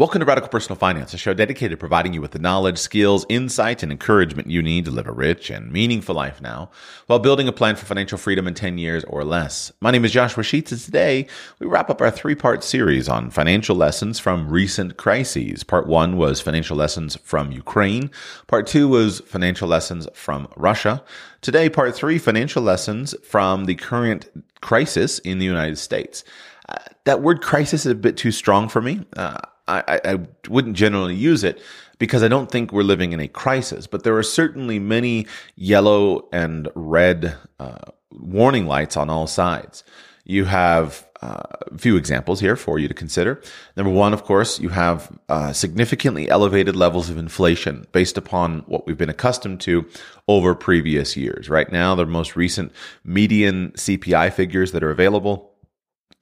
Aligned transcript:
Welcome 0.00 0.20
to 0.20 0.24
Radical 0.24 0.48
Personal 0.48 0.78
Finance, 0.78 1.12
a 1.12 1.18
show 1.18 1.34
dedicated 1.34 1.72
to 1.72 1.76
providing 1.76 2.14
you 2.14 2.22
with 2.22 2.30
the 2.30 2.38
knowledge, 2.38 2.78
skills, 2.78 3.26
insight, 3.28 3.82
and 3.82 3.92
encouragement 3.92 4.48
you 4.48 4.62
need 4.62 4.86
to 4.86 4.90
live 4.90 5.06
a 5.06 5.12
rich 5.12 5.50
and 5.50 5.70
meaningful 5.70 6.14
life 6.14 6.40
now 6.40 6.70
while 7.06 7.18
building 7.18 7.46
a 7.46 7.52
plan 7.52 7.76
for 7.76 7.84
financial 7.84 8.16
freedom 8.16 8.48
in 8.48 8.54
10 8.54 8.78
years 8.78 9.04
or 9.04 9.24
less. 9.24 9.72
My 9.78 9.90
name 9.90 10.06
is 10.06 10.12
Joshua 10.12 10.42
Sheets, 10.42 10.72
and 10.72 10.80
today 10.80 11.26
we 11.58 11.66
wrap 11.66 11.90
up 11.90 12.00
our 12.00 12.10
three 12.10 12.34
part 12.34 12.64
series 12.64 13.10
on 13.10 13.28
financial 13.28 13.76
lessons 13.76 14.18
from 14.18 14.48
recent 14.48 14.96
crises. 14.96 15.64
Part 15.64 15.86
one 15.86 16.16
was 16.16 16.40
financial 16.40 16.78
lessons 16.78 17.16
from 17.16 17.52
Ukraine, 17.52 18.10
part 18.46 18.66
two 18.66 18.88
was 18.88 19.20
financial 19.26 19.68
lessons 19.68 20.08
from 20.14 20.48
Russia. 20.56 21.04
Today, 21.42 21.68
part 21.68 21.94
three, 21.94 22.16
financial 22.16 22.62
lessons 22.62 23.14
from 23.22 23.66
the 23.66 23.74
current 23.74 24.30
crisis 24.62 25.18
in 25.18 25.40
the 25.40 25.44
United 25.44 25.76
States. 25.76 26.24
Uh, 26.70 26.78
that 27.04 27.20
word 27.20 27.42
crisis 27.42 27.84
is 27.84 27.92
a 27.92 27.94
bit 27.94 28.16
too 28.16 28.32
strong 28.32 28.66
for 28.70 28.80
me. 28.80 29.04
Uh, 29.14 29.36
I, 29.70 30.00
I 30.04 30.18
wouldn't 30.48 30.76
generally 30.76 31.14
use 31.14 31.44
it 31.44 31.60
because 31.98 32.22
I 32.22 32.28
don't 32.28 32.50
think 32.50 32.72
we're 32.72 32.82
living 32.82 33.12
in 33.12 33.20
a 33.20 33.28
crisis, 33.28 33.86
but 33.86 34.04
there 34.04 34.16
are 34.16 34.22
certainly 34.22 34.78
many 34.78 35.26
yellow 35.54 36.28
and 36.32 36.68
red 36.74 37.36
uh, 37.58 37.78
warning 38.10 38.66
lights 38.66 38.96
on 38.96 39.10
all 39.10 39.26
sides. 39.26 39.84
You 40.24 40.46
have 40.46 41.06
uh, 41.22 41.42
a 41.70 41.78
few 41.78 41.96
examples 41.96 42.40
here 42.40 42.56
for 42.56 42.78
you 42.78 42.88
to 42.88 42.94
consider. 42.94 43.42
Number 43.76 43.92
one, 43.92 44.14
of 44.14 44.24
course, 44.24 44.58
you 44.58 44.70
have 44.70 45.16
uh, 45.28 45.52
significantly 45.52 46.30
elevated 46.30 46.74
levels 46.74 47.10
of 47.10 47.18
inflation 47.18 47.86
based 47.92 48.16
upon 48.16 48.60
what 48.60 48.86
we've 48.86 48.96
been 48.96 49.10
accustomed 49.10 49.60
to 49.62 49.86
over 50.28 50.54
previous 50.54 51.16
years. 51.16 51.50
Right 51.50 51.70
now, 51.70 51.94
the 51.94 52.06
most 52.06 52.36
recent 52.36 52.72
median 53.04 53.72
CPI 53.72 54.32
figures 54.32 54.72
that 54.72 54.82
are 54.82 54.90
available 54.90 55.52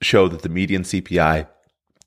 show 0.01 0.27
that 0.29 0.43
the 0.43 0.49
median 0.49 0.83
CPI 0.83 1.47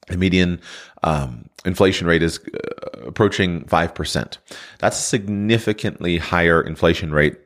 the 0.08 0.18
median 0.18 0.60
um, 1.04 1.50
inflation 1.66 2.08
rate 2.08 2.24
is 2.24 2.40
uh, 2.40 3.08
approaching 3.08 3.66
5%. 3.66 4.38
That's 4.80 5.00
a 5.00 5.02
significantly 5.02 6.18
higher 6.18 6.62
inflation 6.62 7.12
rate 7.12 7.38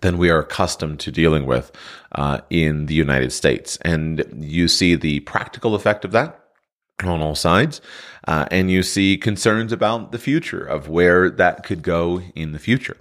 than 0.00 0.18
we 0.18 0.30
are 0.30 0.40
accustomed 0.40 1.00
to 1.00 1.10
dealing 1.12 1.46
with 1.46 1.72
uh, 2.12 2.40
in 2.50 2.86
the 2.86 2.94
United 2.94 3.32
States. 3.32 3.78
And 3.82 4.24
you 4.38 4.68
see 4.68 4.94
the 4.94 5.20
practical 5.20 5.74
effect 5.74 6.04
of 6.04 6.12
that 6.12 6.38
on 7.02 7.22
all 7.22 7.34
sides. 7.34 7.80
Uh, 8.28 8.46
and 8.50 8.70
you 8.70 8.82
see 8.82 9.16
concerns 9.16 9.72
about 9.72 10.12
the 10.12 10.18
future 10.18 10.64
of 10.64 10.88
where 10.88 11.30
that 11.30 11.64
could 11.64 11.82
go 11.82 12.20
in 12.34 12.52
the 12.52 12.58
future. 12.58 12.96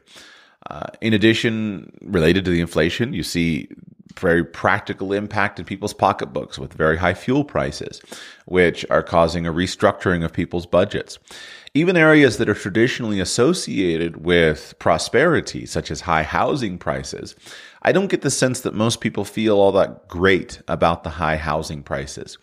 Uh, 0.70 0.88
in 1.02 1.14
addition, 1.14 1.92
related 2.02 2.46
to 2.46 2.52
the 2.52 2.62
inflation, 2.62 3.14
you 3.14 3.24
see 3.24 3.68
very 4.20 4.44
practical 4.44 5.14
impact 5.14 5.60
in 5.60 5.66
people's 5.66 5.94
pocketbooks 5.94 6.58
with 6.60 6.74
very 6.74 6.98
high 6.98 7.14
fuel 7.14 7.44
prices, 7.44 8.02
which 8.46 8.86
are 8.90 9.04
causing 9.04 9.46
a 9.46 9.54
restructuring 9.54 10.24
of 10.24 10.34
people's 10.34 10.66
budgets. 10.66 11.20
Even 11.74 11.96
areas 11.96 12.38
that 12.38 12.50
are 12.50 12.54
traditionally 12.54 13.20
associated 13.20 14.26
with 14.26 14.74
prosperity, 14.80 15.66
such 15.66 15.90
as 15.90 16.02
high 16.02 16.24
housing 16.24 16.78
prices, 16.78 17.36
I 17.82 17.92
don't 17.94 18.10
get 18.10 18.22
the 18.22 18.30
sense 18.30 18.62
that 18.62 18.74
most 18.74 19.00
people 19.00 19.24
feel 19.24 19.58
all 19.58 19.72
that 19.74 20.08
great 20.08 20.62
about 20.68 21.04
the 21.04 21.12
high 21.12 21.38
housing 21.38 21.82
prices. 21.82 22.38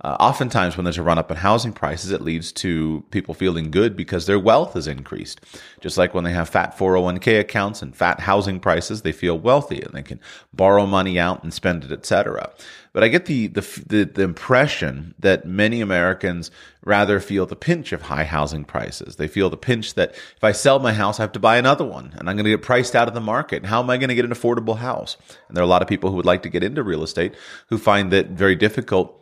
Uh, 0.00 0.16
oftentimes, 0.20 0.76
when 0.76 0.84
there's 0.84 0.98
a 0.98 1.02
run 1.02 1.18
up 1.18 1.30
in 1.30 1.36
housing 1.36 1.72
prices, 1.72 2.12
it 2.12 2.20
leads 2.20 2.52
to 2.52 3.04
people 3.10 3.34
feeling 3.34 3.68
good 3.70 3.96
because 3.96 4.26
their 4.26 4.38
wealth 4.38 4.74
has 4.74 4.86
increased. 4.86 5.40
Just 5.80 5.98
like 5.98 6.14
when 6.14 6.22
they 6.22 6.32
have 6.32 6.48
fat 6.48 6.78
401k 6.78 7.40
accounts 7.40 7.82
and 7.82 7.96
fat 7.96 8.20
housing 8.20 8.60
prices, 8.60 9.02
they 9.02 9.10
feel 9.10 9.36
wealthy 9.36 9.80
and 9.82 9.92
they 9.92 10.02
can 10.02 10.20
borrow 10.52 10.86
money 10.86 11.18
out 11.18 11.42
and 11.42 11.52
spend 11.52 11.82
it, 11.82 11.90
etc. 11.90 12.52
But 12.92 13.02
I 13.02 13.08
get 13.08 13.26
the, 13.26 13.48
the, 13.48 13.60
the 13.86 14.04
the 14.04 14.22
impression 14.22 15.14
that 15.18 15.46
many 15.46 15.80
Americans 15.80 16.50
rather 16.84 17.20
feel 17.20 17.44
the 17.44 17.56
pinch 17.56 17.92
of 17.92 18.02
high 18.02 18.24
housing 18.24 18.64
prices. 18.64 19.16
They 19.16 19.28
feel 19.28 19.50
the 19.50 19.56
pinch 19.56 19.94
that 19.94 20.12
if 20.12 20.42
I 20.44 20.52
sell 20.52 20.78
my 20.78 20.92
house, 20.92 21.18
I 21.18 21.24
have 21.24 21.32
to 21.32 21.40
buy 21.40 21.58
another 21.58 21.84
one, 21.84 22.14
and 22.16 22.30
I'm 22.30 22.36
going 22.36 22.44
to 22.44 22.50
get 22.50 22.62
priced 22.62 22.94
out 22.94 23.08
of 23.08 23.14
the 23.14 23.20
market. 23.20 23.66
How 23.66 23.82
am 23.82 23.90
I 23.90 23.98
going 23.98 24.08
to 24.08 24.14
get 24.14 24.24
an 24.24 24.30
affordable 24.30 24.78
house? 24.78 25.16
And 25.48 25.56
there 25.56 25.62
are 25.62 25.66
a 25.66 25.68
lot 25.68 25.82
of 25.82 25.88
people 25.88 26.10
who 26.10 26.16
would 26.16 26.26
like 26.26 26.42
to 26.44 26.48
get 26.48 26.62
into 26.62 26.82
real 26.82 27.02
estate 27.02 27.34
who 27.68 27.78
find 27.78 28.12
that 28.12 28.28
very 28.28 28.54
difficult 28.54 29.17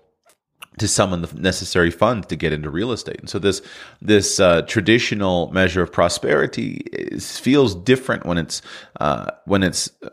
to 0.79 0.89
summon 0.89 1.23
the 1.23 1.35
necessary 1.35 1.91
funds 1.91 2.27
to 2.27 2.37
get 2.37 2.53
into 2.53 2.71
real 2.71 2.93
estate. 2.93 3.19
And 3.19 3.31
so 3.31 3.39
this 3.39 3.63
this 4.03 4.41
uh, 4.41 4.63
traditional 4.63 5.51
measure 5.53 5.83
of 5.83 5.93
prosperity 5.93 6.83
is, 6.93 7.39
feels 7.39 7.75
different 7.75 8.27
when 8.27 8.39
it's 8.39 8.63
uh, 9.01 9.31
when 9.45 9.63
it's 9.63 9.91
uh, 10.03 10.09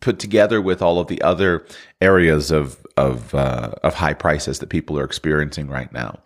put 0.00 0.18
together 0.18 0.60
with 0.60 0.82
all 0.82 0.98
of 0.98 1.08
the 1.08 1.20
other 1.22 1.66
areas 2.00 2.50
of 2.50 2.86
of 2.96 3.34
uh, 3.34 3.72
of 3.82 3.94
high 3.94 4.14
prices 4.14 4.58
that 4.58 4.68
people 4.68 4.98
are 4.98 5.04
experiencing 5.04 5.68
right 5.68 5.92
now. 5.92 6.18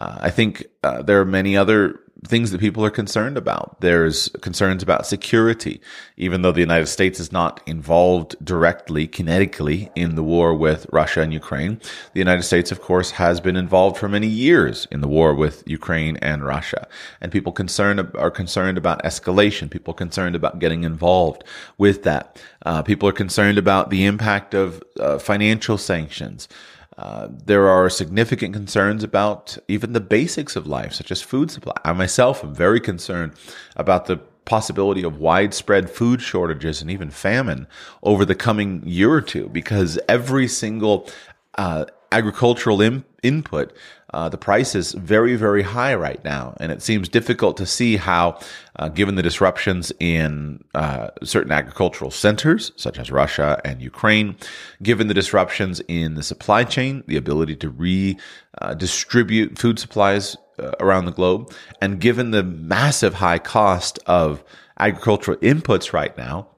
Uh, 0.00 0.18
I 0.20 0.30
think 0.30 0.66
uh, 0.84 1.02
there 1.02 1.20
are 1.20 1.24
many 1.24 1.56
other 1.56 2.00
things 2.26 2.50
that 2.50 2.60
people 2.60 2.84
are 2.84 2.90
concerned 2.90 3.36
about. 3.36 3.80
There's 3.80 4.28
concerns 4.40 4.82
about 4.82 5.06
security, 5.06 5.80
even 6.16 6.42
though 6.42 6.52
the 6.52 6.60
United 6.60 6.86
States 6.86 7.20
is 7.20 7.30
not 7.30 7.60
involved 7.66 8.34
directly, 8.44 9.06
kinetically, 9.06 9.90
in 9.94 10.16
the 10.16 10.22
war 10.22 10.54
with 10.54 10.86
Russia 10.92 11.20
and 11.20 11.32
Ukraine. 11.32 11.80
The 12.14 12.18
United 12.18 12.42
States, 12.42 12.72
of 12.72 12.80
course, 12.80 13.12
has 13.12 13.40
been 13.40 13.56
involved 13.56 13.96
for 13.96 14.08
many 14.08 14.26
years 14.26 14.88
in 14.90 15.00
the 15.00 15.08
war 15.08 15.32
with 15.34 15.62
Ukraine 15.66 16.16
and 16.16 16.44
Russia. 16.44 16.88
And 17.20 17.30
people 17.30 17.52
concerned 17.52 18.00
are 18.16 18.30
concerned 18.30 18.78
about 18.78 19.02
escalation. 19.04 19.70
People 19.70 19.94
concerned 19.94 20.34
about 20.34 20.58
getting 20.58 20.82
involved 20.84 21.44
with 21.76 22.02
that. 22.02 22.42
Uh, 22.66 22.82
people 22.82 23.08
are 23.08 23.12
concerned 23.12 23.58
about 23.58 23.90
the 23.90 24.04
impact 24.04 24.54
of 24.54 24.82
uh, 24.98 25.18
financial 25.18 25.78
sanctions. 25.78 26.48
Uh, 26.98 27.28
there 27.46 27.68
are 27.68 27.88
significant 27.88 28.52
concerns 28.52 29.04
about 29.04 29.56
even 29.68 29.92
the 29.92 30.00
basics 30.00 30.56
of 30.56 30.66
life, 30.66 30.92
such 30.92 31.12
as 31.12 31.22
food 31.22 31.48
supply. 31.48 31.74
I 31.84 31.92
myself 31.92 32.42
am 32.42 32.52
very 32.52 32.80
concerned 32.80 33.34
about 33.76 34.06
the 34.06 34.16
possibility 34.16 35.04
of 35.04 35.18
widespread 35.18 35.88
food 35.88 36.20
shortages 36.20 36.82
and 36.82 36.90
even 36.90 37.10
famine 37.10 37.68
over 38.02 38.24
the 38.24 38.34
coming 38.34 38.82
year 38.84 39.12
or 39.12 39.20
two 39.20 39.48
because 39.50 39.96
every 40.08 40.48
single 40.48 41.08
uh, 41.56 41.84
agricultural 42.10 42.80
in- 42.80 43.04
input 43.22 43.72
uh, 44.14 44.28
the 44.28 44.38
price 44.38 44.74
is 44.74 44.92
very, 44.92 45.36
very 45.36 45.62
high 45.62 45.94
right 45.94 46.22
now, 46.24 46.56
and 46.60 46.72
it 46.72 46.80
seems 46.80 47.08
difficult 47.08 47.58
to 47.58 47.66
see 47.66 47.96
how, 47.96 48.38
uh, 48.76 48.88
given 48.88 49.16
the 49.16 49.22
disruptions 49.22 49.92
in 50.00 50.64
uh, 50.74 51.08
certain 51.22 51.52
agricultural 51.52 52.10
centers, 52.10 52.72
such 52.76 52.98
as 52.98 53.10
Russia 53.10 53.60
and 53.64 53.82
Ukraine, 53.82 54.36
given 54.82 55.08
the 55.08 55.14
disruptions 55.14 55.80
in 55.88 56.14
the 56.14 56.22
supply 56.22 56.64
chain, 56.64 57.04
the 57.06 57.18
ability 57.18 57.54
to 57.56 57.68
redistribute 57.68 59.52
uh, 59.52 59.60
food 59.60 59.78
supplies 59.78 60.38
uh, 60.58 60.70
around 60.80 61.04
the 61.04 61.12
globe, 61.12 61.52
and 61.82 62.00
given 62.00 62.30
the 62.30 62.42
massive 62.42 63.14
high 63.14 63.38
cost 63.38 63.98
of 64.06 64.42
agricultural 64.78 65.36
inputs 65.38 65.92
right 65.92 66.16
now, 66.16 66.48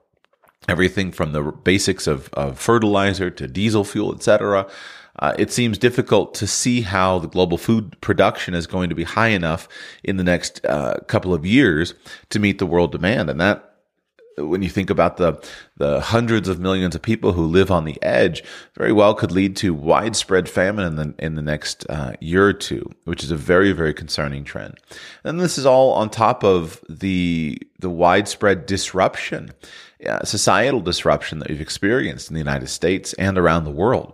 everything 0.69 1.11
from 1.11 1.33
the 1.33 1.41
basics 1.41 2.07
of, 2.07 2.29
of 2.33 2.57
fertilizer 2.57 3.29
to 3.29 3.45
diesel 3.45 3.83
fuel, 3.83 4.11
et 4.13 4.15
etc 4.15 4.69
uh, 5.19 5.33
it 5.37 5.51
seems 5.51 5.77
difficult 5.77 6.33
to 6.35 6.47
see 6.47 6.81
how 6.81 7.19
the 7.19 7.27
global 7.27 7.57
food 7.57 7.99
production 8.01 8.53
is 8.53 8.67
going 8.67 8.89
to 8.89 8.95
be 8.95 9.03
high 9.03 9.29
enough 9.29 9.67
in 10.03 10.17
the 10.17 10.23
next 10.23 10.65
uh, 10.65 10.95
couple 11.07 11.33
of 11.33 11.45
years 11.45 11.93
to 12.29 12.39
meet 12.39 12.59
the 12.59 12.65
world 12.65 12.91
demand. 12.91 13.29
And 13.29 13.39
that, 13.39 13.67
when 14.37 14.63
you 14.63 14.69
think 14.69 14.89
about 14.89 15.17
the 15.17 15.33
the 15.77 15.99
hundreds 15.99 16.47
of 16.47 16.59
millions 16.59 16.95
of 16.95 17.01
people 17.01 17.33
who 17.33 17.45
live 17.45 17.69
on 17.69 17.85
the 17.85 18.01
edge, 18.01 18.43
very 18.75 18.91
well 18.91 19.13
could 19.13 19.31
lead 19.31 19.55
to 19.57 19.73
widespread 19.73 20.47
famine 20.47 20.85
in 20.85 20.95
the 20.95 21.13
in 21.19 21.35
the 21.35 21.41
next 21.41 21.85
uh, 21.89 22.13
year 22.21 22.47
or 22.47 22.53
two, 22.53 22.89
which 23.03 23.23
is 23.23 23.31
a 23.31 23.35
very 23.35 23.73
very 23.73 23.93
concerning 23.93 24.43
trend. 24.43 24.77
And 25.23 25.39
this 25.39 25.57
is 25.57 25.65
all 25.65 25.93
on 25.93 26.09
top 26.09 26.43
of 26.43 26.83
the 26.89 27.61
the 27.79 27.89
widespread 27.89 28.65
disruption, 28.65 29.51
uh, 30.07 30.23
societal 30.23 30.81
disruption 30.81 31.39
that 31.39 31.49
we've 31.49 31.61
experienced 31.61 32.29
in 32.29 32.33
the 32.33 32.39
United 32.39 32.67
States 32.67 33.13
and 33.13 33.37
around 33.37 33.65
the 33.65 33.71
world 33.71 34.13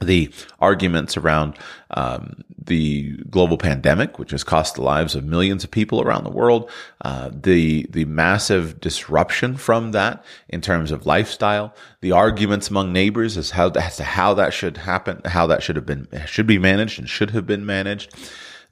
the 0.00 0.32
arguments 0.60 1.16
around 1.16 1.56
um, 1.90 2.44
the 2.62 3.16
global 3.30 3.58
pandemic, 3.58 4.18
which 4.18 4.30
has 4.30 4.44
cost 4.44 4.74
the 4.74 4.82
lives 4.82 5.14
of 5.14 5.24
millions 5.24 5.64
of 5.64 5.70
people 5.70 6.00
around 6.00 6.24
the 6.24 6.30
world, 6.30 6.70
uh, 7.04 7.30
the 7.32 7.86
the 7.90 8.04
massive 8.04 8.80
disruption 8.80 9.56
from 9.56 9.92
that 9.92 10.24
in 10.48 10.60
terms 10.60 10.90
of 10.90 11.06
lifestyle, 11.06 11.74
the 12.00 12.12
arguments 12.12 12.70
among 12.70 12.92
neighbors 12.92 13.36
as 13.36 13.50
how 13.50 13.70
as 13.70 13.96
to 13.96 14.04
how 14.04 14.34
that 14.34 14.52
should 14.52 14.76
happen, 14.76 15.20
how 15.24 15.46
that 15.46 15.62
should 15.62 15.76
have 15.76 15.86
been 15.86 16.08
should 16.26 16.46
be 16.46 16.58
managed 16.58 16.98
and 16.98 17.08
should 17.08 17.30
have 17.30 17.46
been 17.46 17.66
managed. 17.66 18.14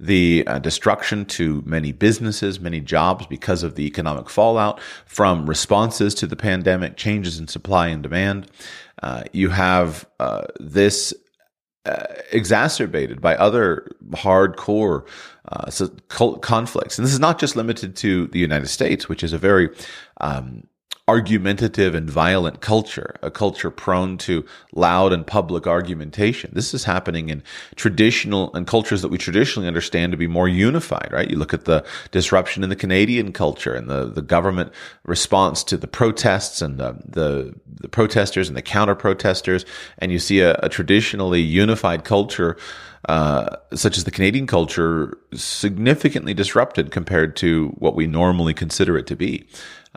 The 0.00 0.44
uh, 0.46 0.60
destruction 0.60 1.24
to 1.24 1.60
many 1.66 1.90
businesses, 1.90 2.60
many 2.60 2.80
jobs 2.80 3.26
because 3.26 3.64
of 3.64 3.74
the 3.74 3.84
economic 3.84 4.30
fallout 4.30 4.80
from 5.06 5.48
responses 5.48 6.14
to 6.16 6.28
the 6.28 6.36
pandemic, 6.36 6.96
changes 6.96 7.40
in 7.40 7.48
supply 7.48 7.88
and 7.88 8.00
demand, 8.00 8.48
uh, 9.02 9.24
you 9.32 9.48
have 9.48 10.06
uh, 10.20 10.46
this 10.60 11.14
uh, 11.84 12.04
exacerbated 12.32 13.20
by 13.20 13.34
other 13.36 13.88
hardcore 14.10 15.06
uh, 15.48 15.70
conflicts. 16.40 16.98
And 16.98 17.06
this 17.06 17.14
is 17.14 17.20
not 17.20 17.38
just 17.38 17.56
limited 17.56 17.96
to 17.96 18.26
the 18.26 18.38
United 18.38 18.68
States, 18.68 19.08
which 19.08 19.22
is 19.22 19.32
a 19.32 19.38
very 19.38 19.70
um, 20.20 20.64
argumentative 21.08 21.94
and 21.94 22.08
violent 22.10 22.60
culture, 22.60 23.16
a 23.22 23.30
culture 23.30 23.70
prone 23.70 24.18
to 24.18 24.44
loud 24.74 25.10
and 25.10 25.26
public 25.26 25.66
argumentation. 25.66 26.50
This 26.52 26.74
is 26.74 26.84
happening 26.84 27.30
in 27.30 27.42
traditional 27.76 28.54
and 28.54 28.66
cultures 28.66 29.00
that 29.00 29.08
we 29.08 29.16
traditionally 29.16 29.66
understand 29.66 30.12
to 30.12 30.18
be 30.18 30.26
more 30.26 30.48
unified, 30.48 31.08
right? 31.10 31.30
You 31.30 31.38
look 31.38 31.54
at 31.54 31.64
the 31.64 31.82
disruption 32.10 32.62
in 32.62 32.68
the 32.68 32.76
Canadian 32.76 33.32
culture 33.32 33.74
and 33.74 33.88
the, 33.88 34.04
the 34.04 34.20
government 34.20 34.70
response 35.04 35.64
to 35.64 35.78
the 35.78 35.88
protests 35.88 36.60
and 36.60 36.78
the, 36.78 36.98
the, 37.06 37.54
the 37.80 37.88
protesters 37.88 38.48
and 38.48 38.56
the 38.56 38.62
counter 38.62 38.94
protesters, 38.94 39.64
and 39.98 40.12
you 40.12 40.18
see 40.18 40.40
a, 40.40 40.60
a 40.62 40.68
traditionally 40.68 41.40
unified 41.40 42.04
culture 42.04 42.58
uh, 43.08 43.56
such 43.72 43.96
as 43.96 44.04
the 44.04 44.10
Canadian 44.10 44.46
culture, 44.46 45.16
significantly 45.32 46.34
disrupted 46.34 46.90
compared 46.90 47.36
to 47.36 47.68
what 47.78 47.94
we 47.94 48.06
normally 48.06 48.52
consider 48.52 48.98
it 48.98 49.06
to 49.06 49.16
be. 49.16 49.46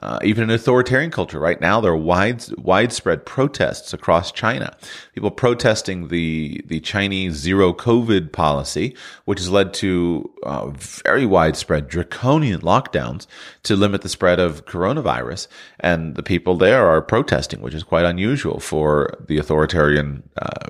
Uh, 0.02 0.18
even 0.24 0.44
an 0.44 0.50
authoritarian 0.50 1.12
culture. 1.12 1.40
Right 1.40 1.60
now, 1.60 1.82
there 1.82 1.92
are 1.92 1.98
wide, 1.98 2.44
widespread 2.58 3.26
protests 3.26 3.94
across 3.94 4.32
China. 4.32 4.76
People 5.14 5.32
protesting 5.32 6.08
the 6.08 6.64
the 6.66 6.80
Chinese 6.80 7.34
zero 7.34 7.74
COVID 7.74 8.32
policy, 8.32 8.96
which 9.26 9.40
has 9.40 9.50
led 9.50 9.74
to 9.76 10.32
uh, 10.44 10.70
very 10.70 11.26
widespread 11.26 11.88
draconian 11.88 12.62
lockdowns 12.62 13.28
to 13.64 13.76
limit 13.76 14.02
the 14.02 14.10
spread 14.10 14.40
of 14.40 14.66
coronavirus. 14.66 15.48
And 15.80 16.16
the 16.16 16.24
people 16.24 16.56
there 16.56 16.88
are 16.88 17.02
protesting, 17.02 17.62
which 17.62 17.74
is 17.74 17.84
quite 17.84 18.06
unusual 18.06 18.60
for 18.60 19.14
the 19.28 19.38
authoritarian 19.38 20.24
uh, 20.42 20.70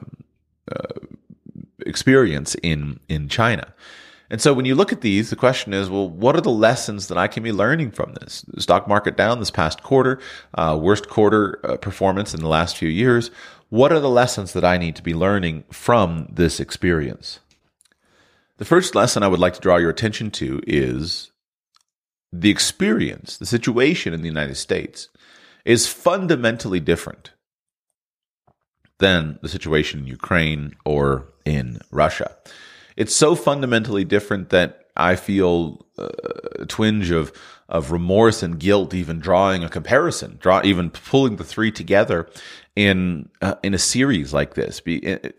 uh 0.71 0.93
experience 1.85 2.55
in 2.63 2.99
in 3.07 3.29
China. 3.29 3.73
And 4.31 4.41
so 4.41 4.53
when 4.53 4.63
you 4.63 4.75
look 4.75 4.93
at 4.93 5.01
these, 5.01 5.29
the 5.29 5.35
question 5.35 5.73
is, 5.73 5.89
well, 5.89 6.09
what 6.09 6.37
are 6.37 6.41
the 6.41 6.49
lessons 6.49 7.09
that 7.09 7.17
I 7.17 7.27
can 7.27 7.43
be 7.43 7.51
learning 7.51 7.91
from 7.91 8.13
this? 8.13 8.45
Stock 8.59 8.87
market 8.87 9.17
down 9.17 9.39
this 9.39 9.51
past 9.51 9.83
quarter, 9.83 10.21
uh, 10.55 10.79
worst 10.81 11.09
quarter 11.09 11.59
uh, 11.65 11.75
performance 11.75 12.33
in 12.33 12.39
the 12.39 12.47
last 12.47 12.77
few 12.77 12.87
years. 12.87 13.29
What 13.67 13.91
are 13.91 13.99
the 13.99 14.09
lessons 14.09 14.53
that 14.53 14.63
I 14.63 14.77
need 14.77 14.95
to 14.95 15.03
be 15.03 15.13
learning 15.13 15.65
from 15.69 16.29
this 16.31 16.61
experience? 16.61 17.41
The 18.55 18.63
first 18.63 18.95
lesson 18.95 19.21
I 19.21 19.27
would 19.27 19.39
like 19.39 19.53
to 19.55 19.59
draw 19.59 19.75
your 19.75 19.89
attention 19.89 20.31
to 20.31 20.61
is 20.65 21.31
the 22.31 22.49
experience, 22.49 23.35
the 23.37 23.45
situation 23.45 24.13
in 24.13 24.21
the 24.21 24.29
United 24.29 24.55
States 24.55 25.09
is 25.65 25.89
fundamentally 25.89 26.79
different 26.79 27.31
than 28.99 29.39
the 29.41 29.49
situation 29.49 29.99
in 29.99 30.07
Ukraine 30.07 30.73
or 30.85 31.27
in 31.43 31.79
Russia. 31.91 32.37
It's 32.95 33.15
so 33.15 33.35
fundamentally 33.35 34.03
different 34.03 34.49
that 34.49 34.85
I 34.95 35.15
feel 35.15 35.85
uh, 35.97 36.09
a 36.59 36.65
twinge 36.65 37.11
of 37.11 37.31
of 37.69 37.91
remorse 37.91 38.43
and 38.43 38.59
guilt, 38.59 38.93
even 38.93 39.19
drawing 39.19 39.63
a 39.63 39.69
comparison, 39.69 40.37
draw 40.41 40.61
even 40.65 40.89
pulling 40.89 41.37
the 41.37 41.43
three 41.43 41.71
together 41.71 42.29
in 42.75 43.29
uh, 43.41 43.55
in 43.63 43.73
a 43.73 43.77
series 43.79 44.33
like 44.33 44.55
this. 44.55 44.81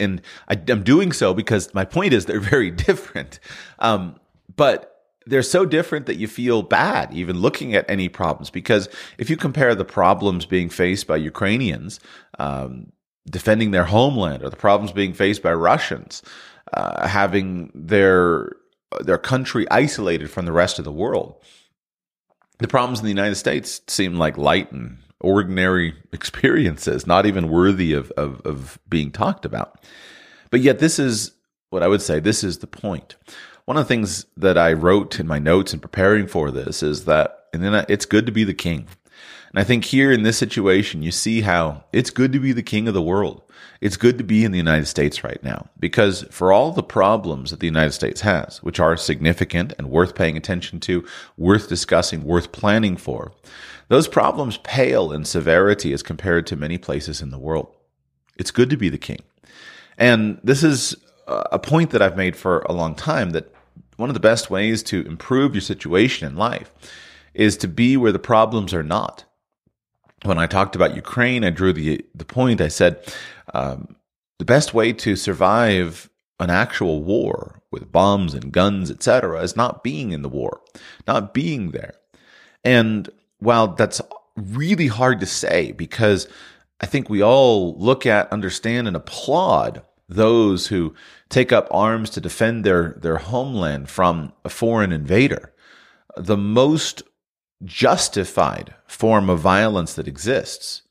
And 0.00 0.22
I, 0.48 0.58
am 0.68 0.82
doing 0.82 1.12
so 1.12 1.34
because 1.34 1.72
my 1.74 1.84
point 1.84 2.14
is 2.14 2.24
they're 2.24 2.40
very 2.56 2.70
different, 2.70 3.38
um, 3.78 4.18
but 4.56 4.88
they're 5.26 5.42
so 5.42 5.64
different 5.64 6.06
that 6.06 6.16
you 6.16 6.26
feel 6.26 6.62
bad 6.62 7.12
even 7.14 7.38
looking 7.38 7.74
at 7.74 7.88
any 7.88 8.08
problems. 8.08 8.50
Because 8.50 8.88
if 9.18 9.30
you 9.30 9.36
compare 9.36 9.74
the 9.74 9.84
problems 9.84 10.46
being 10.46 10.68
faced 10.68 11.06
by 11.06 11.16
Ukrainians 11.16 12.00
um, 12.38 12.92
defending 13.30 13.70
their 13.70 13.84
homeland 13.84 14.42
or 14.42 14.50
the 14.50 14.56
problems 14.56 14.90
being 14.90 15.12
faced 15.12 15.42
by 15.42 15.52
Russians 15.52 16.22
uh, 16.72 17.06
having 17.06 17.70
their 17.74 18.52
their 19.00 19.18
country 19.18 19.66
isolated 19.70 20.30
from 20.30 20.44
the 20.44 20.52
rest 20.52 20.78
of 20.78 20.84
the 20.84 20.92
world. 20.92 21.36
The 22.58 22.68
problems 22.68 22.98
in 22.98 23.04
the 23.04 23.10
United 23.10 23.36
States 23.36 23.80
seem 23.88 24.16
like 24.16 24.36
light 24.36 24.70
and 24.70 24.98
ordinary 25.20 25.94
experiences, 26.12 27.06
not 27.06 27.24
even 27.24 27.48
worthy 27.48 27.94
of, 27.94 28.10
of, 28.12 28.42
of 28.42 28.78
being 28.88 29.10
talked 29.10 29.44
about. 29.44 29.82
But 30.50 30.60
yet, 30.60 30.78
this 30.78 30.98
is 30.98 31.32
what 31.70 31.82
I 31.82 31.88
would 31.88 32.02
say 32.02 32.20
this 32.20 32.44
is 32.44 32.58
the 32.58 32.66
point. 32.66 33.16
One 33.64 33.76
of 33.76 33.84
the 33.84 33.88
things 33.88 34.26
that 34.36 34.58
I 34.58 34.72
wrote 34.72 35.18
in 35.18 35.26
my 35.26 35.38
notes 35.38 35.72
in 35.72 35.80
preparing 35.80 36.26
for 36.26 36.50
this 36.50 36.82
is 36.82 37.06
that 37.06 37.42
and 37.52 37.62
then 37.62 37.84
it's 37.88 38.06
good 38.06 38.26
to 38.26 38.32
be 38.32 38.44
the 38.44 38.54
king. 38.54 38.88
And 39.50 39.60
I 39.60 39.64
think 39.64 39.84
here 39.84 40.10
in 40.10 40.22
this 40.22 40.38
situation, 40.38 41.02
you 41.02 41.12
see 41.12 41.42
how 41.42 41.84
it's 41.92 42.10
good 42.10 42.32
to 42.32 42.40
be 42.40 42.52
the 42.52 42.62
king 42.62 42.88
of 42.88 42.94
the 42.94 43.02
world. 43.02 43.42
It's 43.82 43.96
good 43.96 44.16
to 44.18 44.24
be 44.24 44.44
in 44.44 44.52
the 44.52 44.58
United 44.58 44.86
States 44.86 45.24
right 45.24 45.42
now 45.42 45.68
because 45.80 46.22
for 46.30 46.52
all 46.52 46.70
the 46.70 46.84
problems 46.84 47.50
that 47.50 47.58
the 47.58 47.66
United 47.66 47.90
States 47.90 48.20
has, 48.20 48.62
which 48.62 48.78
are 48.78 48.96
significant 48.96 49.72
and 49.76 49.90
worth 49.90 50.14
paying 50.14 50.36
attention 50.36 50.78
to, 50.80 51.04
worth 51.36 51.68
discussing, 51.68 52.22
worth 52.22 52.52
planning 52.52 52.96
for, 52.96 53.32
those 53.88 54.06
problems 54.06 54.58
pale 54.58 55.10
in 55.10 55.24
severity 55.24 55.92
as 55.92 56.00
compared 56.00 56.46
to 56.46 56.54
many 56.54 56.78
places 56.78 57.20
in 57.20 57.30
the 57.30 57.40
world. 57.40 57.74
It's 58.36 58.52
good 58.52 58.70
to 58.70 58.76
be 58.76 58.88
the 58.88 58.98
king. 58.98 59.24
And 59.98 60.38
this 60.44 60.62
is 60.62 60.94
a 61.26 61.58
point 61.58 61.90
that 61.90 62.02
I've 62.02 62.16
made 62.16 62.36
for 62.36 62.60
a 62.60 62.72
long 62.72 62.94
time 62.94 63.30
that 63.30 63.52
one 63.96 64.08
of 64.08 64.14
the 64.14 64.20
best 64.20 64.48
ways 64.48 64.84
to 64.84 65.04
improve 65.06 65.56
your 65.56 65.60
situation 65.60 66.28
in 66.28 66.36
life 66.36 66.70
is 67.34 67.56
to 67.56 67.66
be 67.66 67.96
where 67.96 68.12
the 68.12 68.20
problems 68.20 68.72
are 68.72 68.84
not 68.84 69.24
when 70.24 70.38
I 70.38 70.46
talked 70.46 70.76
about 70.76 70.94
Ukraine, 70.94 71.44
I 71.44 71.50
drew 71.50 71.72
the 71.72 72.04
the 72.14 72.24
point. 72.24 72.60
I 72.60 72.68
said 72.68 73.12
um, 73.52 73.96
the 74.38 74.44
best 74.44 74.74
way 74.74 74.92
to 74.92 75.16
survive 75.16 76.08
an 76.40 76.50
actual 76.50 77.02
war 77.02 77.62
with 77.70 77.92
bombs 77.92 78.34
and 78.34 78.52
guns, 78.52 78.90
etc., 78.90 79.40
is 79.42 79.56
not 79.56 79.84
being 79.84 80.12
in 80.12 80.22
the 80.22 80.28
war, 80.28 80.60
not 81.06 81.32
being 81.32 81.70
there. 81.70 81.94
And 82.64 83.08
while 83.38 83.68
that's 83.68 84.00
really 84.36 84.88
hard 84.88 85.20
to 85.20 85.26
say, 85.26 85.72
because 85.72 86.28
I 86.80 86.86
think 86.86 87.08
we 87.08 87.22
all 87.22 87.78
look 87.78 88.06
at, 88.06 88.32
understand, 88.32 88.88
and 88.88 88.96
applaud 88.96 89.82
those 90.08 90.66
who 90.66 90.94
take 91.28 91.52
up 91.52 91.68
arms 91.70 92.10
to 92.10 92.20
defend 92.20 92.64
their 92.64 92.96
their 93.00 93.16
homeland 93.18 93.88
from 93.88 94.32
a 94.44 94.48
foreign 94.48 94.92
invader. 94.92 95.52
The 96.16 96.36
most 96.36 97.02
justified 97.64 98.74
form 98.86 99.30
of 99.30 99.38
violence 99.38 99.94
that 99.94 100.08
exists, 100.08 100.82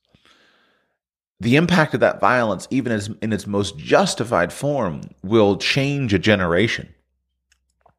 the 1.42 1.56
impact 1.56 1.96
of 1.96 2.02
that 2.02 2.20
violence, 2.20 2.68
even 2.70 2.92
as 2.92 3.10
in 3.20 3.34
its 3.34 3.48
most 3.48 3.76
justified 3.76 4.54
form, 4.54 5.02
will 5.24 5.58
change 5.58 6.14
a 6.14 6.20
generation. 6.20 6.94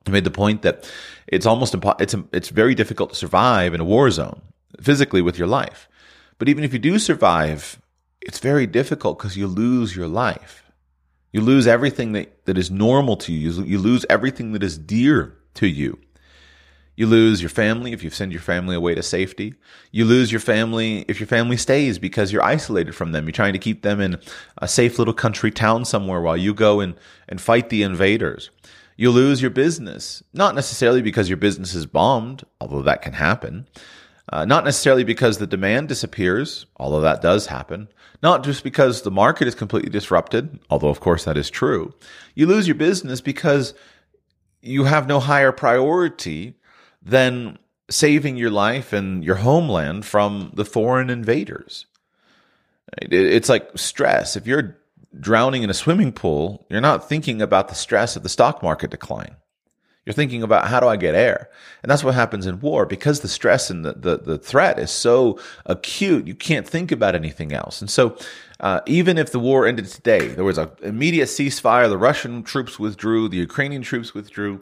I 0.06 0.11
made 0.11 0.23
the 0.23 0.31
point 0.31 0.62
that 0.62 0.89
it's 1.27 1.44
almost 1.44 1.75
impo- 1.75 2.00
it's 2.00 2.15
it's 2.33 2.50
very 2.50 2.77
difficult 2.77 3.11
to 3.11 3.17
survive 3.17 3.75
in 3.75 3.81
a 3.81 3.85
war 3.85 4.11
zone 4.12 4.43
physically 4.81 5.23
with 5.23 5.39
your 5.39 5.49
life, 5.49 5.89
but 6.39 6.49
even 6.49 6.62
if 6.62 6.73
you 6.73 6.79
do 6.79 7.00
survive, 7.00 7.83
it's 8.21 8.39
very 8.39 8.67
difficult 8.67 9.19
because 9.19 9.37
you 9.37 9.49
lose 9.49 9.97
your 9.97 10.09
life. 10.09 10.62
You 11.33 11.41
lose 11.41 11.67
everything 11.67 12.12
that, 12.12 12.45
that 12.47 12.59
is 12.59 12.71
normal 12.71 13.17
to 13.17 13.33
you. 13.33 13.65
You 13.65 13.79
lose 13.79 14.06
everything 14.09 14.53
that 14.53 14.62
is 14.62 14.79
dear 14.79 15.37
to 15.55 15.67
you. 15.67 15.99
You 16.94 17.06
lose 17.06 17.40
your 17.40 17.49
family 17.49 17.93
if 17.93 18.05
you 18.05 18.11
send 18.11 18.33
your 18.33 18.40
family 18.40 18.76
away 18.76 18.95
to 18.95 19.02
safety. 19.02 19.55
You 19.90 20.05
lose 20.05 20.31
your 20.31 20.40
family 20.40 21.07
if 21.09 21.21
your 21.21 21.26
family 21.26 21.57
stays 21.57 21.99
because 21.99 22.33
you're 22.33 22.45
isolated 22.45 22.95
from 22.95 23.12
them. 23.12 23.25
You're 23.25 23.33
trying 23.33 23.55
to 23.55 23.59
keep 23.59 23.83
them 23.83 24.00
in 24.00 24.21
a 24.59 24.69
safe 24.69 24.99
little 24.99 25.14
country 25.14 25.50
town 25.50 25.85
somewhere 25.87 26.21
while 26.21 26.37
you 26.37 26.52
go 26.52 26.81
and, 26.81 26.95
and 27.28 27.40
fight 27.40 27.71
the 27.71 27.83
invaders. 27.83 28.50
You 28.97 29.11
lose 29.11 29.40
your 29.40 29.50
business, 29.50 30.23
not 30.35 30.55
necessarily 30.55 31.00
because 31.00 31.31
your 31.31 31.38
business 31.38 31.75
is 31.75 31.87
bombed, 31.87 32.45
although 32.61 32.83
that 32.83 33.00
can 33.00 33.14
happen. 33.14 33.66
Uh, 34.31 34.45
not 34.45 34.64
necessarily 34.64 35.02
because 35.02 35.38
the 35.38 35.47
demand 35.47 35.88
disappears, 35.88 36.66
although 36.76 37.00
that 37.00 37.23
does 37.23 37.47
happen. 37.47 37.88
Not 38.23 38.45
just 38.45 38.62
because 38.62 39.02
the 39.02 39.11
market 39.11 39.49
is 39.49 39.55
completely 39.55 39.90
disrupted, 39.90 40.61
although 40.71 40.88
of 40.90 41.00
course 41.00 41.25
that 41.25 41.37
is 41.37 41.50
true. 41.50 41.95
You 42.35 42.47
lose 42.47 42.69
your 42.69 42.76
business 42.76 43.21
because 43.21 43.75
you 44.61 44.85
have 44.85 45.09
no 45.09 45.21
higher 45.21 45.52
priority 45.52 46.55
than 47.04 47.59
saving 47.90 48.37
your 48.37 48.50
life 48.50 48.92
and 48.92 49.25
your 49.25 49.37
homeland 49.37 50.04
from 50.04 50.52
the 50.54 50.64
foreign 50.64 51.11
invaders. 51.11 51.87
It's 53.00 53.49
like 53.49 53.71
stress. 53.76 54.37
If 54.37 54.47
you're 54.47 54.78
drowning 55.18 55.62
in 55.62 55.71
a 55.71 55.75
swimming 55.75 56.12
pool, 56.12 56.66
you're 56.71 56.80
not 56.80 57.09
thinking 57.09 57.42
about 57.42 57.68
the 57.68 57.75
stress 57.75 58.16
of 58.16 58.23
the 58.23 58.28
stock 58.28 58.62
market 58.62 58.90
decline. 58.90 59.37
You're 60.04 60.14
thinking 60.14 60.42
about 60.42 60.66
how 60.66 60.80
do 60.80 60.88
I 60.88 60.97
get 60.97 61.14
air? 61.14 61.49
And 61.82 61.90
that's 61.90 62.02
what 62.02 62.14
happens 62.14 62.47
in 62.47 62.59
war 62.59 62.87
because 62.87 63.21
the 63.21 63.28
stress 63.28 63.71
and 63.71 63.85
the, 63.85 63.92
the, 63.92 64.16
the 64.18 64.38
threat 64.38 64.80
is 64.80 64.90
so 64.90 65.38
acute, 65.64 66.26
you 66.26 66.35
can't 66.35 66.66
think 66.66 66.90
about 66.90 67.14
anything 67.14 67.52
else. 67.52 67.80
And 67.80 67.88
so, 67.88 68.16
uh, 68.59 68.80
even 68.87 69.16
if 69.16 69.30
the 69.30 69.38
war 69.38 69.66
ended 69.66 69.87
today, 69.87 70.28
there 70.28 70.44
was 70.44 70.59
an 70.59 70.71
immediate 70.82 71.26
ceasefire, 71.26 71.88
the 71.88 71.99
Russian 71.99 72.42
troops 72.42 72.78
withdrew, 72.80 73.28
the 73.28 73.37
Ukrainian 73.37 73.82
troops 73.82 74.12
withdrew, 74.12 74.61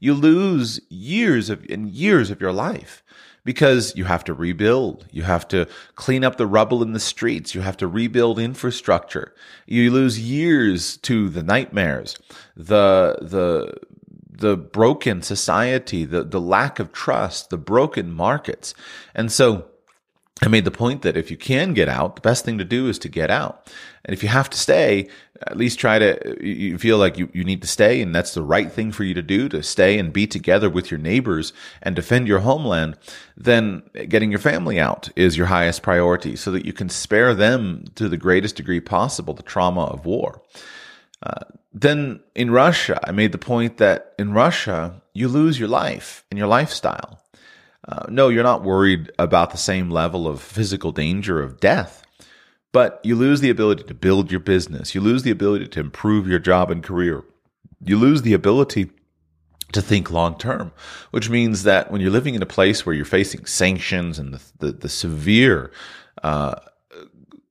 you 0.00 0.14
lose 0.14 0.80
years 0.88 1.50
of 1.50 1.64
and 1.70 1.88
years 1.90 2.30
of 2.30 2.40
your 2.40 2.52
life 2.52 3.04
because 3.44 3.94
you 3.96 4.04
have 4.04 4.24
to 4.24 4.34
rebuild. 4.34 5.06
You 5.10 5.22
have 5.22 5.46
to 5.48 5.66
clean 5.94 6.24
up 6.24 6.36
the 6.36 6.46
rubble 6.46 6.82
in 6.82 6.92
the 6.92 7.00
streets. 7.00 7.54
You 7.54 7.60
have 7.60 7.76
to 7.78 7.86
rebuild 7.86 8.38
infrastructure. 8.38 9.34
You 9.66 9.90
lose 9.90 10.18
years 10.18 10.96
to 10.98 11.28
the 11.28 11.42
nightmares, 11.42 12.16
the, 12.56 13.18
the, 13.20 13.74
the 14.30 14.56
broken 14.56 15.22
society, 15.22 16.04
the, 16.04 16.24
the 16.24 16.40
lack 16.40 16.78
of 16.78 16.92
trust, 16.92 17.50
the 17.50 17.58
broken 17.58 18.12
markets. 18.12 18.74
And 19.14 19.30
so 19.30 19.66
I 20.42 20.48
made 20.48 20.64
the 20.64 20.70
point 20.70 21.02
that 21.02 21.16
if 21.16 21.30
you 21.30 21.36
can 21.36 21.74
get 21.74 21.88
out, 21.88 22.16
the 22.16 22.22
best 22.22 22.44
thing 22.44 22.56
to 22.58 22.64
do 22.64 22.88
is 22.88 22.98
to 23.00 23.08
get 23.08 23.30
out. 23.30 23.70
And 24.04 24.14
if 24.14 24.22
you 24.22 24.30
have 24.30 24.48
to 24.50 24.56
stay, 24.56 25.08
at 25.46 25.56
least 25.56 25.78
try 25.78 25.98
to, 25.98 26.38
you 26.42 26.78
feel 26.78 26.96
like 26.96 27.18
you, 27.18 27.28
you 27.34 27.44
need 27.44 27.60
to 27.60 27.68
stay 27.68 28.00
and 28.00 28.14
that's 28.14 28.32
the 28.32 28.42
right 28.42 28.72
thing 28.72 28.90
for 28.92 29.04
you 29.04 29.12
to 29.14 29.22
do 29.22 29.48
to 29.50 29.62
stay 29.62 29.98
and 29.98 30.12
be 30.12 30.26
together 30.26 30.70
with 30.70 30.90
your 30.90 30.98
neighbors 30.98 31.52
and 31.82 31.94
defend 31.94 32.26
your 32.26 32.40
homeland, 32.40 32.96
then 33.36 33.82
getting 34.08 34.30
your 34.30 34.40
family 34.40 34.80
out 34.80 35.10
is 35.16 35.36
your 35.36 35.46
highest 35.46 35.82
priority 35.82 36.36
so 36.36 36.50
that 36.50 36.64
you 36.64 36.72
can 36.72 36.88
spare 36.88 37.34
them 37.34 37.84
to 37.94 38.08
the 38.08 38.16
greatest 38.16 38.56
degree 38.56 38.80
possible 38.80 39.34
the 39.34 39.42
trauma 39.42 39.84
of 39.84 40.06
war. 40.06 40.42
Uh, 41.22 41.44
then 41.72 42.20
in 42.34 42.50
Russia, 42.50 42.98
I 43.04 43.12
made 43.12 43.32
the 43.32 43.38
point 43.38 43.76
that 43.76 44.14
in 44.18 44.32
Russia, 44.32 45.02
you 45.12 45.28
lose 45.28 45.58
your 45.58 45.68
life 45.68 46.24
and 46.30 46.38
your 46.38 46.48
lifestyle. 46.48 47.19
Uh, 47.90 48.06
no, 48.08 48.28
you're 48.28 48.44
not 48.44 48.62
worried 48.62 49.10
about 49.18 49.50
the 49.50 49.56
same 49.56 49.90
level 49.90 50.28
of 50.28 50.40
physical 50.40 50.92
danger 50.92 51.42
of 51.42 51.58
death, 51.58 52.04
but 52.72 53.00
you 53.02 53.16
lose 53.16 53.40
the 53.40 53.50
ability 53.50 53.82
to 53.82 53.94
build 53.94 54.30
your 54.30 54.40
business. 54.40 54.94
You 54.94 55.00
lose 55.00 55.24
the 55.24 55.32
ability 55.32 55.66
to 55.68 55.80
improve 55.80 56.28
your 56.28 56.38
job 56.38 56.70
and 56.70 56.84
career. 56.84 57.24
You 57.84 57.98
lose 57.98 58.22
the 58.22 58.32
ability 58.32 58.90
to 59.72 59.82
think 59.82 60.10
long 60.10 60.38
term, 60.38 60.72
which 61.10 61.30
means 61.30 61.64
that 61.64 61.90
when 61.90 62.00
you're 62.00 62.10
living 62.12 62.34
in 62.34 62.42
a 62.42 62.46
place 62.46 62.86
where 62.86 62.94
you're 62.94 63.04
facing 63.04 63.46
sanctions 63.46 64.18
and 64.18 64.34
the, 64.34 64.42
the, 64.58 64.72
the 64.72 64.88
severe 64.88 65.72
uh, 66.22 66.54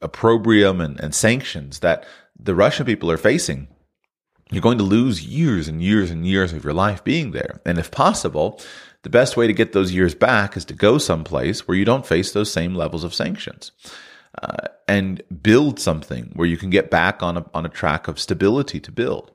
opprobrium 0.02 0.80
and, 0.80 1.00
and 1.02 1.14
sanctions 1.14 1.80
that 1.80 2.06
the 2.38 2.56
Russian 2.56 2.86
people 2.86 3.12
are 3.12 3.18
facing, 3.18 3.68
you're 4.52 4.62
going 4.62 4.78
to 4.78 4.84
lose 4.84 5.26
years 5.26 5.68
and 5.68 5.82
years 5.82 6.10
and 6.10 6.26
years 6.26 6.54
of 6.54 6.64
your 6.64 6.74
life 6.74 7.04
being 7.04 7.32
there. 7.32 7.62
And 7.66 7.78
if 7.78 7.92
possible, 7.92 8.60
the 9.04 9.10
best 9.10 9.38
way 9.38 9.48
to 9.48 9.54
get 9.54 9.74
those 9.74 9.94
years 9.94 10.14
back 10.14 10.58
is 10.58 10.66
to 10.66 10.74
go 10.74 10.98
someplace 10.98 11.68
where 11.68 11.78
you 11.78 11.86
don't 11.86 12.06
face 12.06 12.32
those 12.32 12.52
same 12.52 12.76
levels 12.76 13.04
of 13.04 13.14
sanctions. 13.14 13.72
Uh, 14.42 14.68
and 14.88 15.22
build 15.42 15.80
something 15.80 16.32
where 16.36 16.48
you 16.48 16.56
can 16.56 16.70
get 16.70 16.92
back 16.92 17.22
on 17.24 17.38
a, 17.38 17.46
on 17.54 17.66
a 17.66 17.70
track 17.70 18.08
of 18.08 18.20
stability 18.20 18.80
to 18.80 18.92
build. 18.92 19.32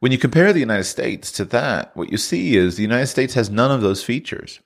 When 0.00 0.12
you 0.12 0.18
compare 0.18 0.52
the 0.52 0.60
United 0.60 0.84
States 0.84 1.32
to 1.32 1.44
that, 1.46 1.96
what 1.96 2.10
you 2.10 2.18
see 2.18 2.56
is 2.56 2.76
the 2.76 2.82
United 2.82 3.06
States 3.06 3.34
has 3.34 3.48
none 3.48 3.70
of 3.70 3.80
those 3.80 4.02
features. 4.02 4.60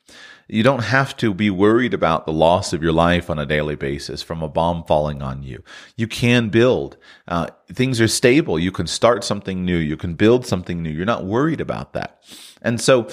You 0.49 0.63
don't 0.63 0.85
have 0.85 1.17
to 1.19 1.35
be 1.35 1.51
worried 1.51 1.93
about 1.93 2.25
the 2.25 2.33
loss 2.33 2.73
of 2.73 2.83
your 2.83 2.93
life 2.93 3.29
on 3.29 3.39
a 3.39 3.45
daily 3.45 3.77
basis 3.77 4.23
from 4.23 4.43
a 4.43 4.49
bomb 4.49 4.83
falling 4.85 5.21
on 5.21 5.43
you. 5.43 5.63
You 5.97 6.09
can 6.09 6.49
build. 6.49 6.97
Uh, 7.29 7.49
things 7.71 8.01
are 8.01 8.09
stable. 8.09 8.59
You 8.59 8.73
can 8.73 8.87
start 8.87 9.25
something 9.25 9.65
new. 9.65 9.77
You 9.77 9.99
can 9.99 10.15
build 10.15 10.47
something 10.47 10.83
new. 10.83 10.91
You're 10.91 11.05
not 11.05 11.27
worried 11.27 11.61
about 11.61 11.93
that. 11.93 12.23
And 12.63 12.81
so 12.81 13.09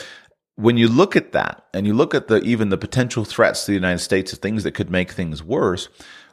when 0.56 0.78
you 0.78 0.88
look 0.88 1.16
at 1.16 1.34
that 1.34 1.66
and 1.74 1.86
you 1.86 1.94
look 1.94 2.16
at 2.16 2.28
the 2.28 2.42
even 2.42 2.70
the 2.70 2.78
potential 2.78 3.26
threats 3.26 3.66
to 3.66 3.72
the 3.72 3.76
United 3.76 4.00
States 4.00 4.34
of 4.34 4.40
things 4.40 4.64
that 4.64 4.74
could 4.74 4.90
make 4.90 5.12
things 5.12 5.44
worse, 5.44 5.90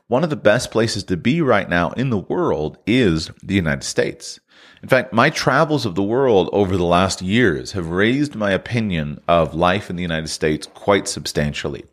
one 0.07 0.25
of 0.25 0.31
the 0.31 0.37
best 0.37 0.71
places 0.71 1.05
to 1.05 1.17
be 1.17 1.41
right 1.41 1.69
now 1.69 1.91
in 1.93 2.11
the 2.11 2.19
world 2.19 2.79
is 2.87 3.31
the 3.43 3.55
United 3.55 3.85
States. 3.85 4.41
In 4.83 4.89
fact, 4.89 5.13
my 5.13 5.31
travels 5.31 5.87
of 5.87 5.95
the 5.95 6.03
world 6.03 6.51
over 6.53 6.77
the 6.77 6.85
last 6.85 7.23
years 7.23 7.73
have 7.73 7.89
raised 7.89 8.35
my 8.35 8.51
opinion 8.51 9.21
of 9.29 9.55
life 9.55 9.89
in 9.89 9.97
the 9.97 10.03
United 10.03 10.29
States 10.29 10.69
quite 10.75 11.09
substantially. 11.09 11.85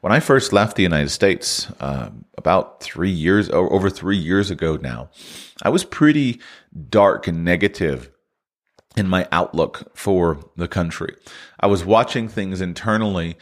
When 0.00 0.12
I 0.12 0.20
first 0.20 0.52
left 0.52 0.76
the 0.76 0.84
United 0.84 1.10
States, 1.10 1.68
uh, 1.80 2.10
about 2.36 2.80
three 2.80 3.10
years, 3.10 3.50
over 3.50 3.90
three 3.90 4.16
years 4.16 4.50
ago 4.50 4.76
now, 4.76 5.10
I 5.62 5.70
was 5.70 5.82
pretty 5.82 6.40
dark 6.88 7.26
and 7.26 7.44
negative 7.44 8.08
in 8.96 9.06
my 9.08 9.28
outlook 9.30 9.90
for 9.94 10.38
the 10.56 10.68
country. 10.68 11.14
I 11.60 11.66
was 11.66 11.84
watching 11.84 12.28
things 12.28 12.60
internally 12.60 13.36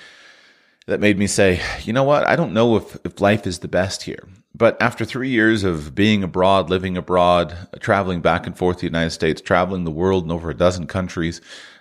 that 0.87 1.01
made 1.01 1.19
me 1.19 1.27
say, 1.27 1.61
you 1.83 1.93
know 1.93 2.05
what? 2.05 2.27
I 2.27 2.37
don't 2.37 2.53
know 2.53 2.77
if, 2.77 2.97
if 3.05 3.21
life 3.21 3.47
is 3.47 3.59
the 3.61 3.69
best 3.69 4.05
here. 4.05 4.29
But 4.55 4.81
after 4.81 5.05
three 5.05 5.29
years 5.29 5.65
of 5.65 5.95
being 5.95 6.23
abroad, 6.23 6.71
living 6.71 6.97
abroad, 6.97 7.55
traveling 7.81 8.21
back 8.21 8.47
and 8.47 8.57
forth 8.57 8.79
the 8.79 8.87
United 8.87 9.11
States, 9.11 9.41
traveling 9.41 9.85
the 9.85 9.91
world 9.91 10.25
in 10.25 10.31
over 10.31 10.49
a 10.49 10.57
dozen 10.57 10.87
countries, 10.87 11.41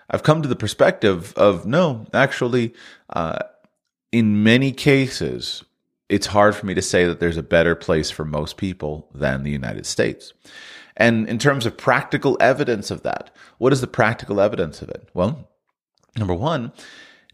I've 0.10 0.24
come 0.24 0.41
to 0.41 0.48
the 0.48 0.55
perspective 0.55 1.34
of 1.36 1.65
no, 1.65 2.05
actually, 2.13 2.74
uh, 3.10 3.39
in 4.12 4.43
many 4.43 4.72
cases, 4.72 5.63
it's 6.10 6.27
hard 6.27 6.55
for 6.55 6.65
me 6.65 6.74
to 6.74 6.81
say 6.81 7.05
that 7.05 7.19
there's 7.19 7.38
a 7.38 7.43
better 7.43 7.75
place 7.75 8.12
for 8.12 8.25
most 8.25 8.57
people 8.57 9.07
than 9.13 9.43
the 9.43 9.51
United 9.51 9.86
States. 9.86 10.34
And 10.98 11.28
in 11.28 11.38
terms 11.38 11.66
of 11.66 11.78
practical 11.78 12.38
evidence 12.40 12.92
of 12.92 13.04
that, 13.04 13.30
what 13.58 13.74
is 13.74 13.82
the 13.82 13.88
practical 13.88 14.40
evidence 14.40 14.82
of 14.82 14.90
it? 14.90 15.10
Well, 15.14 15.50
number 16.18 16.34
one, 16.34 16.72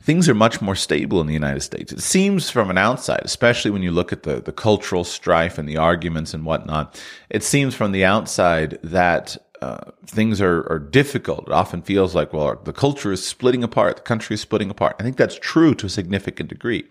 things 0.02 0.28
are 0.28 0.34
much 0.34 0.62
more 0.62 0.76
stable 0.76 1.22
in 1.22 1.28
the 1.28 1.34
United 1.34 1.62
States. 1.62 1.92
It 1.92 2.02
seems 2.02 2.50
from 2.50 2.70
an 2.70 2.78
outside, 2.78 3.22
especially 3.24 3.72
when 3.72 3.84
you 3.84 3.92
look 3.92 4.12
at 4.12 4.24
the, 4.24 4.42
the 4.42 4.52
cultural 4.52 5.04
strife 5.04 5.58
and 5.58 5.70
the 5.70 5.78
arguments 5.78 6.34
and 6.34 6.46
whatnot, 6.46 7.00
it 7.30 7.44
seems 7.44 7.76
from 7.76 7.92
the 7.92 8.04
outside 8.04 8.80
that 8.84 9.38
uh, 9.62 9.92
things 10.08 10.42
are, 10.42 10.68
are 10.72 10.80
difficult. 10.80 11.48
It 11.48 11.54
often 11.54 11.84
feels 11.84 12.16
like, 12.16 12.34
well, 12.34 12.60
the 12.64 12.74
culture 12.74 13.12
is 13.12 13.26
splitting 13.26 13.64
apart, 13.64 13.98
the 13.98 14.02
country 14.02 14.34
is 14.34 14.42
splitting 14.42 14.72
apart. 14.72 14.96
I 15.00 15.04
think 15.04 15.18
that's 15.18 15.38
true 15.38 15.76
to 15.76 15.86
a 15.86 15.90
significant 15.90 16.50
degree. 16.50 16.86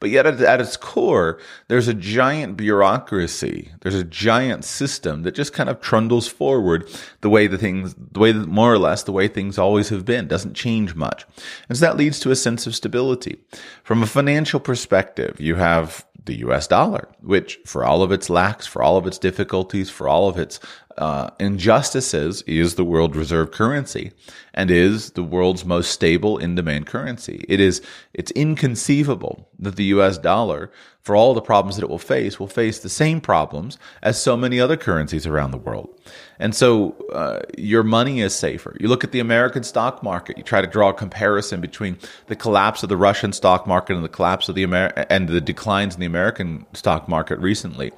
But 0.00 0.10
yet 0.10 0.26
at, 0.26 0.40
at, 0.40 0.60
its 0.60 0.76
core, 0.76 1.38
there's 1.68 1.88
a 1.88 1.94
giant 1.94 2.56
bureaucracy. 2.56 3.72
There's 3.80 3.94
a 3.94 4.04
giant 4.04 4.64
system 4.64 5.22
that 5.22 5.34
just 5.34 5.52
kind 5.52 5.68
of 5.68 5.80
trundles 5.80 6.28
forward 6.28 6.88
the 7.20 7.30
way 7.30 7.46
the 7.46 7.58
things, 7.58 7.94
the 8.12 8.20
way 8.20 8.32
that 8.32 8.48
more 8.48 8.72
or 8.72 8.78
less 8.78 9.02
the 9.02 9.12
way 9.12 9.28
things 9.28 9.58
always 9.58 9.88
have 9.88 10.04
been, 10.04 10.28
doesn't 10.28 10.54
change 10.54 10.94
much. 10.94 11.24
And 11.68 11.78
so 11.78 11.86
that 11.86 11.96
leads 11.96 12.20
to 12.20 12.30
a 12.30 12.36
sense 12.36 12.66
of 12.66 12.74
stability. 12.74 13.38
From 13.82 14.02
a 14.02 14.06
financial 14.06 14.60
perspective, 14.60 15.40
you 15.40 15.56
have 15.56 16.06
the 16.24 16.38
US 16.46 16.66
dollar, 16.66 17.08
which 17.20 17.58
for 17.66 17.84
all 17.84 18.02
of 18.02 18.10
its 18.10 18.30
lacks, 18.30 18.66
for 18.66 18.82
all 18.82 18.96
of 18.96 19.06
its 19.06 19.18
difficulties, 19.18 19.90
for 19.90 20.08
all 20.08 20.28
of 20.28 20.38
its 20.38 20.58
uh, 20.98 21.30
injustices 21.40 22.42
is 22.42 22.74
the 22.74 22.84
world 22.84 23.16
reserve 23.16 23.50
currency 23.50 24.12
and 24.52 24.70
is 24.70 25.10
the 25.12 25.22
world's 25.22 25.64
most 25.64 25.90
stable 25.90 26.38
in 26.38 26.54
demand 26.54 26.86
currency. 26.86 27.44
It 27.48 27.60
is, 27.60 27.82
it's 28.12 28.30
inconceivable 28.32 29.48
that 29.58 29.76
the 29.76 29.84
US 29.84 30.18
dollar, 30.18 30.70
for 31.00 31.16
all 31.16 31.34
the 31.34 31.40
problems 31.40 31.76
that 31.76 31.82
it 31.82 31.90
will 31.90 31.98
face, 31.98 32.38
will 32.38 32.46
face 32.46 32.78
the 32.78 32.88
same 32.88 33.20
problems 33.20 33.76
as 34.02 34.20
so 34.20 34.36
many 34.36 34.60
other 34.60 34.76
currencies 34.76 35.26
around 35.26 35.50
the 35.50 35.58
world. 35.58 35.88
And 36.38 36.54
so, 36.54 36.96
uh, 37.12 37.40
your 37.58 37.82
money 37.82 38.20
is 38.20 38.34
safer. 38.34 38.76
You 38.78 38.88
look 38.88 39.04
at 39.04 39.12
the 39.12 39.20
American 39.20 39.64
stock 39.64 40.02
market, 40.02 40.38
you 40.38 40.44
try 40.44 40.60
to 40.60 40.66
draw 40.66 40.90
a 40.90 40.94
comparison 40.94 41.60
between 41.60 41.98
the 42.26 42.36
collapse 42.36 42.82
of 42.82 42.88
the 42.88 42.96
Russian 42.96 43.32
stock 43.32 43.66
market 43.66 43.96
and 43.96 44.04
the 44.04 44.08
collapse 44.08 44.48
of 44.48 44.54
the 44.54 44.62
Amer- 44.62 45.06
and 45.10 45.28
the 45.28 45.40
declines 45.40 45.94
in 45.94 46.00
the 46.00 46.06
American 46.06 46.66
stock 46.72 47.08
market 47.08 47.38
recently 47.38 47.92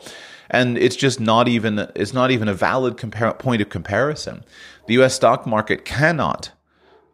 and 0.51 0.79
it's 0.79 0.97
just 0.97 1.21
not 1.21 1.49
even 1.49 1.79
it's 1.95 2.13
not 2.13 2.31
even 2.31 2.49
a 2.49 2.55
valid 2.55 2.97
compar- 2.97 3.39
point 3.39 3.63
of 3.63 3.69
comparison. 3.69 4.45
The 4.87 4.95
U.S. 4.95 5.15
stock 5.15 5.47
market 5.47 5.85
cannot 5.85 6.51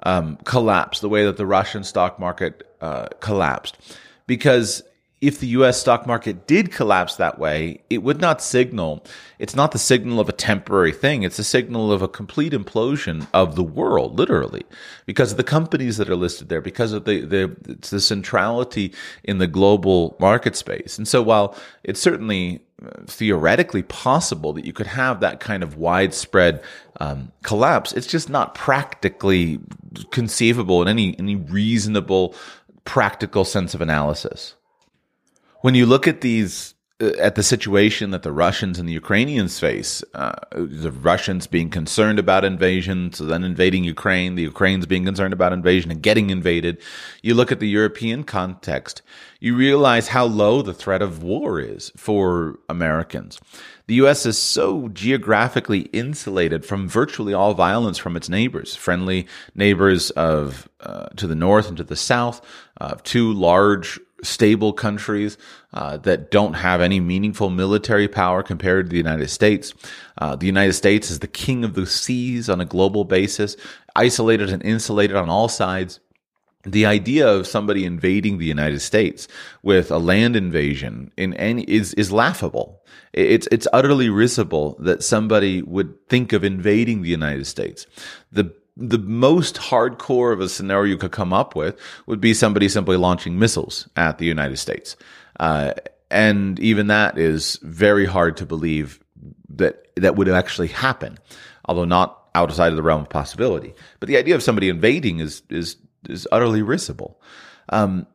um, 0.03 0.37
collapse 0.45 1.01
the 1.01 1.09
way 1.09 1.25
that 1.25 1.37
the 1.37 1.47
Russian 1.47 1.85
stock 1.85 2.19
market 2.19 2.67
uh, 2.81 3.07
collapsed, 3.21 3.79
because 4.27 4.83
if 5.23 5.39
the 5.39 5.47
US 5.47 5.81
stock 5.81 6.05
market 6.05 6.49
did 6.49 6.73
collapse 6.73 7.15
that 7.15 7.39
way, 7.39 7.81
it 7.89 8.03
would 8.03 8.21
not 8.21 8.43
signal, 8.43 9.05
it's 9.39 9.55
not 9.55 9.71
the 9.71 9.79
signal 9.79 10.19
of 10.19 10.29
a 10.29 10.33
temporary 10.33 10.91
thing. 10.91 11.23
It's 11.23 11.39
a 11.39 11.45
signal 11.45 11.93
of 11.93 12.03
a 12.03 12.09
complete 12.09 12.53
implosion 12.53 13.29
of 13.33 13.55
the 13.55 13.63
world, 13.63 14.19
literally, 14.19 14.65
because 15.07 15.31
of 15.31 15.37
the 15.37 15.45
companies 15.45 15.97
that 15.99 16.11
are 16.11 16.17
listed 16.17 16.49
there, 16.49 16.61
because 16.61 16.93
of 16.93 17.05
the, 17.05 17.21
the, 17.21 17.57
the 17.89 18.01
centrality 18.01 18.93
in 19.23 19.39
the 19.39 19.47
global 19.47 20.17
market 20.19 20.57
space. 20.57 20.99
And 20.99 21.07
so 21.07 21.23
while 21.23 21.57
it's 21.85 22.01
certainly 22.01 22.61
uh, 22.85 22.91
theoretically 23.07 23.85
possible 23.85 24.53
that 24.55 24.65
you 24.65 24.73
could 24.73 24.89
have 24.89 25.21
that 25.21 25.39
kind 25.39 25.63
of 25.63 25.77
widespread 25.77 26.61
um, 26.99 27.31
collapse, 27.45 27.93
it's 27.93 28.09
just 28.09 28.29
not 28.29 28.57
practically 28.57 29.61
conceivable 30.11 30.83
in 30.83 30.89
any, 30.89 31.17
any 31.17 31.37
reasonable, 31.37 32.35
practical 32.85 33.45
sense 33.45 33.73
of 33.73 33.81
analysis 33.81 34.57
when 35.63 35.75
you 35.75 35.87
look 35.87 36.07
at 36.07 36.21
these 36.21 36.75
uh, 37.01 37.13
at 37.19 37.35
the 37.35 37.43
situation 37.43 38.11
that 38.11 38.23
the 38.23 38.33
Russians 38.33 38.79
and 38.79 38.89
the 38.89 38.93
Ukrainians 38.93 39.59
face, 39.59 40.05
uh, 40.15 40.39
the 40.53 40.93
Russians 40.93 41.47
being 41.47 41.71
concerned 41.71 42.19
about 42.19 42.45
invasion, 42.45 43.13
so 43.13 43.25
then 43.25 43.43
invading 43.43 43.85
Ukraine, 43.85 44.35
the 44.35 44.43
Ukrainians 44.43 44.87
being 44.87 45.05
concerned 45.05 45.33
about 45.33 45.53
invasion 45.53 45.91
and 45.91 46.03
getting 46.03 46.31
invaded. 46.31 46.79
You 47.23 47.35
look 47.35 47.51
at 47.51 47.61
the 47.61 47.69
European 47.69 48.25
context, 48.25 49.03
you 49.41 49.57
realize 49.57 50.09
how 50.09 50.27
low 50.27 50.63
the 50.63 50.75
threat 50.75 51.03
of 51.03 51.23
war 51.23 51.59
is 51.59 51.91
for 51.97 52.59
Americans. 52.69 53.41
The 53.89 53.95
U.S. 53.97 54.27
is 54.27 54.39
so 54.39 54.89
geographically 54.89 55.81
insulated 55.93 56.65
from 56.65 56.89
virtually 56.89 57.35
all 57.35 57.53
violence 57.53 57.99
from 57.99 58.17
its 58.17 58.29
neighbors, 58.29 58.77
friendly 58.77 59.27
neighbors 59.55 60.11
of 60.11 60.69
uh, 60.81 61.07
to 61.17 61.27
the 61.27 61.35
north 61.35 61.69
and 61.69 61.77
to 61.79 61.85
the 61.85 61.97
south, 61.97 62.41
uh, 62.81 62.95
two 63.03 63.33
large 63.33 63.99
stable 64.23 64.73
countries 64.73 65.37
uh, 65.73 65.97
that 65.99 66.31
don't 66.31 66.55
have 66.55 66.81
any 66.81 67.01
meaningful 67.01 67.51
military 67.51 68.09
power 68.09 68.43
compared 68.43 68.87
to 68.87 68.91
the 68.91 68.97
United 68.97 69.29
States. 69.29 69.75
Uh, 70.19 70.37
the 70.37 70.47
United 70.47 70.75
States 70.75 71.11
is 71.11 71.19
the 71.19 71.27
king 71.27 71.65
of 71.65 71.75
the 71.75 71.87
seas 71.87 72.49
on 72.49 72.61
a 72.61 72.65
global 72.65 73.05
basis, 73.05 73.57
isolated 73.97 74.51
and 74.51 74.65
insulated 74.65 75.17
on 75.17 75.29
all 75.29 75.49
sides. 75.49 76.01
the 76.65 76.87
idea 76.87 77.27
of 77.27 77.47
somebody 77.47 77.85
invading 77.85 78.39
the 78.39 78.47
United 78.47 78.81
States 78.81 79.27
with 79.63 79.91
a 79.91 79.99
land 79.99 80.37
invasion 80.37 81.11
in 81.17 81.35
any 81.35 81.63
is 81.65 81.93
is 81.95 82.13
laughable. 82.13 82.81
It's 83.13 83.49
it's 83.51 83.67
utterly 83.73 84.09
risible 84.09 84.77
that 84.81 85.03
somebody 85.03 85.63
would 85.63 85.95
think 86.09 86.33
of 86.33 86.45
invading 86.45 87.03
the 87.03 87.09
United 87.09 87.47
States. 87.47 87.87
The 88.31 88.55
the 88.77 88.99
most 88.99 89.57
hardcore 89.57 90.33
of 90.33 90.41
a 90.41 90.49
scenario 90.49 90.91
you 90.91 90.97
could 90.97 91.13
come 91.13 91.33
up 91.33 91.55
with 91.55 91.79
would 92.07 92.21
be 92.21 92.35
somebody 92.35 92.69
simply 92.69 92.97
launching 92.97 93.39
missiles 93.39 93.89
at 93.97 94.19
the 94.19 94.25
United 94.25 94.57
States. 94.57 94.97
Uh, 95.39 95.73
and 96.11 96.59
even 96.61 96.87
that 96.87 97.19
is 97.19 97.59
very 97.63 98.07
hard 98.07 98.37
to 98.39 98.47
believe 98.47 99.01
that 99.49 99.89
that 99.97 100.17
would 100.17 100.29
actually 100.29 100.69
happen, 100.69 101.19
although 101.67 101.85
not 101.85 102.23
outside 102.35 102.69
of 102.69 102.77
the 102.77 102.83
realm 102.83 103.03
of 103.03 103.09
possibility. 103.09 103.75
But 104.01 104.09
the 104.09 104.17
idea 104.17 104.35
of 104.35 104.43
somebody 104.43 104.69
invading 104.69 105.21
is 105.21 105.43
is 105.51 105.77
is 106.09 106.27
utterly 106.33 106.63
risible. 106.63 107.21
Um, 107.69 108.07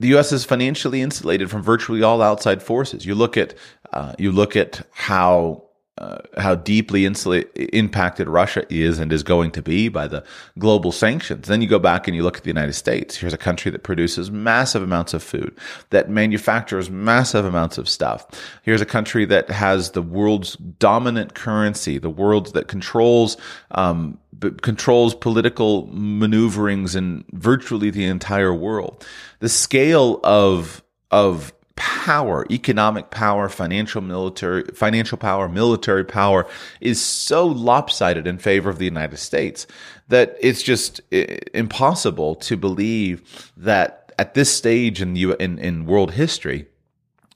the 0.00 0.08
U.S. 0.08 0.32
is 0.32 0.44
financially 0.44 1.00
insulated 1.00 1.50
from 1.50 1.62
virtually 1.62 2.02
all 2.02 2.22
outside 2.22 2.62
forces. 2.62 3.06
You 3.06 3.14
look 3.14 3.36
at 3.36 3.54
uh, 3.92 4.14
you 4.18 4.32
look 4.32 4.56
at 4.56 4.86
how 4.92 5.64
uh, 5.98 6.18
how 6.38 6.54
deeply 6.54 7.04
impacted 7.04 8.26
Russia 8.26 8.64
is 8.70 8.98
and 8.98 9.12
is 9.12 9.22
going 9.22 9.50
to 9.50 9.60
be 9.60 9.88
by 9.88 10.08
the 10.08 10.24
global 10.58 10.90
sanctions. 10.90 11.48
Then 11.48 11.60
you 11.60 11.68
go 11.68 11.78
back 11.78 12.08
and 12.08 12.16
you 12.16 12.22
look 12.22 12.38
at 12.38 12.44
the 12.44 12.48
United 12.48 12.72
States. 12.72 13.16
Here's 13.16 13.34
a 13.34 13.38
country 13.38 13.70
that 13.70 13.82
produces 13.82 14.30
massive 14.30 14.82
amounts 14.82 15.12
of 15.12 15.22
food, 15.22 15.54
that 15.90 16.08
manufactures 16.08 16.88
massive 16.88 17.44
amounts 17.44 17.76
of 17.76 17.90
stuff. 17.90 18.26
Here's 18.62 18.80
a 18.80 18.86
country 18.86 19.26
that 19.26 19.50
has 19.50 19.90
the 19.90 20.00
world's 20.00 20.56
dominant 20.56 21.34
currency, 21.34 21.98
the 21.98 22.08
world 22.08 22.54
that 22.54 22.68
controls 22.68 23.36
um, 23.72 24.18
controls 24.62 25.14
political 25.14 25.86
maneuverings 25.88 26.96
in 26.96 27.24
virtually 27.32 27.90
the 27.90 28.06
entire 28.06 28.54
world. 28.54 29.06
The 29.40 29.48
scale 29.48 30.20
of 30.24 30.82
of 31.10 31.52
power, 31.76 32.46
economic 32.50 33.10
power, 33.10 33.48
financial 33.48 34.02
military, 34.02 34.64
financial 34.74 35.18
power, 35.18 35.48
military 35.48 36.04
power 36.04 36.46
is 36.80 37.00
so 37.00 37.46
lopsided 37.46 38.26
in 38.26 38.38
favor 38.38 38.70
of 38.70 38.78
the 38.78 38.84
United 38.84 39.18
States 39.18 39.66
that 40.08 40.36
it's 40.40 40.62
just 40.62 41.00
impossible 41.10 42.34
to 42.34 42.56
believe 42.56 43.52
that 43.56 44.12
at 44.18 44.34
this 44.34 44.54
stage 44.54 45.00
in, 45.00 45.16
in, 45.16 45.58
in 45.58 45.86
world 45.86 46.12
history, 46.12 46.66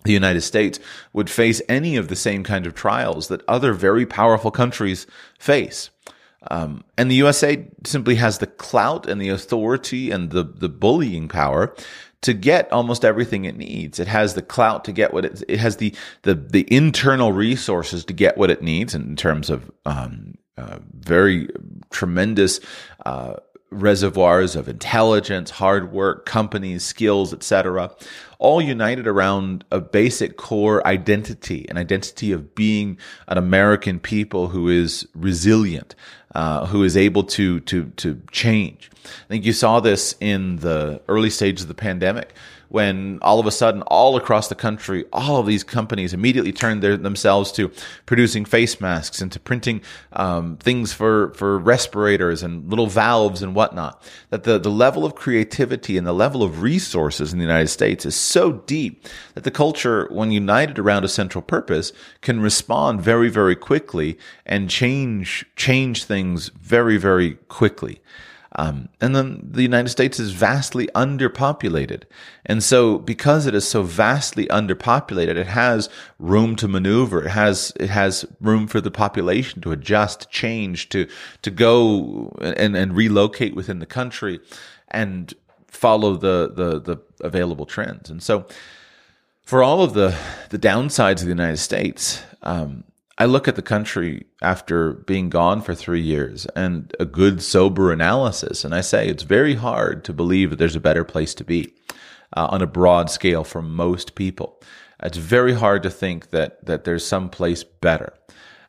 the 0.05 0.13
United 0.13 0.43
States 0.43 0.79
would 1.13 1.29
face 1.29 1.61
any 1.69 1.97
of 1.97 2.09
the 2.09 2.17
same 2.17 2.45
kind 2.45 2.67
of 2.67 2.75
trials 2.75 3.29
that 3.29 3.43
other 3.49 3.73
very 3.73 4.07
powerful 4.07 4.51
countries 4.51 5.07
face. 5.39 5.91
Um, 6.49 6.85
and 6.97 7.11
the 7.11 7.17
USA 7.17 7.67
simply 7.85 8.17
has 8.17 8.39
the 8.39 8.47
clout 8.47 9.09
and 9.09 9.21
the 9.21 9.31
authority 9.31 10.11
and 10.11 10.31
the, 10.31 10.45
the 10.45 10.69
bullying 10.69 11.29
power 11.29 11.75
to 12.23 12.33
get 12.33 12.71
almost 12.73 13.05
everything 13.05 13.45
it 13.45 13.57
needs. 13.57 13.99
It 13.99 14.09
has 14.09 14.35
the 14.35 14.43
clout 14.43 14.85
to 14.87 14.93
get 14.93 15.13
what 15.13 15.25
it, 15.25 15.43
it 15.49 15.59
has 15.59 15.77
the, 15.77 15.95
the, 16.23 16.35
the 16.35 16.67
internal 16.75 17.33
resources 17.33 18.05
to 18.07 18.13
get 18.13 18.37
what 18.37 18.51
it 18.51 18.63
needs 18.63 18.95
in 18.95 19.17
terms 19.17 19.51
of, 19.51 19.71
um, 19.85 20.35
uh, 20.57 20.79
very 20.93 21.49
tremendous, 21.91 22.61
uh, 23.05 23.35
reservoirs 23.71 24.57
of 24.57 24.69
intelligence, 24.69 25.51
hard 25.51 25.93
work, 25.93 26.25
companies, 26.25 26.85
skills, 26.85 27.33
etc., 27.35 27.91
all 28.39 28.61
united 28.61 29.07
around 29.07 29.65
a 29.71 29.81
basic 29.81 30.37
core 30.37 30.87
identity, 30.87 31.67
an 31.69 31.79
identity 31.79 32.33
of 32.33 32.55
being 32.55 32.99
an 33.29 33.39
American 33.39 33.99
people 33.99 34.49
who 34.49 34.69
is 34.69 35.07
resilient, 35.15 35.95
uh, 36.35 36.67
who 36.67 36.83
is 36.83 36.97
able 36.97 37.25
to 37.25 37.61
to 37.61 37.87
to 37.97 38.21
change. 38.31 38.91
I 39.05 39.29
think 39.29 39.45
you 39.45 39.53
saw 39.53 39.81
this 39.81 40.17
in 40.21 40.57
the 40.57 41.01
early 41.09 41.31
stages 41.31 41.63
of 41.63 41.69
the 41.69 41.75
pandemic 41.75 42.35
when 42.69 43.19
all 43.23 43.39
of 43.39 43.47
a 43.47 43.51
sudden, 43.51 43.83
all 43.83 44.17
across 44.17 44.49
the 44.49 44.55
country, 44.55 45.05
all 45.13 45.39
of 45.39 45.47
these 45.47 45.65
companies 45.65 46.13
immediately 46.13 46.53
turned 46.53 46.83
their, 46.83 46.97
themselves 46.97 47.53
to 47.53 47.71
producing 48.07 48.45
face 48.45 48.81
masks 48.81 49.21
and 49.21 49.31
to 49.33 49.41
printing 49.41 49.81
um, 50.13 50.57
things 50.57 50.93
for, 50.93 51.33
for 51.35 51.59
respirators 51.59 52.43
and 52.43 52.69
little 52.69 52.87
valves 52.87 53.43
and 53.43 53.55
whatnot. 53.55 54.03
That 54.31 54.45
the, 54.45 54.59
the 54.59 54.71
level 54.71 55.05
of 55.05 55.15
creativity 55.15 55.97
and 55.97 56.07
the 56.07 56.13
level 56.13 56.43
of 56.43 56.63
resources 56.63 57.33
in 57.33 57.39
the 57.39 57.45
United 57.45 57.69
States 57.69 58.05
is 58.05 58.17
so 58.17 58.53
deep 58.53 59.07
that 59.35 59.45
the 59.45 59.51
culture, 59.51 60.09
when 60.11 60.31
united 60.31 60.79
around 60.79 61.05
a 61.05 61.09
central 61.09 61.43
purpose, 61.43 61.93
can 62.21 62.41
respond 62.41 63.01
very, 63.01 63.29
very 63.29 63.57
quickly 63.57 64.19
and 64.45 64.71
change 64.71 65.45
change 65.57 66.05
things 66.05 66.49
very, 66.61 66.97
very 66.97 67.35
quickly. 67.49 68.01
Um, 68.59 68.89
and 69.03 69.15
then 69.15 69.41
the 69.43 69.63
United 69.63 69.91
States 69.91 70.19
is 70.19 70.33
vastly 70.33 70.89
underpopulated. 70.95 72.05
And 72.47 72.63
so 72.63 72.99
because 72.99 73.47
it 73.47 73.55
is 73.55 73.69
so 73.69 73.83
vastly 73.83 74.47
underpopulated, 74.47 75.37
it 75.37 75.47
has 75.47 75.91
room 76.19 76.57
to 76.57 76.67
maneuver. 76.67 77.25
It 77.25 77.31
has, 77.31 77.75
it 77.79 77.91
has 77.91 78.25
room 78.41 78.67
for 78.67 78.81
the 78.81 78.91
population 78.91 79.61
to 79.61 79.73
adjust, 79.73 80.31
change, 80.31 80.89
to, 80.89 81.07
to 81.43 81.51
go 81.51 82.35
and, 82.41 82.75
and 82.75 82.97
relocate 82.97 83.55
within 83.55 83.79
the 83.79 83.87
country 83.87 84.41
and 84.89 85.35
follow 85.67 86.15
the, 86.15 86.51
the, 86.55 86.81
the 86.81 87.03
available 87.21 87.67
trends. 87.67 88.09
And 88.09 88.23
so 88.23 88.47
for 89.43 89.63
all 89.63 89.83
of 89.83 89.93
the, 89.93 90.19
the 90.49 90.59
downsides 90.59 91.21
of 91.21 91.27
the 91.27 91.29
United 91.29 91.59
States, 91.59 92.23
um, 92.43 92.85
I 93.19 93.25
look 93.25 93.49
at 93.49 93.57
the 93.57 93.63
country 93.63 94.27
after 94.43 94.93
being 94.93 95.31
gone 95.31 95.63
for 95.63 95.75
three 95.75 96.03
years 96.03 96.47
and 96.55 96.95
a 97.01 97.07
good, 97.07 97.43
sober 97.43 97.91
analysis, 97.91 98.65
and 98.65 98.75
I 98.75 98.83
say 98.83 99.09
it's 99.09 99.23
very 99.23 99.55
hard 99.55 100.05
to 100.05 100.13
believe 100.13 100.51
that 100.51 100.57
there's 100.57 100.77
a 100.77 100.81
better 100.81 101.05
place 101.05 101.35
to 101.37 101.45
be 101.45 101.73
uh, 102.37 102.49
on 102.51 102.61
a 102.61 102.67
broad 102.67 103.09
scale 103.09 103.43
for 103.43 103.63
most 103.63 104.15
people. 104.15 104.61
It's 105.03 105.17
very 105.17 105.55
hard 105.55 105.83
to 105.85 105.91
think 105.91 106.31
that 106.31 106.65
that 106.67 106.85
there's 106.85 107.07
some 107.07 107.31
place 107.31 107.65
better. 107.65 108.13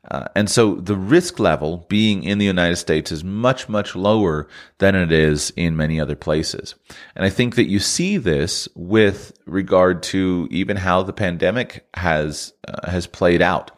Uh, 0.09 0.27
and 0.35 0.49
so 0.49 0.75
the 0.75 0.95
risk 0.95 1.37
level 1.37 1.85
being 1.89 2.23
in 2.23 2.37
the 2.37 2.45
United 2.45 2.77
States 2.77 3.11
is 3.11 3.25
much, 3.25 3.67
much 3.67 3.95
lower 3.95 4.47
than 4.77 4.95
it 4.95 5.11
is 5.11 5.51
in 5.57 5.75
many 5.75 5.99
other 5.99 6.15
places. 6.15 6.75
And 7.15 7.25
I 7.25 7.29
think 7.29 7.55
that 7.55 7.67
you 7.67 7.79
see 7.79 8.15
this 8.15 8.69
with 8.73 9.37
regard 9.45 10.03
to 10.03 10.47
even 10.49 10.77
how 10.77 11.03
the 11.03 11.11
pandemic 11.11 11.85
has, 11.95 12.53
uh, 12.67 12.89
has 12.89 13.05
played 13.05 13.41
out. 13.41 13.71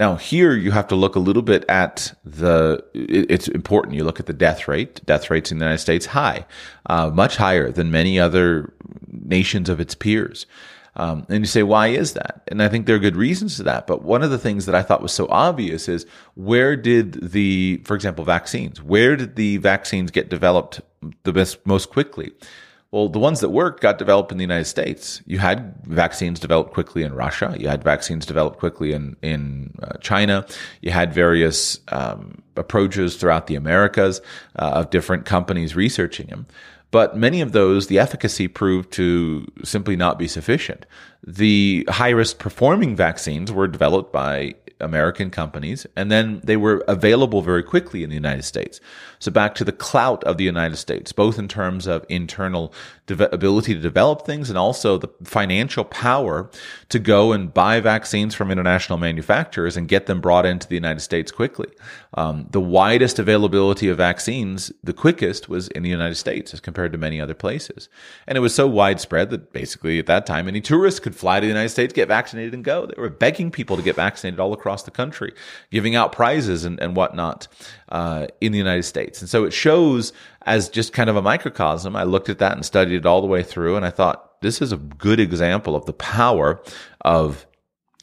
Now, 0.00 0.16
here 0.16 0.54
you 0.54 0.70
have 0.70 0.88
to 0.88 0.96
look 0.96 1.14
a 1.14 1.18
little 1.18 1.42
bit 1.42 1.62
at 1.68 2.14
the, 2.24 2.82
it's 2.94 3.48
important. 3.48 3.96
You 3.96 4.04
look 4.04 4.18
at 4.18 4.24
the 4.24 4.32
death 4.32 4.66
rate. 4.66 5.04
Death 5.04 5.28
rates 5.28 5.52
in 5.52 5.58
the 5.58 5.66
United 5.66 5.82
States 5.82 6.06
high, 6.06 6.46
uh, 6.86 7.10
much 7.10 7.36
higher 7.36 7.70
than 7.70 7.90
many 7.90 8.18
other 8.18 8.72
nations 9.12 9.68
of 9.68 9.78
its 9.78 9.94
peers. 9.94 10.46
Um, 10.96 11.26
and 11.28 11.40
you 11.40 11.46
say, 11.46 11.62
why 11.62 11.88
is 11.88 12.14
that? 12.14 12.40
And 12.48 12.62
I 12.62 12.68
think 12.68 12.86
there 12.86 12.96
are 12.96 12.98
good 13.00 13.14
reasons 13.14 13.56
to 13.58 13.62
that. 13.64 13.86
But 13.86 14.02
one 14.02 14.22
of 14.22 14.30
the 14.30 14.38
things 14.38 14.64
that 14.64 14.74
I 14.74 14.82
thought 14.82 15.02
was 15.02 15.12
so 15.12 15.28
obvious 15.28 15.86
is 15.86 16.06
where 16.34 16.76
did 16.76 17.32
the, 17.32 17.82
for 17.84 17.94
example, 17.94 18.24
vaccines, 18.24 18.82
where 18.82 19.16
did 19.16 19.36
the 19.36 19.58
vaccines 19.58 20.10
get 20.10 20.30
developed 20.30 20.80
the 21.24 21.32
best, 21.34 21.58
most 21.66 21.90
quickly? 21.90 22.32
Well, 22.92 23.08
the 23.08 23.20
ones 23.20 23.38
that 23.38 23.50
worked 23.50 23.80
got 23.80 23.98
developed 23.98 24.32
in 24.32 24.38
the 24.38 24.42
United 24.42 24.64
States. 24.64 25.22
You 25.24 25.38
had 25.38 25.74
vaccines 25.84 26.40
developed 26.40 26.72
quickly 26.72 27.04
in 27.04 27.14
Russia. 27.14 27.54
You 27.56 27.68
had 27.68 27.84
vaccines 27.84 28.26
developed 28.26 28.58
quickly 28.58 28.92
in 28.92 29.16
in 29.22 29.74
uh, 29.80 29.96
China. 30.00 30.44
You 30.80 30.90
had 30.90 31.12
various 31.12 31.78
um, 31.88 32.42
approaches 32.56 33.16
throughout 33.16 33.46
the 33.46 33.54
Americas 33.54 34.20
uh, 34.56 34.72
of 34.74 34.90
different 34.90 35.24
companies 35.24 35.76
researching 35.76 36.26
them. 36.26 36.46
But 36.90 37.16
many 37.16 37.40
of 37.40 37.52
those, 37.52 37.86
the 37.86 38.00
efficacy 38.00 38.48
proved 38.48 38.90
to 38.94 39.46
simply 39.62 39.94
not 39.94 40.18
be 40.18 40.26
sufficient. 40.26 40.86
The 41.24 41.86
high 41.88 42.10
risk 42.10 42.40
performing 42.40 42.96
vaccines 42.96 43.52
were 43.52 43.68
developed 43.68 44.12
by 44.12 44.56
American 44.80 45.30
companies, 45.30 45.86
and 45.94 46.10
then 46.10 46.40
they 46.42 46.56
were 46.56 46.82
available 46.88 47.42
very 47.42 47.62
quickly 47.62 48.02
in 48.02 48.10
the 48.10 48.16
United 48.16 48.42
States. 48.44 48.80
So 49.20 49.30
back 49.30 49.54
to 49.56 49.64
the 49.64 49.72
clout 49.72 50.24
of 50.24 50.38
the 50.38 50.44
United 50.44 50.76
States, 50.76 51.12
both 51.12 51.38
in 51.38 51.46
terms 51.46 51.86
of 51.86 52.04
internal 52.08 52.72
de- 53.06 53.34
ability 53.34 53.74
to 53.74 53.80
develop 53.80 54.24
things 54.24 54.48
and 54.48 54.58
also 54.58 54.96
the 54.96 55.08
financial 55.24 55.84
power 55.84 56.50
to 56.88 56.98
go 56.98 57.32
and 57.32 57.52
buy 57.52 57.80
vaccines 57.80 58.34
from 58.34 58.50
international 58.50 58.98
manufacturers 58.98 59.76
and 59.76 59.88
get 59.88 60.06
them 60.06 60.22
brought 60.22 60.46
into 60.46 60.66
the 60.66 60.74
United 60.74 61.00
States 61.00 61.30
quickly. 61.30 61.68
Um, 62.14 62.48
the 62.50 62.60
widest 62.60 63.18
availability 63.18 63.88
of 63.88 63.98
vaccines, 63.98 64.72
the 64.82 64.94
quickest, 64.94 65.48
was 65.48 65.68
in 65.68 65.82
the 65.82 65.90
United 65.90 66.16
States 66.16 66.54
as 66.54 66.60
compared 66.60 66.92
to 66.92 66.98
many 66.98 67.20
other 67.20 67.34
places. 67.34 67.88
And 68.26 68.38
it 68.38 68.40
was 68.40 68.54
so 68.54 68.66
widespread 68.66 69.28
that 69.30 69.52
basically 69.52 69.98
at 69.98 70.06
that 70.06 70.26
time, 70.26 70.48
any 70.48 70.62
tourist 70.62 71.02
could 71.02 71.14
fly 71.14 71.40
to 71.40 71.44
the 71.44 71.52
United 71.52 71.68
States, 71.68 71.92
get 71.92 72.08
vaccinated, 72.08 72.54
and 72.54 72.64
go. 72.64 72.86
They 72.86 73.00
were 73.00 73.10
begging 73.10 73.50
people 73.50 73.76
to 73.76 73.82
get 73.82 73.96
vaccinated 73.96 74.40
all 74.40 74.54
across 74.54 74.84
the 74.84 74.90
country, 74.90 75.34
giving 75.70 75.94
out 75.94 76.12
prizes 76.12 76.64
and, 76.64 76.80
and 76.80 76.96
whatnot 76.96 77.48
uh, 77.90 78.28
in 78.40 78.52
the 78.52 78.58
United 78.58 78.84
States. 78.84 79.09
And 79.18 79.28
so 79.28 79.44
it 79.44 79.52
shows 79.52 80.12
as 80.42 80.68
just 80.68 80.92
kind 80.92 81.10
of 81.10 81.16
a 81.16 81.22
microcosm. 81.22 81.96
I 81.96 82.04
looked 82.04 82.28
at 82.28 82.38
that 82.38 82.52
and 82.52 82.64
studied 82.64 82.94
it 82.94 83.06
all 83.06 83.20
the 83.20 83.26
way 83.26 83.42
through, 83.42 83.74
and 83.74 83.84
I 83.84 83.90
thought 83.90 84.40
this 84.40 84.62
is 84.62 84.70
a 84.70 84.76
good 84.76 85.18
example 85.18 85.74
of 85.74 85.86
the 85.86 85.92
power 85.92 86.62
of 87.00 87.46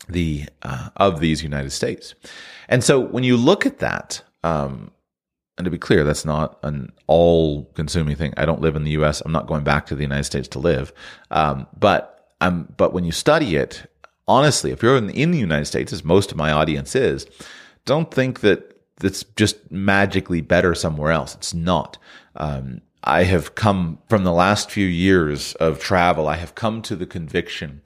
the 0.10 0.46
uh, 0.62 0.90
of 0.98 1.20
these 1.20 1.44
United 1.44 1.72
States. 1.72 2.16
And 2.68 2.84
so 2.84 3.00
when 3.00 3.24
you 3.24 3.38
look 3.38 3.66
at 3.66 3.80
that, 3.80 4.22
um, 4.44 4.92
and 5.58 5.66
to 5.66 5.72
be 5.72 5.78
clear, 5.78 6.04
that's 6.04 6.26
not 6.26 6.60
an 6.64 6.92
all 7.08 7.66
consuming 7.74 8.16
thing. 8.16 8.34
I 8.38 8.46
don't 8.46 8.62
live 8.62 8.76
in 8.76 8.84
the 8.84 8.92
US. 8.92 9.22
I'm 9.22 9.32
not 9.32 9.48
going 9.48 9.64
back 9.64 9.88
to 9.88 9.96
the 9.96 10.04
United 10.04 10.26
States 10.26 10.48
to 10.50 10.60
live. 10.60 10.94
Um, 11.32 11.68
but, 11.78 12.36
um, 12.42 12.72
but 12.78 12.94
when 12.94 13.06
you 13.06 13.12
study 13.12 13.56
it, 13.56 13.90
honestly, 14.28 14.72
if 14.72 14.84
you're 14.84 14.98
in, 14.98 15.10
in 15.10 15.32
the 15.32 15.40
United 15.40 15.66
States, 15.66 15.92
as 15.92 16.04
most 16.04 16.32
of 16.32 16.38
my 16.38 16.52
audience 16.52 16.96
is, 16.96 17.26
don't 17.86 18.12
think 18.12 18.42
that 18.42 18.77
it's 19.04 19.24
just 19.36 19.72
magically 19.72 20.42
better 20.42 20.74
somewhere 20.74 21.12
else. 21.12 21.36
It's 21.36 21.54
not. 21.54 21.98
Um, 22.36 22.82
I 23.04 23.24
have 23.24 23.56
come 23.56 24.00
from 24.10 24.24
the 24.24 24.34
last 24.34 24.70
few 24.72 24.86
years 24.86 25.54
of 25.56 25.80
travel, 25.80 26.28
I 26.28 26.36
have 26.36 26.56
come 26.56 26.82
to 26.84 26.96
the 26.96 27.06
conviction 27.06 27.82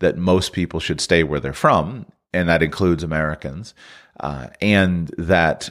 that 0.00 0.18
most 0.18 0.52
people 0.52 0.80
should 0.80 1.00
stay 1.00 1.22
where 1.22 1.40
they're 1.40 1.52
from, 1.52 2.06
and 2.32 2.48
that 2.48 2.62
includes 2.62 3.02
Americans, 3.02 3.74
uh, 4.20 4.48
and 4.60 5.08
that 5.16 5.70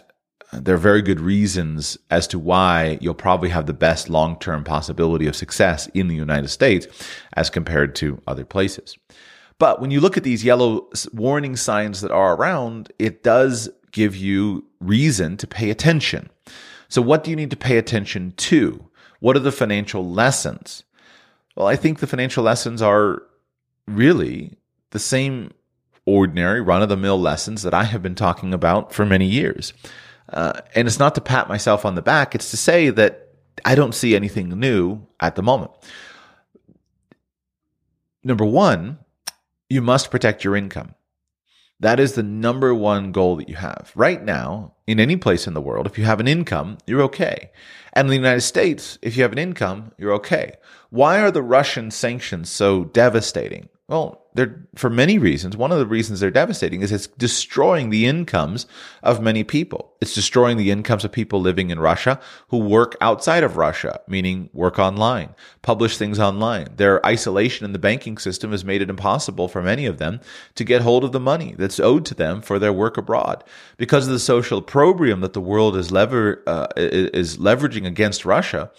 there 0.52 0.76
are 0.76 0.80
very 0.80 1.02
good 1.02 1.20
reasons 1.20 1.98
as 2.10 2.28
to 2.28 2.40
why 2.40 2.98
you'll 3.02 3.14
probably 3.14 3.50
have 3.50 3.66
the 3.66 3.74
best 3.74 4.10
long 4.10 4.40
term 4.40 4.64
possibility 4.64 5.28
of 5.28 5.36
success 5.36 5.88
in 5.88 6.08
the 6.08 6.16
United 6.16 6.48
States 6.48 6.88
as 7.34 7.50
compared 7.50 7.96
to 7.96 8.22
other 8.28 8.46
places. 8.46 8.98
But 9.58 9.80
when 9.80 9.92
you 9.92 10.02
look 10.02 10.18
at 10.18 10.24
these 10.24 10.44
yellow 10.44 10.90
warning 11.14 11.56
signs 11.56 12.02
that 12.02 12.12
are 12.12 12.36
around, 12.36 12.92
it 13.00 13.24
does 13.24 13.70
give 13.96 14.14
you 14.14 14.66
reason 14.82 15.38
to 15.38 15.48
pay 15.48 15.70
attention. 15.70 16.30
So, 16.90 17.02
what 17.02 17.24
do 17.24 17.32
you 17.32 17.36
need 17.38 17.50
to 17.50 17.56
pay 17.56 17.78
attention 17.78 18.34
to? 18.36 18.90
What 19.22 19.38
are 19.38 19.40
the 19.40 19.54
financial 19.54 20.08
lessons? 20.08 20.84
Well, 21.56 21.66
I 21.66 21.78
think 21.78 22.00
the 22.00 22.08
financial 22.08 22.44
lessons 22.44 22.82
are 22.82 23.24
really 23.88 24.58
the 24.92 25.00
same 25.00 25.52
ordinary 26.06 26.60
run 26.62 26.82
of 26.82 26.90
the 26.90 26.98
mill 26.98 27.20
lessons 27.20 27.64
that 27.64 27.74
I 27.74 27.86
have 27.86 28.04
been 28.04 28.16
talking 28.16 28.54
about 28.54 28.94
for 28.94 29.06
many 29.06 29.26
years. 29.26 29.74
Uh, 30.30 30.60
and 30.76 30.88
it's 30.88 31.00
not 31.00 31.16
to 31.16 31.22
pat 31.22 31.48
myself 31.48 31.86
on 31.86 31.96
the 31.96 32.02
back, 32.02 32.36
it's 32.36 32.52
to 32.52 32.58
say 32.58 32.90
that 32.90 33.30
I 33.64 33.76
don't 33.76 33.96
see 33.96 34.16
anything 34.16 34.50
new 34.50 35.08
at 35.22 35.36
the 35.36 35.42
moment. 35.42 35.72
Number 38.24 38.46
one, 38.46 39.00
you 39.70 39.82
must 39.82 40.12
protect 40.12 40.44
your 40.44 40.58
income. 40.58 40.96
That 41.80 42.00
is 42.00 42.14
the 42.14 42.24
number 42.24 42.74
one 42.74 43.12
goal 43.12 43.36
that 43.36 43.50
you 43.50 43.56
have. 43.56 43.92
Right 43.96 44.24
now, 44.24 44.74
in 44.88 45.00
any 45.00 45.18
place 45.18 45.46
in 45.46 45.54
the 45.54 45.62
world, 45.62 45.88
if 45.88 45.98
you 45.98 46.06
have 46.06 46.20
an 46.20 46.28
income, 46.28 46.78
you're 46.88 47.02
okay. 47.04 47.52
And 47.92 48.06
in 48.06 48.10
the 48.10 48.16
United 48.16 48.42
States, 48.42 48.98
if 49.02 49.18
you 49.18 49.24
have 49.24 49.34
an 49.34 49.38
income, 49.38 49.92
you're 49.98 50.14
okay. 50.14 50.56
Why 50.90 51.20
are 51.20 51.32
the 51.32 51.44
Russian 51.44 51.92
sanctions 51.92 52.50
so 52.50 52.86
devastating? 52.86 53.70
Well, 53.88 54.26
they're 54.34 54.68
for 54.74 54.90
many 54.90 55.20
reasons. 55.20 55.56
One 55.56 55.72
of 55.72 55.78
the 55.78 55.86
reasons 55.86 56.20
they're 56.20 56.32
devastating 56.32 56.82
is 56.82 56.92
it's 56.92 57.06
destroying 57.06 57.92
the 57.92 58.08
incomes 58.08 58.66
of 59.04 59.22
many 59.22 59.44
people. 59.44 59.94
It's 60.02 60.16
destroying 60.16 60.58
the 60.58 60.72
incomes 60.72 61.06
of 61.06 61.12
people 61.12 61.40
living 61.40 61.70
in 61.70 61.80
Russia 61.80 62.20
who 62.48 62.58
work 62.58 62.96
outside 63.00 63.44
of 63.44 63.58
Russia, 63.58 64.02
meaning 64.08 64.50
work 64.54 64.80
online, 64.80 65.36
publish 65.62 65.98
things 65.98 66.20
online. 66.20 66.70
Their 66.78 67.06
isolation 67.06 67.64
in 67.64 67.74
the 67.74 67.80
banking 67.80 68.18
system 68.18 68.52
has 68.52 68.66
made 68.66 68.82
it 68.82 68.90
impossible 68.90 69.48
for 69.48 69.62
many 69.62 69.86
of 69.86 70.00
them 70.00 70.20
to 70.56 70.64
get 70.64 70.82
hold 70.82 71.04
of 71.04 71.12
the 71.12 71.20
money 71.20 71.54
that's 71.56 71.80
owed 71.80 72.06
to 72.08 72.16
them 72.16 72.42
for 72.42 72.58
their 72.58 72.74
work 72.74 72.98
abroad. 72.98 73.44
Because 73.78 74.08
of 74.08 74.14
the 74.14 74.20
social 74.20 74.58
opprobrium 74.58 75.22
that 75.22 75.34
the 75.34 75.42
world 75.42 75.78
is 75.78 75.92
lever 75.92 76.42
uh, 76.48 76.68
is 76.76 77.38
leveraging 77.38 77.86
against 77.86 78.26
Russia, 78.26 78.72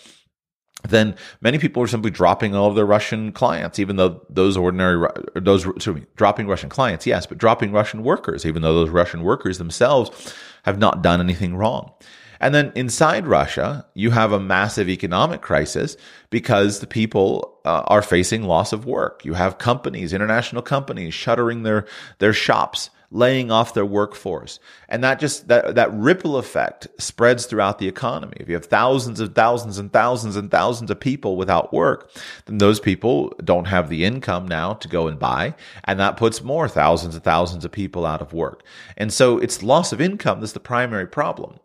then 0.85 1.17
many 1.41 1.59
people 1.59 1.83
are 1.83 1.89
simply 1.89 2.11
dropping 2.11 2.55
all 2.55 2.69
of 2.69 2.77
their 2.77 2.87
Russian 2.87 3.33
clients, 3.33 3.79
even 3.79 3.97
though 3.97 4.25
those 4.29 4.57
ordinary, 4.57 5.09
those, 5.35 5.67
excuse 5.67 5.97
me, 5.97 6.05
dropping 6.17 6.47
Russian 6.47 6.69
clients, 6.69 7.07
yes, 7.07 7.27
but 7.27 7.39
dropping 7.39 7.73
Russian 7.73 8.03
workers, 8.03 8.47
even 8.47 8.63
though 8.63 8.75
those 8.75 8.91
Russian 8.91 9.23
workers 9.23 9.59
themselves 9.59 10.35
have 10.65 10.79
not 10.79 11.03
done 11.03 11.21
anything 11.21 11.57
wrong. 11.57 11.93
And 12.39 12.55
then 12.55 12.73
inside 12.75 13.27
Russia, 13.27 13.87
you 13.95 14.11
have 14.11 14.33
a 14.33 14.41
massive 14.41 14.89
economic 14.89 15.41
crisis 15.41 15.97
because 16.29 16.81
the 16.81 16.87
people 16.87 17.59
uh, 17.65 17.83
are 17.87 18.03
facing 18.03 18.43
loss 18.43 18.73
of 18.73 18.85
work. 18.85 19.25
You 19.25 19.35
have 19.35 19.59
companies, 19.59 20.13
international 20.13 20.63
companies, 20.63 21.15
shuttering 21.15 21.63
their, 21.63 21.87
their 22.19 22.35
shops 22.35 22.91
laying 23.11 23.51
off 23.51 23.75
their 23.75 23.87
workforce. 23.87 24.59
And 24.89 25.03
that 25.05 25.21
just, 25.21 25.49
that, 25.49 25.75
that 25.75 25.93
ripple 25.93 26.37
effect 26.37 26.89
spreads 26.99 27.47
throughout 27.47 27.79
the 27.79 27.89
economy. 27.89 28.37
If 28.39 28.49
you 28.49 28.55
have 28.55 28.67
thousands 28.67 29.21
and 29.21 29.35
thousands 29.35 29.79
and 29.79 29.93
thousands 29.93 30.37
and 30.37 30.51
thousands 30.51 30.91
of 30.91 31.01
people 31.01 31.37
without 31.37 31.73
work, 31.73 32.11
then 32.47 32.59
those 32.59 32.81
people 32.81 33.33
don't 33.45 33.67
have 33.67 33.89
the 33.89 34.05
income 34.05 34.47
now 34.49 34.75
to 34.75 34.89
go 34.89 35.09
and 35.09 35.19
buy. 35.19 35.55
And 35.85 36.01
that 36.01 36.17
puts 36.17 36.43
more 36.43 36.69
thousands 36.69 37.15
and 37.15 37.25
thousands 37.25 37.65
of 37.65 37.73
people 37.73 38.05
out 38.05 38.23
of 38.23 38.33
work. 38.33 38.63
And 38.97 39.13
so 39.13 39.39
it's 39.39 39.63
loss 39.63 39.93
of 39.93 40.01
income 40.01 40.41
that's 40.41 40.53
the 40.53 40.61
primary 40.61 41.07
problem. 41.07 41.59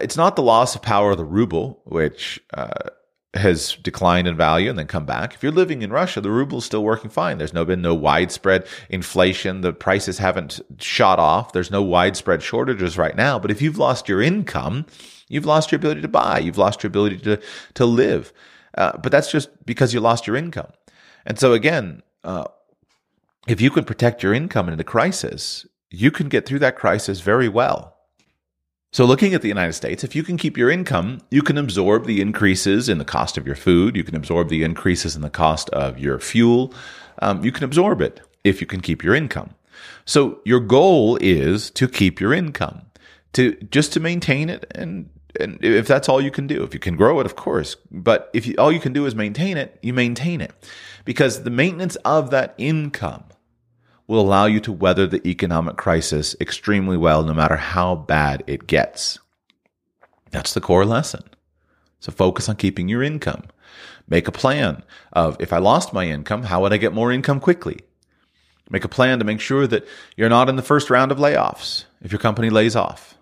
It's 0.00 0.16
not 0.16 0.36
the 0.36 0.42
loss 0.42 0.74
of 0.74 0.82
power 0.82 1.10
of 1.10 1.18
the 1.18 1.24
ruble, 1.24 1.80
which, 1.84 2.40
uh, 2.54 2.90
has 3.34 3.76
declined 3.76 4.28
in 4.28 4.36
value 4.36 4.68
and 4.68 4.78
then 4.78 4.86
come 4.86 5.06
back. 5.06 5.34
If 5.34 5.42
you're 5.42 5.52
living 5.52 5.80
in 5.80 5.90
Russia, 5.90 6.20
the 6.20 6.30
ruble 6.30 6.58
is 6.58 6.64
still 6.64 6.84
working 6.84 7.10
fine. 7.10 7.38
There's 7.38 7.54
no 7.54 7.64
been 7.64 7.80
no 7.80 7.94
widespread 7.94 8.66
inflation. 8.90 9.62
The 9.62 9.72
prices 9.72 10.18
haven't 10.18 10.60
shot 10.78 11.18
off. 11.18 11.52
There's 11.52 11.70
no 11.70 11.82
widespread 11.82 12.42
shortages 12.42 12.98
right 12.98 13.16
now. 13.16 13.38
But 13.38 13.50
if 13.50 13.62
you've 13.62 13.78
lost 13.78 14.08
your 14.08 14.20
income, 14.20 14.84
you've 15.28 15.46
lost 15.46 15.72
your 15.72 15.78
ability 15.78 16.02
to 16.02 16.08
buy. 16.08 16.40
You've 16.40 16.58
lost 16.58 16.82
your 16.82 16.88
ability 16.88 17.18
to 17.18 17.40
to 17.74 17.86
live. 17.86 18.32
Uh, 18.76 18.96
but 18.98 19.12
that's 19.12 19.30
just 19.30 19.48
because 19.64 19.94
you 19.94 20.00
lost 20.00 20.26
your 20.26 20.36
income. 20.36 20.72
And 21.24 21.38
so 21.38 21.52
again, 21.52 22.02
uh, 22.24 22.44
if 23.46 23.60
you 23.60 23.70
can 23.70 23.84
protect 23.84 24.22
your 24.22 24.34
income 24.34 24.68
in 24.68 24.78
a 24.78 24.84
crisis, 24.84 25.66
you 25.90 26.10
can 26.10 26.28
get 26.28 26.46
through 26.46 26.58
that 26.60 26.76
crisis 26.76 27.20
very 27.20 27.48
well. 27.48 27.96
So, 28.92 29.06
looking 29.06 29.32
at 29.32 29.40
the 29.40 29.48
United 29.48 29.72
States, 29.72 30.04
if 30.04 30.14
you 30.14 30.22
can 30.22 30.36
keep 30.36 30.58
your 30.58 30.70
income, 30.70 31.22
you 31.30 31.40
can 31.40 31.56
absorb 31.56 32.04
the 32.04 32.20
increases 32.20 32.90
in 32.90 32.98
the 32.98 33.06
cost 33.06 33.38
of 33.38 33.46
your 33.46 33.56
food. 33.56 33.96
You 33.96 34.04
can 34.04 34.14
absorb 34.14 34.50
the 34.50 34.62
increases 34.62 35.16
in 35.16 35.22
the 35.22 35.30
cost 35.30 35.70
of 35.70 35.98
your 35.98 36.18
fuel. 36.18 36.74
Um, 37.22 37.42
you 37.42 37.52
can 37.52 37.64
absorb 37.64 38.02
it 38.02 38.20
if 38.44 38.60
you 38.60 38.66
can 38.66 38.82
keep 38.82 39.02
your 39.02 39.14
income. 39.14 39.54
So, 40.04 40.40
your 40.44 40.60
goal 40.60 41.16
is 41.22 41.70
to 41.70 41.88
keep 41.88 42.20
your 42.20 42.34
income, 42.34 42.82
to 43.32 43.54
just 43.70 43.94
to 43.94 44.00
maintain 44.00 44.50
it, 44.50 44.70
and 44.74 45.08
and 45.40 45.58
if 45.64 45.86
that's 45.86 46.10
all 46.10 46.20
you 46.20 46.30
can 46.30 46.46
do, 46.46 46.62
if 46.62 46.74
you 46.74 46.80
can 46.80 46.94
grow 46.94 47.18
it, 47.18 47.24
of 47.24 47.34
course. 47.34 47.76
But 47.90 48.28
if 48.34 48.46
you, 48.46 48.56
all 48.58 48.70
you 48.70 48.80
can 48.80 48.92
do 48.92 49.06
is 49.06 49.14
maintain 49.14 49.56
it, 49.56 49.78
you 49.80 49.94
maintain 49.94 50.42
it, 50.42 50.52
because 51.06 51.44
the 51.44 51.50
maintenance 51.50 51.96
of 52.04 52.30
that 52.32 52.54
income 52.58 53.24
will 54.06 54.20
allow 54.20 54.46
you 54.46 54.60
to 54.60 54.72
weather 54.72 55.06
the 55.06 55.26
economic 55.26 55.76
crisis 55.76 56.36
extremely 56.40 56.96
well, 56.96 57.22
no 57.22 57.34
matter 57.34 57.56
how 57.56 57.94
bad 57.94 58.42
it 58.46 58.66
gets. 58.66 59.18
That's 60.30 60.54
the 60.54 60.60
core 60.60 60.84
lesson. 60.84 61.22
So 62.00 62.10
focus 62.12 62.48
on 62.48 62.56
keeping 62.56 62.88
your 62.88 63.02
income. 63.02 63.44
Make 64.08 64.28
a 64.28 64.32
plan 64.32 64.82
of 65.12 65.36
if 65.40 65.52
I 65.52 65.58
lost 65.58 65.92
my 65.92 66.06
income, 66.06 66.42
how 66.42 66.62
would 66.62 66.72
I 66.72 66.78
get 66.78 66.92
more 66.92 67.12
income 67.12 67.40
quickly? 67.40 67.80
Make 68.70 68.84
a 68.84 68.88
plan 68.88 69.18
to 69.18 69.24
make 69.24 69.40
sure 69.40 69.66
that 69.66 69.86
you're 70.16 70.28
not 70.28 70.48
in 70.48 70.56
the 70.56 70.62
first 70.62 70.90
round 70.90 71.12
of 71.12 71.18
layoffs 71.18 71.84
if 72.00 72.10
your 72.10 72.18
company 72.18 72.50
lays 72.50 72.74
off. 72.74 73.16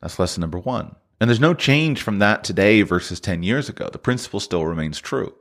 That's 0.00 0.18
lesson 0.18 0.40
number 0.40 0.58
one. 0.58 0.94
And 1.20 1.30
there's 1.30 1.40
no 1.40 1.54
change 1.54 2.02
from 2.02 2.18
that 2.18 2.44
today 2.44 2.82
versus 2.82 3.20
10 3.20 3.42
years 3.42 3.68
ago. 3.68 3.88
The 3.90 3.98
principle 3.98 4.40
still 4.40 4.66
remains 4.66 5.00
true. 5.00 5.34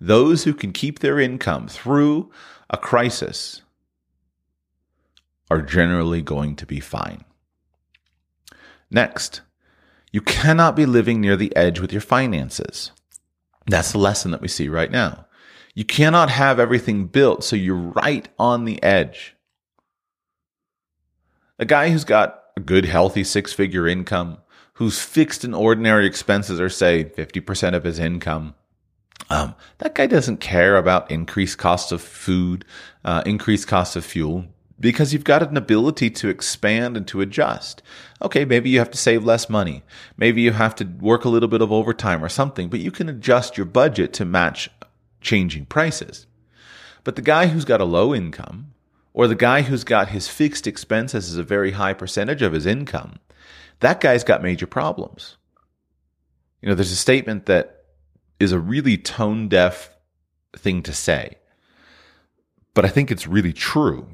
Those 0.00 0.44
who 0.44 0.52
can 0.52 0.72
keep 0.72 0.98
their 0.98 1.18
income 1.18 1.68
through 1.68 2.30
a 2.72 2.78
crisis 2.78 3.62
are 5.50 5.60
generally 5.60 6.22
going 6.22 6.56
to 6.56 6.66
be 6.66 6.80
fine. 6.80 7.24
Next, 8.90 9.42
you 10.10 10.20
cannot 10.20 10.76
be 10.76 10.86
living 10.86 11.20
near 11.20 11.36
the 11.36 11.54
edge 11.54 11.78
with 11.78 11.92
your 11.92 12.00
finances. 12.00 12.90
That's 13.66 13.92
the 13.92 13.98
lesson 13.98 14.30
that 14.30 14.40
we 14.40 14.48
see 14.48 14.68
right 14.68 14.90
now. 14.90 15.26
You 15.74 15.84
cannot 15.84 16.30
have 16.30 16.58
everything 16.58 17.06
built 17.06 17.44
so 17.44 17.56
you're 17.56 17.76
right 17.76 18.28
on 18.38 18.64
the 18.64 18.82
edge. 18.82 19.36
A 21.58 21.64
guy 21.64 21.90
who's 21.90 22.04
got 22.04 22.42
a 22.56 22.60
good, 22.60 22.84
healthy 22.84 23.24
six 23.24 23.52
figure 23.52 23.86
income, 23.86 24.38
whose 24.74 25.00
fixed 25.00 25.44
and 25.44 25.54
ordinary 25.54 26.06
expenses 26.06 26.60
are, 26.60 26.68
say, 26.68 27.04
50% 27.04 27.74
of 27.74 27.84
his 27.84 27.98
income, 27.98 28.54
um, 29.32 29.54
that 29.78 29.94
guy 29.94 30.06
doesn't 30.06 30.40
care 30.40 30.76
about 30.76 31.10
increased 31.10 31.56
costs 31.56 31.90
of 31.90 32.02
food, 32.02 32.66
uh, 33.02 33.22
increased 33.24 33.66
costs 33.66 33.96
of 33.96 34.04
fuel, 34.04 34.44
because 34.78 35.14
you've 35.14 35.24
got 35.24 35.42
an 35.42 35.56
ability 35.56 36.10
to 36.10 36.28
expand 36.28 36.98
and 36.98 37.08
to 37.08 37.22
adjust. 37.22 37.80
Okay, 38.20 38.44
maybe 38.44 38.68
you 38.68 38.78
have 38.78 38.90
to 38.90 38.98
save 38.98 39.24
less 39.24 39.48
money. 39.48 39.84
Maybe 40.18 40.42
you 40.42 40.52
have 40.52 40.74
to 40.76 40.84
work 40.84 41.24
a 41.24 41.30
little 41.30 41.48
bit 41.48 41.62
of 41.62 41.72
overtime 41.72 42.22
or 42.22 42.28
something, 42.28 42.68
but 42.68 42.80
you 42.80 42.90
can 42.90 43.08
adjust 43.08 43.56
your 43.56 43.64
budget 43.64 44.12
to 44.14 44.26
match 44.26 44.68
changing 45.22 45.64
prices. 45.64 46.26
But 47.02 47.16
the 47.16 47.22
guy 47.22 47.46
who's 47.46 47.64
got 47.64 47.80
a 47.80 47.86
low 47.86 48.14
income, 48.14 48.74
or 49.14 49.26
the 49.28 49.34
guy 49.34 49.62
who's 49.62 49.82
got 49.82 50.08
his 50.08 50.28
fixed 50.28 50.66
expenses 50.66 51.30
as 51.30 51.38
a 51.38 51.42
very 51.42 51.70
high 51.70 51.94
percentage 51.94 52.42
of 52.42 52.52
his 52.52 52.66
income, 52.66 53.18
that 53.80 54.02
guy's 54.02 54.24
got 54.24 54.42
major 54.42 54.66
problems. 54.66 55.38
You 56.60 56.68
know, 56.68 56.74
there's 56.74 56.92
a 56.92 56.96
statement 56.96 57.46
that 57.46 57.81
is 58.42 58.52
a 58.52 58.58
really 58.58 58.96
tone 58.96 59.48
deaf 59.48 59.96
thing 60.56 60.82
to 60.82 60.92
say. 60.92 61.36
But 62.74 62.84
I 62.84 62.88
think 62.88 63.10
it's 63.10 63.26
really 63.26 63.52
true. 63.52 64.08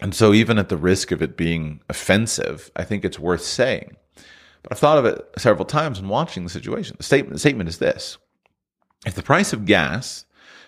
And 0.00 0.14
so, 0.14 0.32
even 0.32 0.58
at 0.58 0.68
the 0.68 0.76
risk 0.76 1.10
of 1.10 1.22
it 1.22 1.36
being 1.36 1.80
offensive, 1.88 2.70
I 2.76 2.84
think 2.84 3.04
it's 3.04 3.18
worth 3.18 3.42
saying. 3.42 3.96
But 4.62 4.72
I've 4.72 4.78
thought 4.78 4.98
of 4.98 5.04
it 5.06 5.24
several 5.38 5.64
times 5.64 5.98
in 5.98 6.08
watching 6.08 6.44
the 6.44 6.50
situation. 6.50 6.96
The 6.98 7.04
statement, 7.04 7.34
the 7.34 7.40
statement 7.40 7.68
is 7.68 7.78
this 7.78 8.18
If 9.04 9.14
the 9.14 9.22
price 9.22 9.52
of 9.52 9.64
gas 9.64 10.24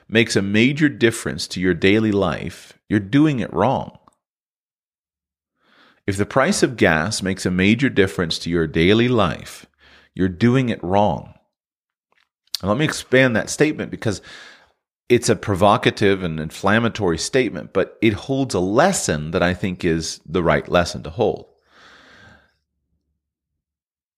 makes 0.09 0.35
a 0.35 0.43
major 0.43 0.89
difference 0.89 1.47
to 1.49 1.61
your 1.61 1.75
daily 1.75 2.13
life, 2.13 2.73
you're 2.89 2.99
doing 2.99 3.39
it 3.39 3.53
wrong. 3.53 3.99
If 6.07 6.17
the 6.17 6.27
price 6.27 6.65
of 6.65 6.77
gas 6.77 7.23
makes 7.23 7.47
a 7.47 7.53
major 7.53 7.89
difference 7.89 8.39
to 8.41 8.51
your 8.51 8.67
daily 8.67 9.07
life, 9.07 9.67
you're 10.15 10.29
doing 10.29 10.69
it 10.69 10.83
wrong. 10.83 11.35
And 12.61 12.69
let 12.69 12.79
me 12.79 12.85
expand 12.85 13.37
that 13.37 13.51
statement 13.51 13.91
because 13.91 14.21
it's 15.09 15.29
a 15.29 15.37
provocative 15.37 16.23
and 16.23 16.39
inflammatory 16.39 17.19
statement, 17.19 17.73
but 17.73 17.99
it 18.01 18.13
holds 18.13 18.55
a 18.55 18.61
lesson 18.61 19.33
that 19.33 19.43
I 19.43 19.55
think 19.55 19.85
is 19.85 20.21
the 20.25 20.43
right 20.43 20.69
lesson 20.69 21.03
to 21.03 21.11
hold. 21.11 21.47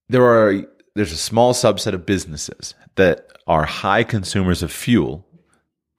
There 0.08 0.24
are 0.24 0.66
there's 0.94 1.12
a 1.12 1.16
small 1.16 1.54
subset 1.54 1.94
of 1.94 2.04
businesses 2.04 2.74
that 2.96 3.26
are 3.46 3.64
high 3.64 4.04
consumers 4.04 4.62
of 4.62 4.70
fuel 4.70 5.26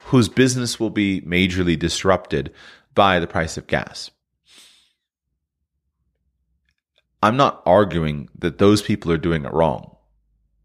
whose 0.04 0.30
business 0.30 0.80
will 0.80 0.92
be 0.92 1.22
majorly 1.22 1.80
disrupted 1.80 2.54
by 2.94 3.20
the 3.20 3.26
price 3.26 3.58
of 3.58 3.66
gas. 3.66 4.12
I'm 7.24 7.38
not 7.38 7.64
arguing 7.66 8.30
that 8.38 8.60
those 8.60 8.84
people 8.84 9.12
are 9.12 9.18
doing 9.18 9.46
it 9.46 9.54
wrong 9.54 9.93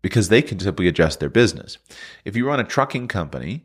because 0.02 0.28
they 0.28 0.42
can 0.42 0.58
simply 0.58 0.88
adjust 0.88 1.20
their 1.20 1.28
business. 1.28 1.78
If 2.24 2.36
you 2.36 2.46
run 2.46 2.60
a 2.60 2.64
trucking 2.64 3.08
company 3.08 3.64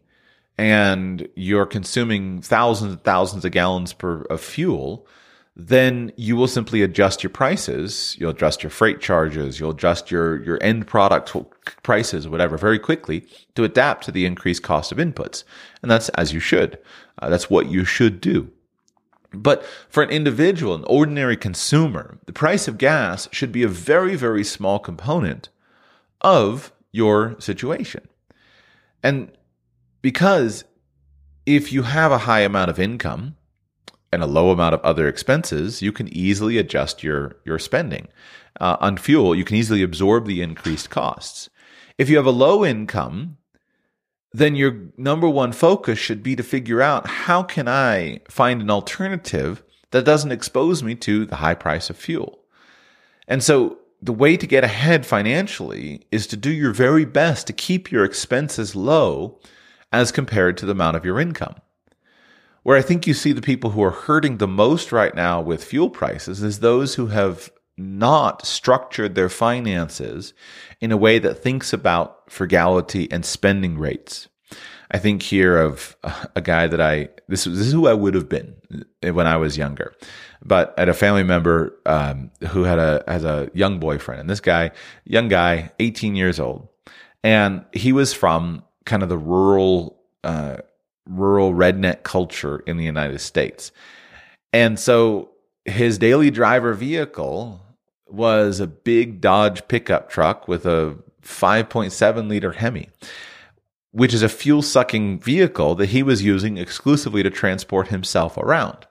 and 0.58 1.28
you're 1.36 1.66
consuming 1.66 2.42
thousands 2.42 2.94
and 2.94 3.04
thousands 3.04 3.46
of 3.46 3.52
gallons 3.52 3.94
per 3.94 4.22
of 4.24 4.42
fuel, 4.42 5.08
then 5.56 6.12
you 6.16 6.36
will 6.36 6.48
simply 6.48 6.82
adjust 6.82 7.22
your 7.22 7.30
prices. 7.30 8.16
You'll 8.20 8.32
adjust 8.32 8.64
your 8.64 8.72
freight 8.72 9.00
charges. 9.00 9.60
You'll 9.60 9.72
adjust 9.72 10.10
your, 10.10 10.44
your 10.44 10.58
end 10.64 10.88
product 10.88 11.36
prices, 11.84 12.28
whatever, 12.28 12.58
very 12.58 12.80
quickly 12.80 13.28
to 13.56 13.64
adapt 13.64 14.06
to 14.06 14.12
the 14.12 14.26
increased 14.26 14.64
cost 14.64 14.92
of 14.92 14.98
inputs. 14.98 15.44
And 15.82 15.92
that's 15.92 16.10
as 16.10 16.34
you 16.34 16.40
should. 16.40 16.80
Uh, 17.20 17.30
that's 17.30 17.52
what 17.52 17.70
you 17.70 17.86
should 17.86 18.20
do. 18.20 18.50
But 19.32 19.64
for 19.90 20.04
an 20.04 20.10
individual, 20.10 20.76
an 20.76 20.84
ordinary 20.86 21.38
consumer, 21.38 22.20
the 22.26 22.34
price 22.34 22.68
of 22.68 22.78
gas 22.78 23.28
should 23.32 23.52
be 23.52 23.64
a 23.64 23.68
very, 23.68 24.16
very 24.16 24.44
small 24.44 24.80
component 24.80 25.50
of 26.24 26.72
your 26.92 27.36
situation. 27.40 28.08
And 29.02 29.32
because 30.02 30.64
if 31.46 31.74
you 31.74 31.84
have 31.84 32.12
a 32.12 32.20
high 32.20 32.42
amount 32.42 32.70
of 32.70 32.80
income 32.80 33.36
and 34.12 34.24
a 34.24 34.28
low 34.28 34.52
amount 34.52 34.76
of 34.76 34.82
other 34.82 35.08
expenses, 35.08 35.82
you 35.82 35.92
can 35.92 36.08
easily 36.16 36.58
adjust 36.58 37.04
your, 37.04 37.38
your 37.44 37.60
spending. 37.60 38.08
Uh, 38.62 38.78
on 38.80 38.98
fuel, 38.98 39.34
you 39.36 39.44
can 39.44 39.58
easily 39.58 39.82
absorb 39.82 40.26
the 40.26 40.42
increased 40.42 40.90
costs. 40.90 41.50
If 41.98 42.10
you 42.10 42.18
have 42.18 42.26
a 42.26 42.32
low 42.32 42.64
income, 42.64 43.38
then 44.32 44.56
your 44.56 44.90
number 44.98 45.30
one 45.30 45.52
focus 45.52 46.00
should 46.00 46.24
be 46.24 46.36
to 46.36 46.44
figure 46.44 46.82
out 46.82 47.08
how 47.08 47.44
can 47.44 47.68
I 47.68 48.22
find 48.30 48.62
an 48.62 48.70
alternative 48.70 49.64
that 49.92 50.06
doesn't 50.06 50.32
expose 50.32 50.82
me 50.82 50.96
to 50.96 51.26
the 51.26 51.38
high 51.38 51.54
price 51.54 51.90
of 51.90 51.98
fuel. 51.98 52.40
And 53.28 53.44
so 53.44 53.78
the 54.04 54.14
way 54.14 54.36
to 54.36 54.46
get 54.46 54.66
ahead 54.66 55.06
financially 55.06 56.06
is 56.12 56.28
to 56.28 56.36
do 56.36 56.52
your 56.52 56.74
very 56.74 57.06
best 57.06 57.48
to 57.48 57.54
keep 57.54 57.90
your 57.90 58.04
expenses 58.04 58.76
low 58.76 59.40
as 59.94 60.12
compared 60.12 60.58
to 60.58 60.66
the 60.66 60.74
amount 60.74 60.98
of 60.98 61.06
your 61.06 61.22
income. 61.22 61.56
Where 62.64 62.78
I 62.78 62.82
think 62.82 63.08
you 63.08 63.14
see 63.14 63.32
the 63.32 63.42
people 63.42 63.70
who 63.70 63.82
are 63.82 63.92
hurting 63.92 64.38
the 64.38 64.48
most 64.48 64.92
right 64.92 65.16
now 65.16 65.42
with 65.42 65.64
fuel 65.64 65.90
prices 65.90 66.44
is 66.44 66.60
those 66.60 66.96
who 66.96 67.08
have 67.08 67.50
not 67.78 68.46
structured 68.46 69.16
their 69.16 69.30
finances 69.30 70.34
in 70.82 70.92
a 70.92 70.98
way 70.98 71.18
that 71.20 71.36
thinks 71.36 71.72
about 71.72 72.30
frugality 72.30 73.10
and 73.10 73.26
spending 73.26 73.78
rates. 73.78 74.28
I 74.92 75.00
think 75.00 75.24
here 75.24 75.58
of 75.58 75.96
a 76.36 76.42
guy 76.42 76.68
that 76.68 76.82
I 76.82 77.10
this, 77.28 77.48
is 77.48 77.72
who 77.72 77.88
I 77.88 77.94
would 77.94 78.14
have 78.14 78.30
been 78.30 78.56
when 79.02 79.28
I 79.28 79.38
was 79.38 79.58
younger, 79.58 79.96
but 80.46 80.78
at 80.78 80.90
a 80.90 80.94
family 80.94 81.24
member 81.24 81.76
um, 81.86 82.30
who 82.50 82.64
had 82.64 82.80
a 82.80 83.04
has 83.08 83.24
a 83.24 83.50
young 83.54 83.80
boyfriend, 83.80 84.22
and 84.22 84.30
this 84.30 84.42
guy, 84.42 84.72
young 85.06 85.28
guy, 85.28 85.72
eighteen 85.80 86.16
years 86.16 86.40
old, 86.40 86.68
and 87.24 87.64
he 87.74 87.94
was 87.94 88.14
from 88.14 88.64
kind 88.86 89.04
of 89.04 89.10
the 89.10 89.18
rural, 89.18 89.98
uh, 90.24 90.58
rural 91.08 91.54
redneck 91.54 92.04
culture 92.04 92.60
in 92.68 92.78
the 92.78 92.84
United 92.84 93.20
States. 93.20 93.72
And 94.52 94.78
so 94.78 95.32
his 95.66 95.98
daily 95.98 96.30
driver 96.30 96.74
vehicle 96.74 97.62
was 98.08 98.60
a 98.60 98.68
big 98.68 99.22
Dodge 99.22 99.68
pickup 99.68 100.10
truck 100.10 100.48
with 100.48 100.66
a 100.66 100.98
5.7 101.24 102.28
liter 102.28 102.52
Hemi, 102.52 102.90
which 103.92 104.14
is 104.14 104.22
a 104.22 104.30
fuel 104.30 104.62
sucking 104.62 105.20
vehicle 105.20 105.76
that 105.76 105.90
he 105.90 106.04
was 106.04 106.22
using 106.22 106.58
exclusively 106.58 107.24
to 107.24 107.30
transport 107.30 107.88
himself 107.88 108.38
around. 108.38 108.86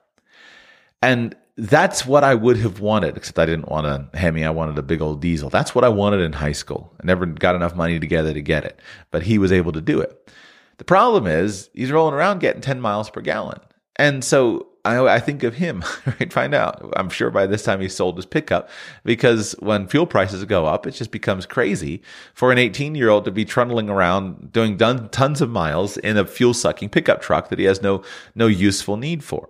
And 1.01 1.35
that's 1.55 2.05
what 2.05 2.23
I 2.23 2.33
would 2.33 2.57
have 2.57 2.79
wanted, 2.79 3.15
except 3.15 3.37
I 3.37 3.45
didn't 3.45 3.69
want 3.69 3.85
a 3.85 4.17
Hemi. 4.17 4.43
I 4.43 4.49
wanted 4.49 4.77
a 4.77 4.83
big 4.83 5.01
old 5.01 5.21
diesel. 5.21 5.49
That's 5.49 5.75
what 5.75 5.83
I 5.83 5.89
wanted 5.89 6.21
in 6.21 6.33
high 6.33 6.51
school. 6.51 6.93
I 7.01 7.05
never 7.05 7.25
got 7.25 7.55
enough 7.55 7.75
money 7.75 7.99
together 7.99 8.33
to 8.33 8.41
get 8.41 8.65
it, 8.65 8.79
but 9.11 9.23
he 9.23 9.37
was 9.37 9.51
able 9.51 9.71
to 9.73 9.81
do 9.81 10.01
it. 10.01 10.31
The 10.77 10.83
problem 10.83 11.27
is 11.27 11.69
he's 11.73 11.91
rolling 11.91 12.15
around 12.15 12.39
getting 12.39 12.61
10 12.61 12.81
miles 12.81 13.09
per 13.09 13.21
gallon. 13.21 13.59
And 13.97 14.23
so 14.23 14.67
I, 14.85 14.99
I 15.05 15.19
think 15.19 15.43
of 15.43 15.53
him, 15.53 15.83
right? 16.05 16.33
Find 16.33 16.55
out. 16.55 16.91
I'm 16.97 17.09
sure 17.09 17.29
by 17.29 17.45
this 17.45 17.63
time 17.63 17.79
he 17.81 17.87
sold 17.87 18.17
his 18.17 18.25
pickup 18.25 18.69
because 19.03 19.53
when 19.59 19.87
fuel 19.87 20.07
prices 20.07 20.43
go 20.45 20.65
up, 20.65 20.87
it 20.87 20.91
just 20.91 21.11
becomes 21.11 21.45
crazy 21.45 22.01
for 22.33 22.51
an 22.51 22.57
18 22.57 22.95
year 22.95 23.09
old 23.09 23.25
to 23.25 23.31
be 23.31 23.45
trundling 23.45 23.89
around 23.89 24.51
doing 24.51 24.77
tons 24.77 25.41
of 25.41 25.49
miles 25.51 25.97
in 25.97 26.17
a 26.17 26.25
fuel 26.25 26.55
sucking 26.55 26.89
pickup 26.89 27.21
truck 27.21 27.49
that 27.49 27.59
he 27.59 27.65
has 27.65 27.81
no, 27.83 28.03
no 28.33 28.47
useful 28.47 28.97
need 28.97 29.23
for. 29.23 29.49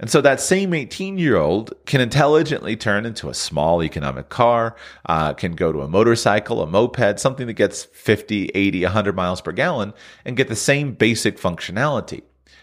And 0.00 0.10
so 0.10 0.20
that 0.20 0.40
same 0.40 0.74
18 0.74 1.18
year 1.18 1.36
old 1.36 1.72
can 1.86 2.00
intelligently 2.00 2.76
turn 2.76 3.06
into 3.06 3.28
a 3.28 3.34
small 3.34 3.82
economic 3.82 4.28
car, 4.28 4.74
uh, 5.06 5.32
can 5.34 5.52
go 5.52 5.72
to 5.72 5.82
a 5.82 5.88
motorcycle, 5.88 6.62
a 6.62 6.66
moped, 6.66 7.20
something 7.20 7.46
that 7.46 7.52
gets 7.54 7.84
50, 7.84 8.50
80, 8.54 8.84
100 8.84 9.14
miles 9.14 9.40
per 9.40 9.52
gallon 9.52 9.92
and 10.24 10.36
get 10.36 10.48
the 10.48 10.56
same 10.56 10.94
basic 10.94 11.38
functionality. 11.38 12.22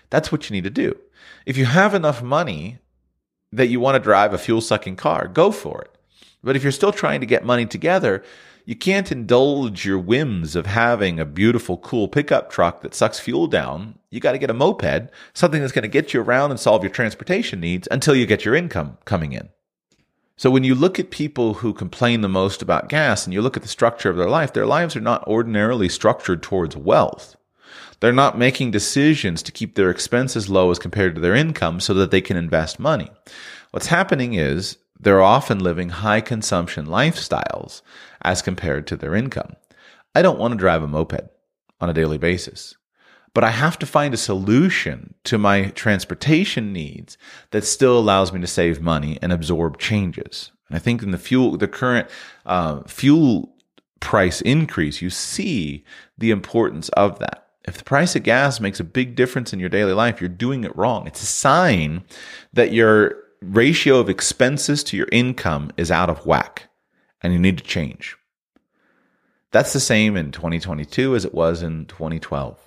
That's 0.09 0.31
what 0.31 0.49
you 0.49 0.53
need 0.53 0.63
to 0.65 0.69
do. 0.69 0.97
If 1.45 1.57
you 1.57 1.65
have 1.65 1.93
enough 1.93 2.21
money 2.21 2.79
that 3.51 3.67
you 3.67 3.79
want 3.79 3.95
to 3.95 3.99
drive 3.99 4.33
a 4.33 4.37
fuel 4.37 4.61
sucking 4.61 4.95
car, 4.95 5.27
go 5.27 5.51
for 5.51 5.81
it. 5.81 5.95
But 6.43 6.55
if 6.55 6.63
you're 6.63 6.71
still 6.71 6.91
trying 6.91 7.19
to 7.19 7.25
get 7.25 7.45
money 7.45 7.65
together, 7.65 8.23
you 8.69 8.75
can't 8.75 9.11
indulge 9.11 9.83
your 9.83 9.97
whims 9.97 10.55
of 10.55 10.67
having 10.67 11.19
a 11.19 11.25
beautiful, 11.25 11.75
cool 11.79 12.07
pickup 12.07 12.51
truck 12.51 12.83
that 12.83 12.93
sucks 12.93 13.19
fuel 13.19 13.47
down. 13.47 13.97
You 14.11 14.19
got 14.19 14.33
to 14.33 14.37
get 14.37 14.51
a 14.51 14.53
moped, 14.53 15.09
something 15.33 15.59
that's 15.59 15.73
going 15.73 15.81
to 15.81 15.87
get 15.87 16.13
you 16.13 16.21
around 16.21 16.51
and 16.51 16.59
solve 16.59 16.83
your 16.83 16.91
transportation 16.91 17.59
needs 17.59 17.87
until 17.89 18.13
you 18.13 18.27
get 18.27 18.45
your 18.45 18.53
income 18.53 18.99
coming 19.05 19.33
in. 19.33 19.49
So 20.37 20.51
when 20.51 20.63
you 20.63 20.75
look 20.75 20.99
at 20.99 21.09
people 21.09 21.55
who 21.55 21.73
complain 21.73 22.21
the 22.21 22.29
most 22.29 22.61
about 22.61 22.89
gas 22.89 23.25
and 23.25 23.33
you 23.33 23.41
look 23.41 23.57
at 23.57 23.63
the 23.63 23.69
structure 23.69 24.11
of 24.11 24.17
their 24.17 24.29
life, 24.29 24.53
their 24.53 24.67
lives 24.67 24.95
are 24.95 25.01
not 25.01 25.27
ordinarily 25.27 25.89
structured 25.89 26.43
towards 26.43 26.77
wealth. 26.77 27.35
They're 28.01 28.13
not 28.13 28.37
making 28.37 28.69
decisions 28.69 29.41
to 29.41 29.51
keep 29.51 29.73
their 29.73 29.89
expenses 29.89 30.47
low 30.47 30.69
as 30.69 30.77
compared 30.77 31.15
to 31.15 31.21
their 31.21 31.33
income 31.33 31.79
so 31.79 31.95
that 31.95 32.11
they 32.11 32.21
can 32.21 32.37
invest 32.37 32.79
money. 32.79 33.09
What's 33.71 33.87
happening 33.87 34.35
is 34.35 34.77
they're 34.99 35.21
often 35.21 35.59
living 35.59 35.89
high 35.89 36.21
consumption 36.21 36.85
lifestyles 36.85 37.81
as 38.21 38.41
compared 38.41 38.85
to 38.87 38.95
their 38.95 39.15
income. 39.15 39.55
I 40.13 40.21
don't 40.21 40.39
want 40.39 40.53
to 40.53 40.57
drive 40.57 40.83
a 40.83 40.87
moped 40.87 41.29
on 41.79 41.89
a 41.89 41.93
daily 41.93 42.17
basis, 42.17 42.75
but 43.33 43.43
I 43.43 43.51
have 43.51 43.79
to 43.79 43.85
find 43.85 44.13
a 44.13 44.17
solution 44.17 45.13
to 45.25 45.37
my 45.37 45.69
transportation 45.69 46.73
needs 46.73 47.17
that 47.51 47.63
still 47.63 47.97
allows 47.97 48.33
me 48.33 48.41
to 48.41 48.47
save 48.47 48.81
money 48.81 49.17
and 49.21 49.31
absorb 49.31 49.77
changes. 49.77 50.51
And 50.67 50.75
I 50.75 50.79
think 50.79 51.01
in 51.01 51.11
the 51.11 51.17
fuel, 51.17 51.57
the 51.57 51.67
current 51.67 52.09
uh, 52.45 52.81
fuel 52.83 53.55
price 53.99 54.41
increase, 54.41 55.01
you 55.01 55.09
see 55.09 55.85
the 56.17 56.31
importance 56.31 56.89
of 56.89 57.19
that. 57.19 57.47
If 57.65 57.77
the 57.77 57.83
price 57.83 58.15
of 58.15 58.23
gas 58.23 58.59
makes 58.59 58.79
a 58.79 58.85
big 58.85 59.15
difference 59.15 59.53
in 59.53 59.59
your 59.59 59.69
daily 59.69 59.93
life, 59.93 60.19
you're 60.19 60.29
doing 60.29 60.63
it 60.63 60.75
wrong. 60.75 61.07
It's 61.07 61.21
a 61.21 61.27
sign 61.27 62.03
that 62.53 62.73
your 62.73 63.15
ratio 63.41 63.99
of 63.99 64.09
expenses 64.09 64.83
to 64.85 64.97
your 64.97 65.07
income 65.11 65.71
is 65.77 65.91
out 65.91 66.09
of 66.09 66.25
whack 66.25 66.69
and 67.21 67.33
you 67.33 67.39
need 67.39 67.57
to 67.57 67.63
change. 67.63 68.15
That's 69.51 69.73
the 69.73 69.79
same 69.79 70.15
in 70.15 70.31
2022 70.31 71.15
as 71.15 71.25
it 71.25 71.33
was 71.33 71.63
in 71.63 71.85
2012. 71.85 72.59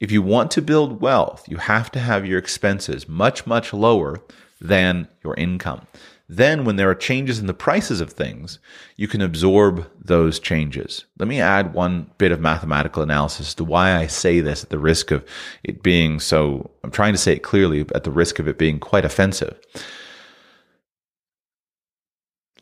If 0.00 0.10
you 0.10 0.20
want 0.22 0.50
to 0.52 0.62
build 0.62 1.00
wealth, 1.00 1.48
you 1.48 1.56
have 1.56 1.90
to 1.92 2.00
have 2.00 2.26
your 2.26 2.38
expenses 2.38 3.08
much, 3.08 3.46
much 3.46 3.72
lower 3.72 4.20
than 4.60 5.08
your 5.22 5.34
income. 5.36 5.86
Then, 6.36 6.64
when 6.64 6.76
there 6.76 6.90
are 6.90 6.96
changes 6.96 7.38
in 7.38 7.46
the 7.46 7.54
prices 7.54 8.00
of 8.00 8.10
things, 8.10 8.58
you 8.96 9.06
can 9.06 9.20
absorb 9.20 9.88
those 10.02 10.40
changes. 10.40 11.04
Let 11.18 11.28
me 11.28 11.40
add 11.40 11.74
one 11.74 12.10
bit 12.18 12.32
of 12.32 12.40
mathematical 12.40 13.02
analysis 13.02 13.54
to 13.54 13.64
why 13.64 13.94
I 13.94 14.08
say 14.08 14.40
this 14.40 14.64
at 14.64 14.70
the 14.70 14.78
risk 14.78 15.12
of 15.12 15.24
it 15.62 15.82
being 15.82 16.18
so, 16.18 16.72
I'm 16.82 16.90
trying 16.90 17.12
to 17.12 17.18
say 17.18 17.34
it 17.34 17.44
clearly, 17.44 17.86
at 17.94 18.02
the 18.02 18.10
risk 18.10 18.40
of 18.40 18.48
it 18.48 18.58
being 18.58 18.80
quite 18.80 19.04
offensive. 19.04 19.60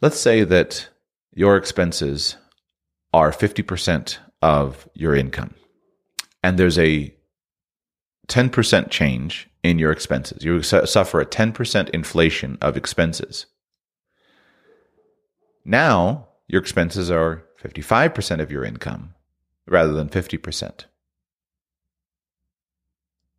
Let's 0.03 0.21
say 0.21 0.45
that 0.45 0.89
your 1.33 1.57
expenses 1.57 2.37
are 3.15 3.31
50% 3.31 4.19
of 4.43 4.87
your 4.93 5.15
income, 5.15 5.55
and 6.43 6.59
there's 6.59 6.79
a 6.79 7.15
10% 8.29 8.91
change 8.91 9.49
in 9.63 9.79
your 9.79 9.93
expenses, 9.93 10.45
you 10.45 10.61
suffer 10.63 11.21
a 11.21 11.27
10% 11.27 11.89
inflation 11.91 12.59
of 12.61 12.77
expenses. 12.77 13.47
Now, 15.65 16.29
your 16.49 16.61
expenses 16.61 17.11
are 17.11 17.45
55% 17.63 18.41
of 18.41 18.51
your 18.51 18.65
income 18.65 19.15
rather 19.67 19.93
than 19.93 20.09
50%. 20.09 20.85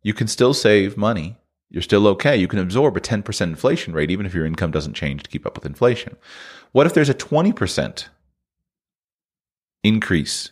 You 0.02 0.14
can 0.14 0.26
still 0.26 0.54
save 0.54 0.96
money. 0.96 1.36
You're 1.70 1.82
still 1.82 2.06
okay. 2.08 2.36
You 2.36 2.48
can 2.48 2.58
absorb 2.58 2.96
a 2.96 3.00
10% 3.00 3.40
inflation 3.42 3.94
rate 3.94 4.10
even 4.10 4.26
if 4.26 4.34
your 4.34 4.46
income 4.46 4.70
doesn't 4.70 4.94
change 4.94 5.22
to 5.22 5.30
keep 5.30 5.46
up 5.46 5.56
with 5.56 5.66
inflation. 5.66 6.16
What 6.72 6.86
if 6.86 6.94
there's 6.94 7.08
a 7.08 7.14
20% 7.14 8.06
increase 9.82 10.50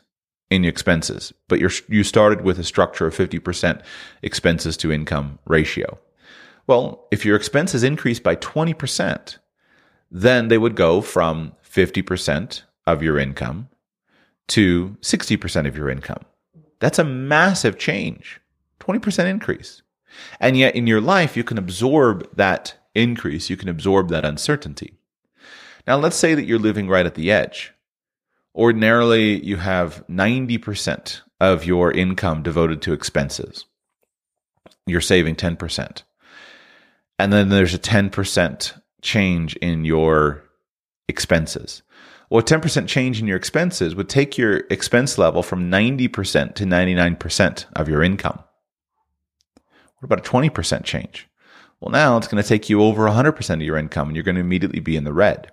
in 0.50 0.64
expenses, 0.64 1.32
but 1.48 1.60
you 1.60 1.70
you 1.88 2.04
started 2.04 2.42
with 2.42 2.58
a 2.58 2.64
structure 2.64 3.06
of 3.06 3.16
50% 3.16 3.82
expenses 4.22 4.76
to 4.78 4.92
income 4.92 5.38
ratio? 5.46 5.98
Well, 6.66 7.06
if 7.10 7.24
your 7.24 7.36
expenses 7.36 7.82
increase 7.82 8.20
by 8.20 8.36
20%, 8.36 9.38
then 10.10 10.48
they 10.48 10.58
would 10.58 10.76
go 10.76 11.00
from 11.00 11.52
50% 11.72 12.62
of 12.86 13.02
your 13.02 13.18
income 13.18 13.68
to 14.48 14.96
60% 15.00 15.66
of 15.66 15.76
your 15.76 15.88
income. 15.88 16.24
That's 16.80 16.98
a 16.98 17.04
massive 17.04 17.78
change, 17.78 18.40
20% 18.80 19.26
increase. 19.26 19.82
And 20.40 20.56
yet 20.56 20.74
in 20.74 20.86
your 20.86 21.00
life, 21.00 21.36
you 21.36 21.44
can 21.44 21.58
absorb 21.58 22.28
that 22.36 22.74
increase, 22.94 23.48
you 23.48 23.56
can 23.56 23.68
absorb 23.68 24.10
that 24.10 24.24
uncertainty. 24.24 24.98
Now, 25.86 25.96
let's 25.96 26.16
say 26.16 26.34
that 26.34 26.44
you're 26.44 26.58
living 26.58 26.88
right 26.88 27.06
at 27.06 27.14
the 27.14 27.30
edge. 27.32 27.72
Ordinarily, 28.54 29.42
you 29.42 29.56
have 29.56 30.04
90% 30.08 31.22
of 31.40 31.64
your 31.64 31.90
income 31.90 32.42
devoted 32.42 32.82
to 32.82 32.92
expenses. 32.92 33.64
You're 34.86 35.00
saving 35.00 35.36
10%. 35.36 36.02
And 37.18 37.32
then 37.32 37.48
there's 37.48 37.74
a 37.74 37.78
10% 37.78 38.80
change 39.00 39.56
in 39.56 39.84
your 39.84 40.44
expenses. 41.08 41.82
Well, 42.30 42.40
a 42.40 42.44
10% 42.44 42.88
change 42.88 43.20
in 43.20 43.26
your 43.26 43.36
expenses 43.36 43.94
would 43.94 44.08
take 44.08 44.38
your 44.38 44.58
expense 44.70 45.18
level 45.18 45.42
from 45.42 45.70
90% 45.70 46.54
to 46.54 46.64
99% 46.64 47.66
of 47.76 47.88
your 47.88 48.02
income. 48.02 48.42
What 49.98 50.04
about 50.04 50.26
a 50.26 50.30
20% 50.30 50.82
change? 50.84 51.28
Well, 51.80 51.90
now 51.90 52.16
it's 52.16 52.28
going 52.28 52.42
to 52.42 52.48
take 52.48 52.70
you 52.70 52.82
over 52.82 53.06
100% 53.06 53.54
of 53.54 53.60
your 53.60 53.76
income 53.76 54.08
and 54.08 54.16
you're 54.16 54.24
going 54.24 54.36
to 54.36 54.40
immediately 54.40 54.80
be 54.80 54.96
in 54.96 55.04
the 55.04 55.12
red. 55.12 55.52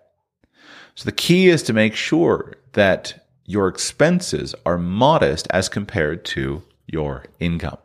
So 0.96 1.06
the 1.06 1.12
key 1.12 1.50
is 1.50 1.64
to 1.64 1.74
make 1.74 1.96
sure 1.96 2.56
that 2.74 3.28
your 3.46 3.68
expenses 3.68 4.56
are 4.66 4.78
modest 4.78 5.48
as 5.52 5.70
compared 5.70 6.24
to 6.26 6.64
your 6.88 7.26
income. 7.40 7.78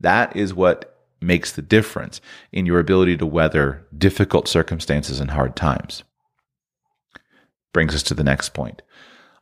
That 0.00 0.36
is 0.36 0.52
what 0.52 0.98
makes 1.20 1.52
the 1.52 1.62
difference 1.62 2.20
in 2.52 2.66
your 2.66 2.78
ability 2.78 3.16
to 3.16 3.26
weather 3.26 3.86
difficult 3.96 4.48
circumstances 4.48 5.18
and 5.20 5.30
hard 5.30 5.56
times 5.56 6.04
brings 7.74 7.94
us 7.94 8.02
to 8.04 8.14
the 8.14 8.24
next 8.24 8.54
point. 8.54 8.80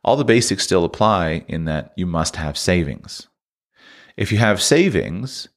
All 0.03 0.17
the 0.17 0.25
basics 0.25 0.65
still 0.65 0.83
apply 0.83 1.45
in 1.47 1.63
that 1.63 1.93
you 1.95 2.05
must 2.05 2.35
have 2.35 2.57
savings. 2.57 3.29
If 4.17 4.33
you 4.33 4.37
have 4.39 4.61
savings, 4.61 5.47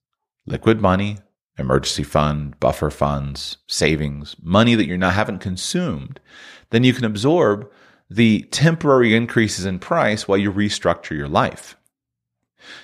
liquid 0.47 0.81
money, 0.81 1.19
emergency 1.59 2.05
fund, 2.05 2.61
buffer 2.61 2.91
funds, 2.91 3.57
savings, 3.67 4.37
money 4.41 4.77
that 4.77 4.87
you're 4.87 4.97
not 4.97 5.15
haven't 5.15 5.41
consumed, 5.41 6.21
then 6.71 6.85
you 6.85 6.93
can 6.93 7.05
absorb 7.05 7.69
the 8.09 8.43
temporary 8.53 9.17
increases 9.17 9.67
in 9.67 9.81
price 9.81 10.29
while 10.29 10.39
you 10.39 10.53
restructure 10.53 11.17
your 11.17 11.29
life. 11.29 11.77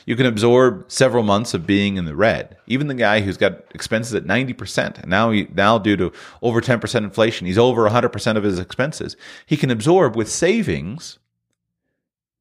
You 0.06 0.16
can 0.16 0.26
absorb 0.26 0.90
several 0.90 1.22
months 1.22 1.54
of 1.54 1.66
being 1.66 1.96
in 1.96 2.04
the 2.04 2.16
red. 2.16 2.56
Even 2.66 2.86
the 2.86 2.94
guy 2.94 3.20
who's 3.20 3.36
got 3.36 3.64
expenses 3.74 4.14
at 4.14 4.24
90%, 4.24 4.98
and 4.98 5.08
now 5.08 5.30
he, 5.30 5.48
now 5.54 5.78
due 5.78 5.96
to 5.96 6.12
over 6.42 6.60
10% 6.60 6.94
inflation, 6.96 7.46
he's 7.46 7.58
over 7.58 7.88
100% 7.88 8.36
of 8.36 8.44
his 8.44 8.58
expenses. 8.58 9.16
He 9.46 9.56
can 9.56 9.70
absorb 9.70 10.16
with 10.16 10.30
savings. 10.30 11.18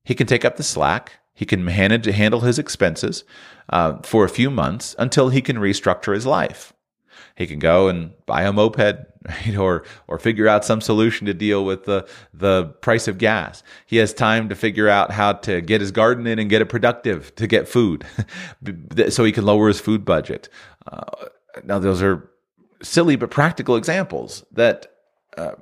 He 0.04 0.16
can 0.16 0.28
take 0.28 0.46
up 0.46 0.58
the 0.58 0.64
slack. 0.64 1.20
He 1.34 1.46
can 1.46 1.64
manage 1.64 2.06
handle 2.06 2.42
his 2.42 2.60
expenses 2.60 3.24
uh, 3.70 4.00
for 4.04 4.26
a 4.26 4.30
few 4.30 4.50
months 4.50 4.96
until 5.00 5.30
he 5.30 5.42
can 5.42 5.58
restructure 5.58 6.14
his 6.14 6.26
life. 6.26 6.74
He 7.36 7.48
can 7.48 7.60
go 7.60 7.88
and 7.88 8.12
buy 8.26 8.44
a 8.44 8.54
moped, 8.54 8.78
right? 9.28 9.58
or 9.58 9.84
or 10.08 10.20
figure 10.20 10.48
out 10.48 10.66
some 10.66 10.82
solution 10.82 11.28
to 11.28 11.34
deal 11.34 11.66
with 11.66 11.86
the 11.86 12.08
the 12.34 12.66
price 12.82 13.08
of 13.08 13.18
gas. 13.18 13.64
He 13.86 13.98
has 13.98 14.14
time 14.14 14.50
to 14.50 14.56
figure 14.56 14.90
out 14.90 15.12
how 15.12 15.34
to 15.34 15.62
get 15.62 15.82
his 15.82 15.92
garden 15.92 16.28
in 16.28 16.40
and 16.40 16.50
get 16.50 16.62
it 16.62 16.68
productive 16.68 17.34
to 17.36 17.48
get 17.48 17.68
food, 17.68 18.06
so 19.10 19.24
he 19.24 19.32
can 19.32 19.46
lower 19.46 19.68
his 19.68 19.80
food 19.80 20.06
budget. 20.06 20.50
Uh, 20.92 21.28
now, 21.64 21.80
those 21.80 22.02
are 22.02 22.30
silly 22.82 23.16
but 23.16 23.32
practical 23.32 23.76
examples 23.76 24.46
that. 24.52 24.88
Uh, 25.38 25.54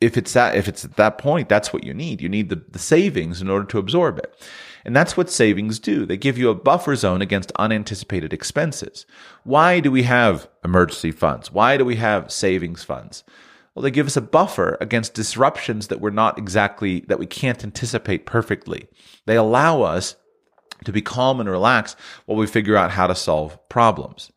if 0.00 0.16
it's 0.16 0.32
that 0.32 0.56
if 0.56 0.66
it's 0.66 0.84
at 0.84 0.96
that 0.96 1.16
point 1.16 1.48
that's 1.48 1.72
what 1.72 1.84
you 1.84 1.94
need 1.94 2.20
you 2.20 2.28
need 2.28 2.48
the, 2.48 2.60
the 2.70 2.78
savings 2.78 3.40
in 3.40 3.48
order 3.48 3.64
to 3.64 3.78
absorb 3.78 4.18
it 4.18 4.34
and 4.84 4.94
that's 4.94 5.16
what 5.16 5.30
savings 5.30 5.78
do. 5.78 6.06
They 6.06 6.16
give 6.16 6.38
you 6.38 6.50
a 6.50 6.54
buffer 6.54 6.96
zone 6.96 7.22
against 7.22 7.52
unanticipated 7.56 8.32
expenses. 8.32 9.06
Why 9.44 9.80
do 9.80 9.90
we 9.90 10.02
have 10.04 10.48
emergency 10.64 11.12
funds? 11.12 11.52
Why 11.52 11.76
do 11.76 11.84
we 11.84 11.96
have 11.96 12.32
savings 12.32 12.82
funds? 12.84 13.24
Well, 13.74 13.82
they 13.82 13.90
give 13.90 14.06
us 14.06 14.16
a 14.16 14.22
buffer 14.22 14.76
against 14.80 15.14
disruptions 15.14 15.88
that 15.88 16.00
we're 16.00 16.10
not 16.10 16.38
exactly, 16.38 17.00
that 17.08 17.18
we 17.18 17.26
can't 17.26 17.64
anticipate 17.64 18.26
perfectly. 18.26 18.88
They 19.26 19.36
allow 19.36 19.82
us 19.82 20.16
to 20.84 20.92
be 20.92 21.00
calm 21.00 21.40
and 21.40 21.48
relaxed 21.48 21.96
while 22.26 22.36
we 22.36 22.46
figure 22.46 22.76
out 22.76 22.90
how 22.90 23.06
to 23.06 23.14
solve 23.14 23.56
problems. 23.68 24.30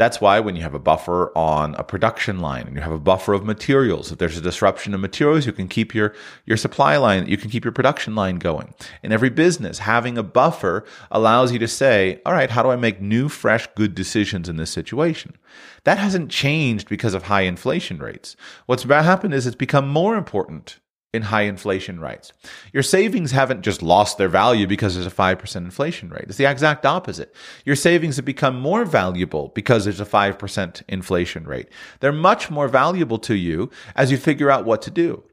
That's 0.00 0.18
why 0.18 0.40
when 0.40 0.56
you 0.56 0.62
have 0.62 0.72
a 0.72 0.78
buffer 0.78 1.30
on 1.36 1.74
a 1.74 1.84
production 1.84 2.38
line 2.38 2.66
and 2.66 2.74
you 2.74 2.80
have 2.80 2.90
a 2.90 2.98
buffer 2.98 3.34
of 3.34 3.44
materials, 3.44 4.10
if 4.10 4.16
there's 4.16 4.38
a 4.38 4.40
disruption 4.40 4.94
of 4.94 5.00
materials, 5.00 5.44
you 5.44 5.52
can 5.52 5.68
keep 5.68 5.94
your, 5.94 6.14
your 6.46 6.56
supply 6.56 6.96
line, 6.96 7.26
you 7.26 7.36
can 7.36 7.50
keep 7.50 7.66
your 7.66 7.72
production 7.72 8.14
line 8.14 8.36
going. 8.36 8.72
In 9.02 9.12
every 9.12 9.28
business, 9.28 9.80
having 9.80 10.16
a 10.16 10.22
buffer 10.22 10.86
allows 11.10 11.52
you 11.52 11.58
to 11.58 11.68
say, 11.68 12.18
all 12.24 12.32
right, 12.32 12.48
how 12.48 12.62
do 12.62 12.70
I 12.70 12.76
make 12.76 13.02
new, 13.02 13.28
fresh, 13.28 13.68
good 13.74 13.94
decisions 13.94 14.48
in 14.48 14.56
this 14.56 14.70
situation? 14.70 15.36
That 15.84 15.98
hasn't 15.98 16.30
changed 16.30 16.88
because 16.88 17.12
of 17.12 17.24
high 17.24 17.42
inflation 17.42 17.98
rates. 17.98 18.36
What's 18.64 18.84
happened 18.84 19.34
is 19.34 19.46
it's 19.46 19.54
become 19.54 19.86
more 19.86 20.16
important 20.16 20.79
in 21.12 21.22
high 21.22 21.42
inflation 21.42 21.98
rates. 21.98 22.32
Your 22.72 22.82
savings 22.82 23.32
haven't 23.32 23.62
just 23.62 23.82
lost 23.82 24.16
their 24.16 24.28
value 24.28 24.66
because 24.66 24.94
there's 24.94 25.06
a 25.06 25.10
5% 25.10 25.56
inflation 25.56 26.08
rate. 26.10 26.26
It's 26.28 26.36
the 26.36 26.48
exact 26.48 26.86
opposite. 26.86 27.34
Your 27.64 27.76
savings 27.76 28.16
have 28.16 28.24
become 28.24 28.60
more 28.60 28.84
valuable 28.84 29.48
because 29.54 29.84
there's 29.84 30.00
a 30.00 30.06
5% 30.06 30.82
inflation 30.88 31.44
rate. 31.44 31.68
They're 31.98 32.12
much 32.12 32.50
more 32.50 32.68
valuable 32.68 33.18
to 33.20 33.34
you 33.34 33.70
as 33.96 34.10
you 34.10 34.16
figure 34.16 34.50
out 34.50 34.64
what 34.64 34.82
to 34.82 34.90
do. 34.90 35.24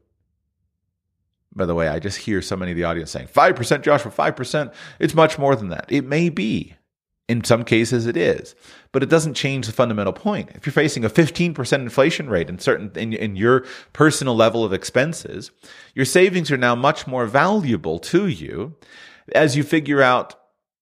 By 1.56 1.66
the 1.66 1.76
way, 1.76 1.88
I 1.88 2.00
just 2.00 2.20
hear 2.20 2.42
so 2.42 2.56
many 2.56 2.72
of 2.72 2.78
the 2.78 2.84
audience 2.84 3.12
saying, 3.12 3.28
5%, 3.28 3.82
Joshua, 3.82 4.12
5%. 4.12 4.74
It's 5.00 5.16
much 5.16 5.40
more 5.40 5.56
than 5.56 5.70
that. 5.70 5.86
It 5.90 6.06
may 6.06 6.30
be. 6.30 6.76
In 7.28 7.44
some 7.44 7.66
cases, 7.66 8.06
it 8.06 8.16
is, 8.16 8.56
but 8.92 9.04
it 9.04 9.10
doesn't 9.10 9.34
change 9.34 9.68
the 9.68 9.74
fundamental 9.74 10.14
point. 10.14 10.50
If 10.56 10.66
you're 10.66 10.74
facing 10.74 11.06
a 11.06 11.10
15% 11.10 11.74
inflation 11.74 12.30
rate 12.30 12.50
in 12.50 12.60
certain 12.60 12.92
in, 12.96 13.14
in 13.14 13.36
your 13.36 13.66
personal 13.94 14.36
level 14.36 14.64
of 14.64 14.74
expenses, 14.74 15.52
your 15.94 16.06
savings 16.06 16.52
are 16.52 16.58
now 16.58 16.76
much 16.76 17.08
more 17.08 17.26
valuable 17.26 18.00
to 18.00 18.28
you 18.28 18.76
as 19.34 19.56
you 19.56 19.64
figure 19.64 20.02
out 20.02 20.36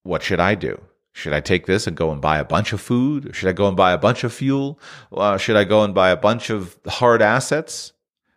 what 0.03 0.23
should 0.23 0.39
I 0.39 0.55
do. 0.55 0.81
Should 1.13 1.33
I 1.33 1.39
take 1.39 1.65
this 1.65 1.87
and 1.87 1.95
go 1.95 2.11
and 2.11 2.21
buy 2.21 2.39
a 2.39 2.43
bunch 2.43 2.73
of 2.73 2.81
food? 2.81 3.33
Should 3.33 3.47
I 3.47 3.53
go 3.53 3.69
and 3.69 3.77
buy 3.77 3.93
a 3.93 3.97
bunch 3.97 4.25
of 4.25 4.33
fuel? 4.33 4.79
Uh, 5.13 5.37
should 5.37 5.55
I 5.55 5.63
go 5.63 5.81
and 5.83 5.95
buy 5.95 6.09
a 6.09 6.17
bunch 6.17 6.49
of 6.49 6.77
hard 6.85 7.21
assets? 7.21 7.93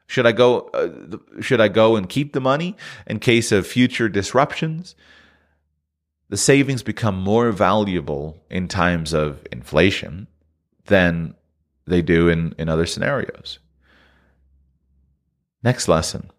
Should 0.06 0.26
I 0.26 0.32
go? 0.32 0.70
Uh, 0.72 1.18
should 1.40 1.60
I 1.60 1.66
go 1.66 1.96
and 1.96 2.08
keep 2.08 2.32
the 2.32 2.40
money 2.40 2.76
in 3.06 3.18
case 3.18 3.50
of 3.50 3.66
future 3.66 4.08
disruptions? 4.08 4.94
The 6.28 6.36
savings 6.36 6.82
become 6.82 7.20
more 7.20 7.52
valuable 7.52 8.42
in 8.50 8.68
times 8.68 9.12
of 9.12 9.46
inflation 9.50 10.26
than 10.86 11.34
they 11.86 12.02
do 12.02 12.28
in, 12.28 12.54
in 12.58 12.68
other 12.68 12.86
scenarios. 12.86 13.58
Next 15.62 15.88
lesson. 15.88 16.30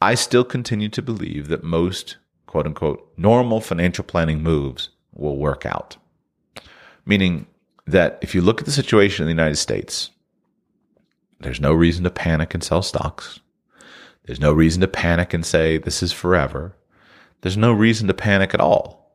I 0.00 0.14
still 0.14 0.44
continue 0.44 0.88
to 0.90 1.02
believe 1.02 1.48
that 1.48 1.64
most 1.64 2.16
quote 2.46 2.66
unquote 2.66 3.12
normal 3.16 3.60
financial 3.60 4.04
planning 4.04 4.42
moves 4.42 4.90
will 5.12 5.36
work 5.36 5.66
out. 5.66 5.96
Meaning 7.04 7.46
that 7.86 8.18
if 8.20 8.34
you 8.34 8.42
look 8.42 8.60
at 8.60 8.66
the 8.66 8.72
situation 8.72 9.22
in 9.22 9.26
the 9.26 9.42
United 9.42 9.56
States, 9.56 10.10
there's 11.40 11.60
no 11.60 11.72
reason 11.72 12.04
to 12.04 12.10
panic 12.10 12.54
and 12.54 12.62
sell 12.62 12.82
stocks. 12.82 13.40
There's 14.24 14.40
no 14.40 14.52
reason 14.52 14.80
to 14.80 14.88
panic 14.88 15.32
and 15.34 15.44
say 15.44 15.78
this 15.78 16.02
is 16.02 16.12
forever. 16.12 16.74
There's 17.40 17.56
no 17.56 17.72
reason 17.72 18.08
to 18.08 18.14
panic 18.14 18.54
at 18.54 18.60
all. 18.60 19.06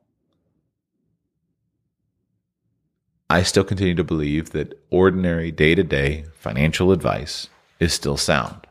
I 3.29 3.43
still 3.43 3.63
continue 3.63 3.95
to 3.95 4.03
believe 4.03 4.49
that 4.51 4.77
ordinary 4.89 5.51
day 5.51 5.73
to 5.75 5.83
day 5.83 6.25
financial 6.33 6.91
advice 6.91 7.47
is 7.79 7.93
still 7.93 8.17
sound. 8.17 8.67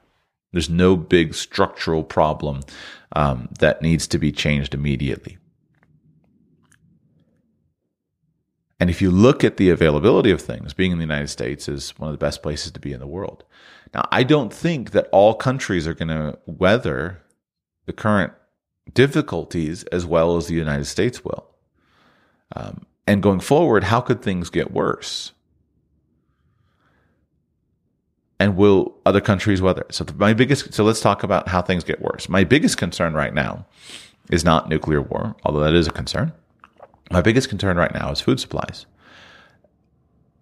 There's 0.52 0.68
no 0.68 0.96
big 0.96 1.34
structural 1.34 2.04
problem 2.04 2.60
um, 3.12 3.48
that 3.58 3.82
needs 3.82 4.06
to 4.08 4.18
be 4.18 4.32
changed 4.32 4.74
immediately. 4.74 5.38
And 8.78 8.88
if 8.88 9.02
you 9.02 9.10
look 9.10 9.44
at 9.44 9.58
the 9.58 9.70
availability 9.70 10.30
of 10.30 10.40
things, 10.40 10.72
being 10.72 10.92
in 10.92 10.98
the 10.98 11.04
United 11.04 11.28
States 11.28 11.68
is 11.68 11.98
one 11.98 12.08
of 12.08 12.14
the 12.14 12.24
best 12.24 12.42
places 12.42 12.72
to 12.72 12.80
be 12.80 12.92
in 12.92 13.00
the 13.00 13.06
world. 13.06 13.44
Now, 13.92 14.08
I 14.10 14.22
don't 14.22 14.52
think 14.52 14.92
that 14.92 15.08
all 15.12 15.34
countries 15.34 15.86
are 15.86 15.94
going 15.94 16.08
to 16.08 16.38
weather 16.46 17.22
the 17.86 17.92
current 17.92 18.32
difficulties 18.94 19.84
as 19.84 20.06
well 20.06 20.36
as 20.36 20.46
the 20.46 20.54
United 20.54 20.86
States 20.86 21.24
will. 21.24 21.46
Um, 22.54 22.86
and 23.06 23.22
going 23.22 23.40
forward, 23.40 23.84
how 23.84 24.00
could 24.00 24.22
things 24.22 24.50
get 24.50 24.72
worse? 24.72 25.32
And 28.38 28.56
will 28.56 28.94
other 29.04 29.20
countries 29.20 29.60
weather? 29.60 29.84
So 29.90 30.06
my 30.16 30.32
biggest, 30.32 30.72
so 30.72 30.84
let's 30.84 31.00
talk 31.00 31.22
about 31.22 31.48
how 31.48 31.60
things 31.60 31.84
get 31.84 32.00
worse. 32.00 32.28
My 32.28 32.44
biggest 32.44 32.78
concern 32.78 33.14
right 33.14 33.34
now 33.34 33.66
is 34.30 34.44
not 34.44 34.68
nuclear 34.68 35.02
war, 35.02 35.36
although 35.44 35.60
that 35.60 35.74
is 35.74 35.88
a 35.88 35.92
concern. 35.92 36.32
My 37.10 37.20
biggest 37.20 37.48
concern 37.48 37.76
right 37.76 37.92
now 37.92 38.10
is 38.10 38.20
food 38.20 38.40
supplies. 38.40 38.86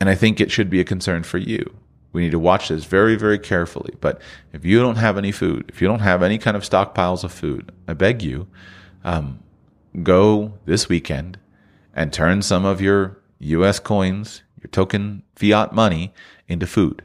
And 0.01 0.09
I 0.09 0.15
think 0.15 0.41
it 0.41 0.53
should 0.53 0.71
be 0.71 0.81
a 0.81 0.85
concern 0.85 1.23
for 1.23 1.39
you. 1.39 1.75
We 2.13 2.23
need 2.23 2.31
to 2.31 2.39
watch 2.39 2.69
this 2.69 2.85
very, 2.85 3.17
very 3.17 3.39
carefully. 3.39 3.95
But 4.01 4.21
if 4.53 4.65
you 4.65 4.81
don't 4.81 4.97
have 4.97 5.19
any 5.19 5.33
food, 5.33 5.67
if 5.69 5.83
you 5.83 5.89
don't 5.89 6.01
have 6.01 6.23
any 6.23 6.39
kind 6.39 6.57
of 6.57 6.63
stockpiles 6.63 7.25
of 7.25 7.33
food, 7.33 7.71
I 7.87 7.95
beg 7.95 8.23
you, 8.23 8.49
um, 9.05 9.41
go 10.03 10.55
this 10.65 10.89
weekend 10.89 11.39
and 11.95 12.13
turn 12.13 12.43
some 12.43 12.65
of 12.65 12.81
your 12.81 13.19
US 13.41 13.79
coins, 13.79 14.43
your 14.63 14.71
token 14.71 15.23
fiat 15.37 15.73
money 15.73 16.13
into 16.47 16.67
food. 16.67 17.03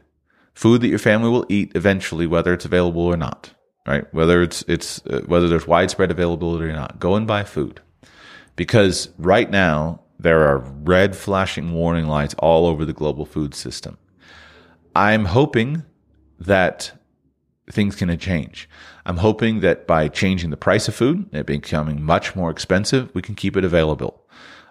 Food 0.54 0.82
that 0.82 0.88
your 0.88 1.00
family 1.00 1.30
will 1.30 1.46
eat 1.50 1.72
eventually, 1.76 2.28
whether 2.28 2.54
it's 2.54 2.66
available 2.66 3.02
or 3.02 3.18
not, 3.18 3.54
right? 3.88 4.12
Whether 4.14 4.42
it's, 4.42 4.64
it's, 4.68 5.06
uh, 5.08 5.22
whether 5.26 5.48
there's 5.48 5.68
widespread 5.68 6.12
availability 6.12 6.66
or 6.66 6.74
not. 6.74 7.00
Go 7.00 7.16
and 7.16 7.28
buy 7.28 7.44
food 7.44 7.82
because 8.56 9.10
right 9.18 9.50
now 9.50 10.02
there 10.20 10.48
are 10.48 10.60
red 10.60 11.16
flashing 11.16 11.74
warning 11.74 12.08
lights 12.08 12.36
all 12.40 12.66
over 12.66 12.86
the 12.86 12.94
global 12.94 13.26
food 13.26 13.56
system. 13.56 13.98
I'm 14.96 15.26
hoping 15.26 15.84
that 16.40 16.92
things 17.72 17.96
can 17.96 18.16
change. 18.18 18.70
I'm 19.06 19.18
hoping 19.18 19.62
that 19.62 19.88
by 19.88 20.08
changing 20.08 20.50
the 20.50 20.58
price 20.58 20.88
of 20.88 20.96
food, 20.96 21.30
it 21.34 21.46
becoming 21.46 22.04
much 22.04 22.36
more 22.36 22.52
expensive, 22.52 23.14
we 23.14 23.22
can 23.22 23.36
keep 23.36 23.58
it 23.58 23.64
available. 23.64 24.20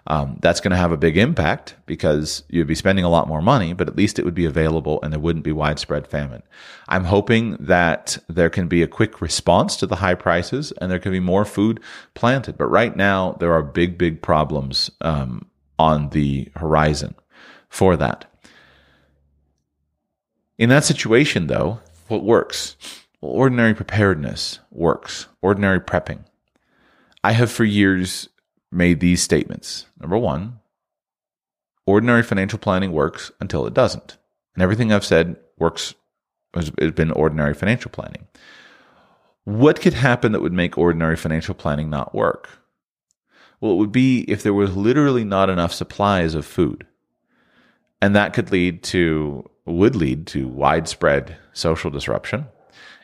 Um, 0.05 0.37
that's 0.41 0.59
going 0.59 0.71
to 0.71 0.77
have 0.77 0.91
a 0.91 0.97
big 0.97 1.17
impact 1.17 1.75
because 1.85 2.43
you'd 2.49 2.67
be 2.67 2.75
spending 2.75 3.05
a 3.05 3.09
lot 3.09 3.27
more 3.27 3.41
money, 3.41 3.71
but 3.71 3.87
at 3.87 3.95
least 3.95 4.19
it 4.19 4.25
would 4.25 4.33
be 4.33 4.45
available 4.45 4.99
and 5.01 5.13
there 5.13 5.19
wouldn't 5.19 5.45
be 5.45 5.53
widespread 5.53 6.07
famine. 6.07 6.43
I'm 6.89 7.05
hoping 7.05 7.55
that 7.59 8.17
there 8.27 8.49
can 8.49 8.67
be 8.67 8.83
a 8.83 8.87
quick 8.87 9.21
response 9.21 9.77
to 9.77 9.87
the 9.87 9.95
high 9.95 10.15
prices 10.15 10.73
and 10.81 10.91
there 10.91 10.99
can 10.99 11.13
be 11.13 11.21
more 11.21 11.45
food 11.45 11.79
planted. 12.15 12.57
But 12.57 12.67
right 12.67 12.95
now, 12.95 13.37
there 13.39 13.53
are 13.53 13.63
big, 13.63 13.97
big 13.97 14.21
problems 14.21 14.91
um, 14.99 15.47
on 15.79 16.09
the 16.09 16.51
horizon 16.57 17.15
for 17.69 17.95
that. 17.95 18.29
In 20.57 20.69
that 20.69 20.83
situation, 20.83 21.47
though, 21.47 21.79
what 22.07 22.23
works? 22.23 22.75
Well, 23.21 23.31
ordinary 23.31 23.73
preparedness 23.73 24.59
works, 24.69 25.27
ordinary 25.41 25.79
prepping. 25.79 26.25
I 27.23 27.31
have 27.31 27.51
for 27.51 27.63
years 27.63 28.29
made 28.71 28.99
these 28.99 29.23
statements. 29.23 29.85
Number 29.99 30.17
one, 30.17 30.59
ordinary 31.85 32.23
financial 32.23 32.59
planning 32.59 32.91
works 32.91 33.31
until 33.39 33.65
it 33.65 33.73
doesn't. 33.73 34.17
And 34.55 34.61
everything 34.61 34.91
I've 34.91 35.05
said 35.05 35.37
works, 35.57 35.95
has 36.53 36.69
been 36.69 37.11
ordinary 37.11 37.53
financial 37.53 37.89
planning. 37.89 38.27
What 39.45 39.81
could 39.81 39.93
happen 39.93 40.31
that 40.31 40.41
would 40.41 40.53
make 40.53 40.77
ordinary 40.77 41.15
financial 41.15 41.55
planning 41.55 41.89
not 41.89 42.13
work? 42.13 42.49
Well, 43.59 43.71
it 43.71 43.77
would 43.77 43.91
be 43.91 44.21
if 44.29 44.43
there 44.43 44.53
was 44.53 44.75
literally 44.75 45.23
not 45.23 45.49
enough 45.49 45.73
supplies 45.73 46.35
of 46.35 46.45
food. 46.45 46.85
And 48.01 48.15
that 48.15 48.33
could 48.33 48.51
lead 48.51 48.83
to, 48.83 49.49
would 49.65 49.95
lead 49.95 50.27
to 50.27 50.47
widespread 50.47 51.37
social 51.53 51.89
disruption. 51.89 52.47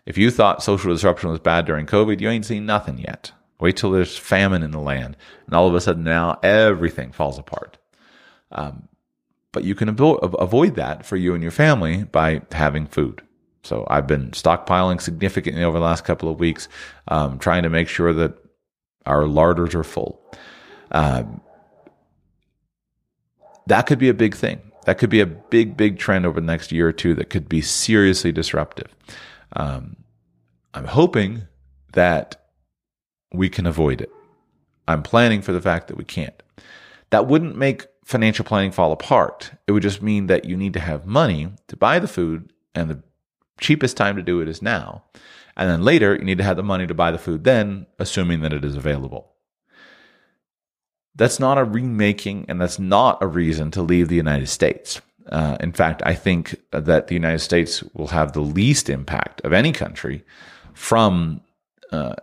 If 0.05 0.17
you 0.17 0.31
thought 0.31 0.63
social 0.63 0.91
disruption 0.91 1.29
was 1.29 1.39
bad 1.39 1.65
during 1.65 1.85
COVID, 1.85 2.19
you 2.19 2.29
ain't 2.29 2.45
seen 2.45 2.65
nothing 2.65 2.97
yet. 2.97 3.31
Wait 3.59 3.77
till 3.77 3.91
there's 3.91 4.17
famine 4.17 4.63
in 4.63 4.71
the 4.71 4.79
land, 4.79 5.17
and 5.45 5.55
all 5.55 5.67
of 5.67 5.75
a 5.75 5.81
sudden 5.81 6.03
now 6.03 6.39
everything 6.41 7.11
falls 7.11 7.37
apart. 7.37 7.77
Um, 8.51 8.87
but 9.51 9.63
you 9.63 9.75
can 9.75 9.93
avo- 9.93 10.19
avoid 10.39 10.75
that 10.75 11.05
for 11.05 11.17
you 11.17 11.33
and 11.33 11.43
your 11.43 11.51
family 11.51 12.03
by 12.03 12.41
having 12.51 12.87
food. 12.87 13.21
So 13.63 13.85
I've 13.89 14.07
been 14.07 14.31
stockpiling 14.31 15.01
significantly 15.01 15.63
over 15.63 15.77
the 15.77 15.83
last 15.83 16.05
couple 16.05 16.29
of 16.29 16.39
weeks, 16.39 16.69
um, 17.07 17.39
trying 17.39 17.63
to 17.63 17.69
make 17.69 17.87
sure 17.87 18.13
that 18.13 18.37
our 19.05 19.27
larders 19.27 19.75
are 19.75 19.83
full. 19.83 20.21
Um, 20.91 21.41
that 23.67 23.85
could 23.85 23.99
be 23.99 24.09
a 24.09 24.13
big 24.13 24.35
thing. 24.35 24.68
That 24.85 24.97
could 24.97 25.09
be 25.09 25.19
a 25.19 25.25
big, 25.25 25.77
big 25.77 25.99
trend 25.99 26.25
over 26.25 26.39
the 26.39 26.45
next 26.45 26.71
year 26.71 26.87
or 26.87 26.93
two 26.93 27.13
that 27.15 27.29
could 27.29 27.47
be 27.49 27.61
seriously 27.61 28.31
disruptive. 28.31 28.95
Um, 29.53 29.97
I'm 30.73 30.85
hoping 30.85 31.43
that 31.93 32.35
we 33.33 33.49
can 33.49 33.65
avoid 33.65 34.01
it. 34.01 34.11
I'm 34.87 35.03
planning 35.03 35.41
for 35.41 35.51
the 35.51 35.61
fact 35.61 35.87
that 35.87 35.97
we 35.97 36.03
can't. 36.03 36.41
That 37.11 37.27
wouldn't 37.27 37.55
make 37.55 37.87
financial 38.03 38.45
planning 38.45 38.71
fall 38.71 38.91
apart. 38.91 39.51
It 39.67 39.71
would 39.71 39.83
just 39.83 40.01
mean 40.01 40.27
that 40.27 40.45
you 40.45 40.57
need 40.57 40.73
to 40.73 40.79
have 40.79 41.05
money 41.05 41.51
to 41.67 41.77
buy 41.77 41.99
the 41.99 42.07
food, 42.07 42.51
and 42.73 42.89
the 42.89 43.03
cheapest 43.59 43.97
time 43.97 44.15
to 44.15 44.23
do 44.23 44.41
it 44.41 44.47
is 44.47 44.61
now. 44.61 45.03
And 45.55 45.69
then 45.69 45.83
later, 45.83 46.15
you 46.15 46.23
need 46.23 46.37
to 46.39 46.43
have 46.43 46.57
the 46.57 46.63
money 46.63 46.87
to 46.87 46.93
buy 46.93 47.11
the 47.11 47.17
food 47.17 47.43
then, 47.43 47.85
assuming 47.99 48.41
that 48.41 48.53
it 48.53 48.65
is 48.65 48.75
available. 48.75 49.33
That's 51.15 51.39
not 51.39 51.57
a 51.57 51.63
remaking, 51.63 52.45
and 52.47 52.61
that's 52.61 52.79
not 52.79 53.21
a 53.21 53.27
reason 53.27 53.71
to 53.71 53.81
leave 53.81 54.07
the 54.07 54.15
United 54.15 54.47
States. 54.47 55.01
Uh, 55.27 55.57
in 55.59 55.73
fact, 55.73 56.01
I 56.05 56.15
think 56.15 56.55
that 56.71 57.07
the 57.07 57.13
United 57.13 57.39
States 57.39 57.83
will 57.93 58.07
have 58.07 58.33
the 58.33 58.41
least 58.41 58.89
impact 58.89 59.41
of 59.41 59.53
any 59.53 59.71
country 59.71 60.23
from 60.73 61.41
uh, 61.91 62.15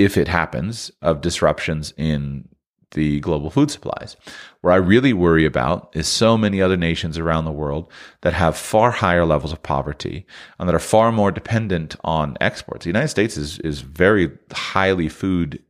if 0.00 0.16
it 0.16 0.28
happens, 0.28 0.90
of 1.02 1.20
disruptions 1.20 1.92
in 1.98 2.48
the 2.92 3.20
global 3.20 3.50
food 3.50 3.70
supplies. 3.70 4.16
Where 4.62 4.72
I 4.72 4.76
really 4.76 5.12
worry 5.12 5.44
about 5.44 5.90
is 5.92 6.08
so 6.08 6.38
many 6.38 6.62
other 6.62 6.76
nations 6.78 7.18
around 7.18 7.44
the 7.44 7.52
world 7.52 7.92
that 8.22 8.32
have 8.32 8.56
far 8.56 8.92
higher 8.92 9.26
levels 9.26 9.52
of 9.52 9.62
poverty 9.62 10.26
and 10.58 10.66
that 10.66 10.74
are 10.74 10.78
far 10.80 11.12
more 11.12 11.30
dependent 11.30 11.96
on 12.02 12.38
exports. 12.40 12.84
The 12.84 12.88
United 12.88 13.08
States 13.08 13.36
is, 13.36 13.58
is 13.58 13.82
very 13.82 14.30
highly 14.52 15.10
food 15.10 15.62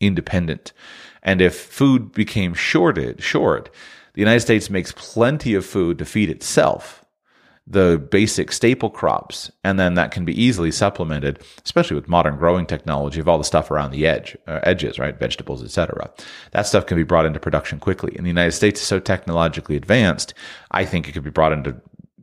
independent. 0.00 0.72
And 1.22 1.40
if 1.40 1.54
food 1.54 2.12
became 2.12 2.54
shorted, 2.54 3.22
short, 3.22 3.70
the 4.14 4.20
United 4.20 4.40
States 4.40 4.70
makes 4.70 4.92
plenty 4.92 5.54
of 5.54 5.64
food 5.64 5.98
to 5.98 6.04
feed 6.04 6.30
itself 6.30 7.04
the 7.70 8.02
basic 8.10 8.50
staple 8.50 8.88
crops, 8.88 9.52
and 9.62 9.78
then 9.78 9.92
that 9.94 10.10
can 10.10 10.24
be 10.24 10.42
easily 10.42 10.70
supplemented, 10.70 11.38
especially 11.64 11.96
with 11.96 12.08
modern 12.08 12.38
growing 12.38 12.64
technology 12.64 13.20
of 13.20 13.28
all 13.28 13.36
the 13.36 13.44
stuff 13.44 13.70
around 13.70 13.90
the 13.90 14.06
edge, 14.06 14.36
uh, 14.46 14.60
edges, 14.62 14.98
right, 14.98 15.18
vegetables, 15.18 15.62
etc. 15.62 16.10
That 16.52 16.66
stuff 16.66 16.86
can 16.86 16.96
be 16.96 17.02
brought 17.02 17.26
into 17.26 17.38
production 17.38 17.78
quickly. 17.78 18.14
And 18.16 18.24
the 18.24 18.30
United 18.30 18.52
States 18.52 18.80
is 18.80 18.86
so 18.86 18.98
technologically 18.98 19.76
advanced, 19.76 20.32
I 20.70 20.86
think 20.86 21.08
it 21.08 21.12
could 21.12 21.24
be 21.24 21.30
brought 21.30 21.52
into 21.52 21.76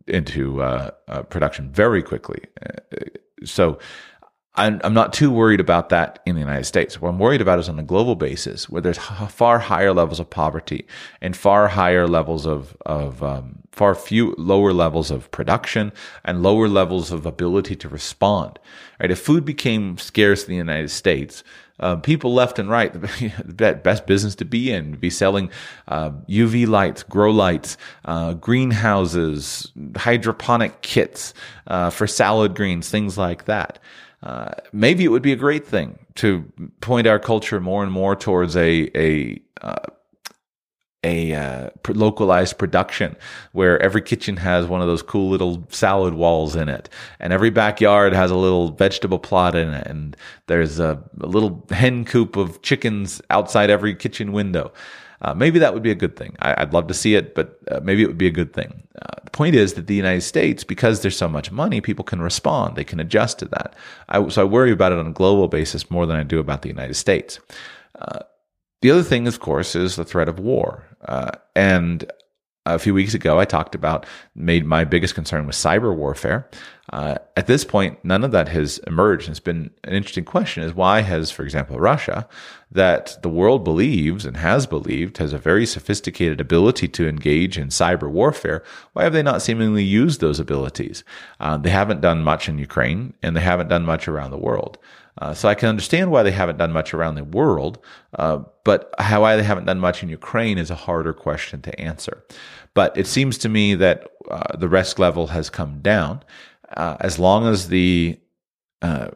into 0.08 0.62
uh, 0.62 0.92
uh, 1.08 1.24
production 1.24 1.72
very 1.72 2.02
quickly. 2.02 2.44
Uh, 2.64 3.06
so 3.44 3.78
I'm, 4.58 4.80
I'm 4.84 4.94
not 4.94 5.12
too 5.12 5.32
worried 5.32 5.60
about 5.60 5.90
that 5.90 6.20
in 6.26 6.36
the 6.36 6.42
United 6.42 6.64
States. 6.64 7.02
What 7.02 7.10
I'm 7.10 7.20
worried 7.20 7.42
about 7.42 7.60
is 7.60 7.68
on 7.68 7.78
a 7.78 7.84
global 7.84 8.16
basis, 8.16 8.70
where 8.70 8.82
there's 8.82 8.98
far 8.98 9.60
higher 9.60 9.94
levels 9.94 10.20
of 10.20 10.30
poverty 10.30 10.88
and 11.22 11.36
far 11.36 11.68
higher 11.68 12.08
levels 12.08 12.46
of, 12.46 12.78
of 12.86 13.22
um, 13.22 13.60
far 13.72 13.94
few 13.94 14.34
lower 14.38 14.72
levels 14.72 15.12
of 15.12 15.30
production 15.32 15.92
and 16.24 16.42
lower 16.42 16.70
levels 16.70 17.12
of 17.12 17.26
ability 17.26 17.76
to 17.76 17.90
respond. 17.90 18.58
Right? 19.00 19.12
If 19.12 19.20
food 19.20 19.44
became 19.44 19.98
scarce 19.98 20.44
in 20.44 20.50
the 20.50 20.56
United 20.56 20.90
States, 20.90 21.44
uh, 21.78 21.98
people 21.98 22.34
left 22.34 22.58
and 22.58 22.70
right, 22.70 22.94
the 23.44 23.80
best 23.84 24.08
business 24.08 24.36
to 24.36 24.46
be 24.46 24.72
in, 24.72 24.94
be 24.94 25.10
selling 25.10 25.50
uh, 25.90 26.12
UV 26.30 26.66
lights, 26.66 27.04
grow 27.04 27.32
lights, 27.32 27.76
uh, 28.06 28.34
greenhouses, 28.34 29.72
hydroponic 29.98 30.82
kits 30.82 31.34
uh, 31.68 31.90
for 31.90 32.08
salad 32.08 32.56
greens, 32.56 32.90
things 32.90 33.18
like 33.18 33.44
that. 33.46 33.80
Uh, 34.26 34.50
maybe 34.74 35.04
it 35.04 35.10
would 35.10 35.22
be 35.22 35.32
a 35.32 35.38
great 35.38 35.68
thing 35.68 36.00
to 36.16 36.52
point 36.82 37.06
our 37.06 37.20
culture 37.20 37.60
more 37.60 37.84
and 37.84 37.92
more 37.92 38.16
towards 38.16 38.58
a 38.58 38.90
a 38.96 39.40
uh, 39.62 39.76
a 41.04 41.34
uh, 41.36 41.70
localized 41.90 42.58
production 42.58 43.16
where 43.52 43.80
every 43.80 44.02
kitchen 44.02 44.38
has 44.38 44.66
one 44.66 44.82
of 44.82 44.88
those 44.88 45.04
cool 45.04 45.30
little 45.30 45.64
salad 45.70 46.16
walls 46.16 46.56
in 46.56 46.68
it, 46.68 46.90
and 47.20 47.32
every 47.32 47.52
backyard 47.52 48.14
has 48.14 48.32
a 48.32 48.36
little 48.36 48.72
vegetable 48.72 49.20
plot 49.20 49.54
in 49.54 49.70
it, 49.70 49.86
and 49.86 50.18
there's 50.48 50.80
a, 50.80 51.00
a 51.22 51.28
little 51.28 51.64
hen 51.70 52.04
coop 52.04 52.36
of 52.36 52.60
chickens 52.64 53.22
outside 53.30 53.70
every 53.70 53.94
kitchen 53.94 54.32
window. 54.32 54.74
Uh, 55.22 55.34
maybe 55.34 55.60
that 55.60 55.74
would 55.74 55.84
be 55.84 55.92
a 55.92 55.96
good 55.96 56.16
thing. 56.16 56.36
I, 56.40 56.64
would 56.64 56.74
love 56.74 56.88
to 56.88 56.94
see 56.94 57.16
it, 57.16 57.36
but 57.36 57.60
uh, 57.72 57.80
maybe 57.82 58.04
it 58.04 58.08
would 58.08 58.18
be 58.18 58.28
a 58.28 58.32
good 58.32 58.54
thing. 58.54 58.84
Uh, 59.02 59.22
the 59.24 59.32
point 59.32 59.56
is 59.56 59.74
that 59.74 59.88
the 59.88 59.96
United 59.96 60.22
States, 60.22 60.64
because 60.64 61.02
there's 61.02 61.18
so 61.18 61.28
much 61.28 61.52
money, 61.52 61.82
people 61.82 62.06
can 62.06 62.22
respond. 62.22 62.76
They 62.76 62.84
can 62.84 63.00
adjust 63.00 63.40
to 63.40 63.46
that. 63.46 63.76
I, 64.10 64.28
so 64.30 64.42
I 64.42 64.46
worry 64.46 64.72
about 64.72 64.92
it 64.92 65.00
on 65.00 65.08
a 65.08 65.12
global 65.12 65.48
basis 65.48 65.90
more 65.90 66.06
than 66.06 66.18
I 66.18 66.24
do 66.24 66.40
about 66.40 66.62
the 66.62 66.70
United 66.70 66.96
States. 66.96 67.40
Uh, 68.00 68.20
the 68.82 68.92
other 68.92 69.04
thing, 69.04 69.28
of 69.28 69.40
course, 69.40 69.76
is 69.76 69.96
the 69.96 70.06
threat 70.06 70.30
of 70.30 70.40
war. 70.40 70.84
Uh, 71.08 71.32
and 71.56 72.12
a 72.66 72.80
few 72.80 72.94
weeks 72.94 73.14
ago, 73.14 73.40
I 73.40 73.46
talked 73.46 73.76
about 73.76 74.06
made 74.34 74.66
my 74.66 74.84
biggest 74.84 75.16
concern 75.16 75.46
was 75.46 75.56
cyber 75.56 75.96
warfare. 75.96 76.50
Uh, 76.96 77.18
at 77.36 77.46
this 77.46 77.66
point, 77.66 78.00
none 78.06 78.24
of 78.24 78.32
that 78.32 78.48
has 78.48 78.78
emerged. 78.88 79.28
It's 79.28 79.42
been 79.42 79.70
an 79.84 79.94
interesting 79.94 80.24
question: 80.24 80.64
is 80.64 80.74
why 80.74 81.02
has, 81.02 81.30
for 81.30 81.44
example, 81.44 81.78
Russia, 81.78 82.26
that 82.72 83.18
the 83.22 83.28
world 83.28 83.66
believes 83.66 84.26
and 84.26 84.38
has 84.38 84.66
believed 84.66 85.18
has 85.18 85.34
a 85.34 85.38
very 85.38 85.66
sophisticated 85.66 86.40
ability 86.40 86.88
to 86.88 87.06
engage 87.06 87.58
in 87.58 87.68
cyber 87.68 88.10
warfare, 88.10 88.64
why 88.94 89.04
have 89.04 89.12
they 89.12 89.22
not 89.22 89.42
seemingly 89.42 89.84
used 89.84 90.22
those 90.22 90.40
abilities? 90.40 91.04
Uh, 91.42 91.58
they 91.58 91.70
haven't 91.70 92.00
done 92.00 92.24
much 92.24 92.48
in 92.48 92.58
Ukraine, 92.60 93.14
and 93.22 93.36
they 93.36 93.42
haven't 93.42 93.68
done 93.68 93.84
much 93.84 94.08
around 94.08 94.32
the 94.32 94.38
world. 94.38 94.78
Uh, 95.18 95.34
so 95.34 95.50
I 95.50 95.56
can 95.56 95.68
understand 95.68 96.12
why 96.12 96.24
they 96.24 96.32
haven't 96.32 96.60
done 96.60 96.72
much 96.72 96.94
around 96.94 97.16
the 97.16 97.26
world, 97.26 97.78
uh, 98.18 98.40
but 98.64 98.96
how 99.00 99.24
why 99.24 99.36
they 99.36 99.44
haven't 99.44 99.66
done 99.66 99.80
much 99.80 100.02
in 100.02 100.08
Ukraine 100.08 100.58
is 100.58 100.72
a 100.72 100.76
harder 100.76 101.14
question 101.14 101.62
to 101.64 101.78
answer. 101.78 102.24
But 102.74 102.98
it 102.98 103.08
seems 103.08 103.38
to 103.40 103.50
me 103.50 103.76
that 103.76 104.12
uh, 104.30 104.58
the 104.58 104.68
risk 104.70 105.00
level 105.00 105.28
has 105.28 105.50
come 105.50 105.80
down 105.80 106.24
uh, 106.76 106.98
as 107.00 107.20
long 107.20 107.48
as 107.48 107.70
the 107.70 108.20
uh, 108.82 109.10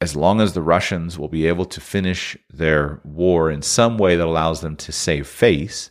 as 0.00 0.16
long 0.16 0.40
as 0.40 0.52
the 0.52 0.62
Russians 0.62 1.18
will 1.18 1.28
be 1.28 1.46
able 1.46 1.64
to 1.66 1.80
finish 1.80 2.36
their 2.50 3.00
war 3.04 3.50
in 3.50 3.62
some 3.62 3.98
way 3.98 4.16
that 4.16 4.26
allows 4.26 4.60
them 4.60 4.76
to 4.76 4.90
save 4.90 5.28
face 5.28 5.90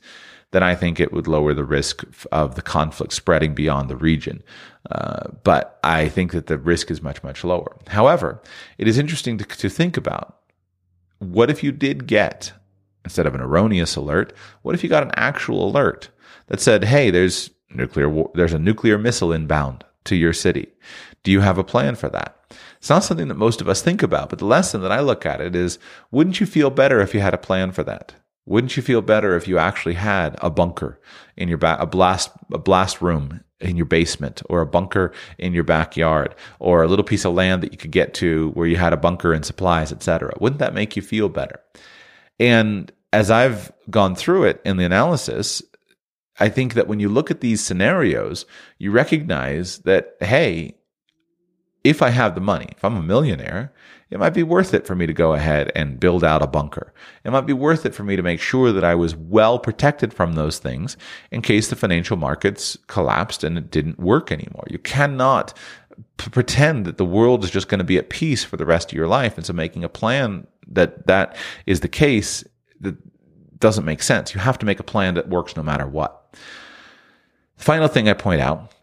then 0.51 0.63
I 0.63 0.75
think 0.75 0.99
it 0.99 1.11
would 1.11 1.27
lower 1.27 1.53
the 1.53 1.63
risk 1.63 2.03
of 2.31 2.55
the 2.55 2.61
conflict 2.61 3.13
spreading 3.13 3.55
beyond 3.55 3.89
the 3.89 3.95
region. 3.95 4.43
Uh, 4.89 5.29
but 5.43 5.79
I 5.83 6.09
think 6.09 6.33
that 6.33 6.47
the 6.47 6.57
risk 6.57 6.91
is 6.91 7.01
much, 7.01 7.23
much 7.23 7.43
lower. 7.43 7.77
However, 7.87 8.41
it 8.77 8.87
is 8.87 8.97
interesting 8.97 9.37
to, 9.37 9.45
to 9.45 9.69
think 9.69 9.97
about 9.97 10.37
what 11.19 11.49
if 11.49 11.63
you 11.63 11.71
did 11.71 12.05
get, 12.05 12.51
instead 13.05 13.25
of 13.25 13.35
an 13.35 13.41
erroneous 13.41 13.95
alert, 13.95 14.33
what 14.61 14.75
if 14.75 14.83
you 14.83 14.89
got 14.89 15.03
an 15.03 15.11
actual 15.15 15.69
alert 15.69 16.09
that 16.47 16.59
said, 16.59 16.83
hey, 16.83 17.11
there's 17.11 17.51
nuclear, 17.69 18.25
there's 18.33 18.53
a 18.53 18.59
nuclear 18.59 18.97
missile 18.97 19.31
inbound 19.31 19.85
to 20.05 20.15
your 20.15 20.33
city. 20.33 20.67
Do 21.23 21.31
you 21.31 21.41
have 21.41 21.57
a 21.57 21.63
plan 21.63 21.95
for 21.95 22.09
that? 22.09 22.37
It's 22.77 22.89
not 22.89 23.03
something 23.03 23.27
that 23.27 23.35
most 23.35 23.61
of 23.61 23.69
us 23.69 23.81
think 23.81 24.01
about, 24.01 24.29
but 24.29 24.39
the 24.39 24.45
lesson 24.45 24.81
that 24.81 24.91
I 24.91 24.99
look 24.99 25.25
at 25.25 25.41
it 25.41 25.55
is, 25.55 25.77
wouldn't 26.09 26.39
you 26.39 26.45
feel 26.45 26.69
better 26.69 26.99
if 26.99 27.13
you 27.13 27.19
had 27.19 27.33
a 27.33 27.37
plan 27.37 27.71
for 27.71 27.83
that? 27.83 28.15
Wouldn't 28.45 28.75
you 28.75 28.81
feel 28.81 29.01
better 29.01 29.35
if 29.35 29.47
you 29.47 29.59
actually 29.59 29.93
had 29.93 30.35
a 30.41 30.49
bunker 30.49 30.99
in 31.37 31.47
your 31.47 31.59
back, 31.59 31.79
a 31.79 31.85
blast, 31.85 32.31
a 32.51 32.57
blast 32.57 33.01
room 33.01 33.43
in 33.59 33.77
your 33.77 33.85
basement 33.85 34.41
or 34.49 34.61
a 34.61 34.65
bunker 34.65 35.13
in 35.37 35.53
your 35.53 35.63
backyard 35.63 36.33
or 36.59 36.81
a 36.81 36.87
little 36.87 37.05
piece 37.05 37.23
of 37.23 37.35
land 37.35 37.61
that 37.61 37.71
you 37.71 37.77
could 37.77 37.91
get 37.91 38.15
to 38.15 38.49
where 38.55 38.65
you 38.65 38.77
had 38.77 38.93
a 38.93 38.97
bunker 38.97 39.31
and 39.31 39.45
supplies, 39.45 39.91
etc. 39.91 40.33
Wouldn't 40.39 40.59
that 40.59 40.73
make 40.73 40.95
you 40.95 41.03
feel 41.03 41.29
better? 41.29 41.59
And 42.39 42.91
as 43.13 43.29
I've 43.29 43.71
gone 43.89 44.15
through 44.15 44.45
it 44.45 44.61
in 44.65 44.77
the 44.77 44.85
analysis, 44.85 45.61
I 46.39 46.49
think 46.49 46.73
that 46.73 46.87
when 46.87 46.99
you 46.99 47.09
look 47.09 47.29
at 47.29 47.41
these 47.41 47.61
scenarios, 47.61 48.45
you 48.77 48.91
recognize 48.91 49.79
that, 49.79 50.15
hey, 50.19 50.75
if 51.83 52.01
I 52.01 52.09
have 52.09 52.35
the 52.35 52.41
money, 52.41 52.67
if 52.71 52.85
I'm 52.85 52.95
a 52.95 53.01
millionaire, 53.01 53.73
it 54.11 54.19
might 54.19 54.33
be 54.33 54.43
worth 54.43 54.73
it 54.73 54.85
for 54.85 54.93
me 54.93 55.07
to 55.07 55.13
go 55.13 55.33
ahead 55.33 55.71
and 55.73 55.99
build 55.99 56.23
out 56.23 56.43
a 56.43 56.47
bunker. 56.47 56.93
It 57.23 57.31
might 57.31 57.47
be 57.47 57.53
worth 57.53 57.85
it 57.85 57.95
for 57.95 58.03
me 58.03 58.15
to 58.15 58.21
make 58.21 58.39
sure 58.39 58.71
that 58.71 58.83
I 58.83 58.93
was 58.93 59.15
well 59.15 59.57
protected 59.57 60.13
from 60.13 60.33
those 60.33 60.59
things 60.59 60.97
in 61.31 61.41
case 61.41 61.69
the 61.69 61.75
financial 61.75 62.17
markets 62.17 62.77
collapsed 62.87 63.43
and 63.43 63.57
it 63.57 63.71
didn't 63.71 63.99
work 63.99 64.31
anymore. 64.31 64.65
You 64.69 64.79
cannot 64.79 65.57
p- 66.17 66.29
pretend 66.29 66.85
that 66.85 66.97
the 66.97 67.05
world 67.05 67.43
is 67.43 67.51
just 67.51 67.69
going 67.69 67.79
to 67.79 67.85
be 67.85 67.97
at 67.97 68.09
peace 68.09 68.43
for 68.43 68.57
the 68.57 68.65
rest 68.65 68.91
of 68.91 68.97
your 68.97 69.07
life. 69.07 69.37
And 69.37 69.45
so 69.45 69.53
making 69.53 69.83
a 69.83 69.89
plan 69.89 70.45
that 70.67 71.07
that 71.07 71.35
is 71.65 71.79
the 71.79 71.87
case 71.87 72.43
that 72.81 72.95
doesn't 73.61 73.85
make 73.85 74.03
sense. 74.03 74.33
You 74.33 74.41
have 74.41 74.59
to 74.59 74.65
make 74.65 74.79
a 74.79 74.83
plan 74.83 75.13
that 75.15 75.29
works 75.29 75.55
no 75.55 75.63
matter 75.63 75.87
what. 75.87 76.35
The 77.57 77.63
final 77.63 77.87
thing 77.87 78.09
I 78.09 78.13
point 78.13 78.41
out 78.41 78.73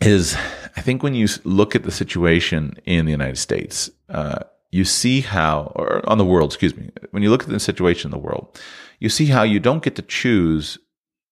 is 0.00 0.34
I 0.76 0.80
think 0.80 1.02
when 1.02 1.14
you 1.14 1.28
look 1.44 1.74
at 1.74 1.82
the 1.82 1.90
situation 1.90 2.74
in 2.84 3.04
the 3.04 3.10
United 3.10 3.38
States, 3.38 3.90
uh, 4.08 4.40
you 4.70 4.84
see 4.84 5.20
how, 5.20 5.72
or 5.76 6.08
on 6.08 6.18
the 6.18 6.24
world, 6.24 6.50
excuse 6.50 6.76
me, 6.76 6.90
when 7.10 7.22
you 7.22 7.30
look 7.30 7.42
at 7.42 7.50
the 7.50 7.60
situation 7.60 8.08
in 8.08 8.12
the 8.12 8.26
world, 8.26 8.58
you 9.00 9.08
see 9.08 9.26
how 9.26 9.42
you 9.42 9.60
don't 9.60 9.82
get 9.82 9.96
to 9.96 10.02
choose 10.02 10.78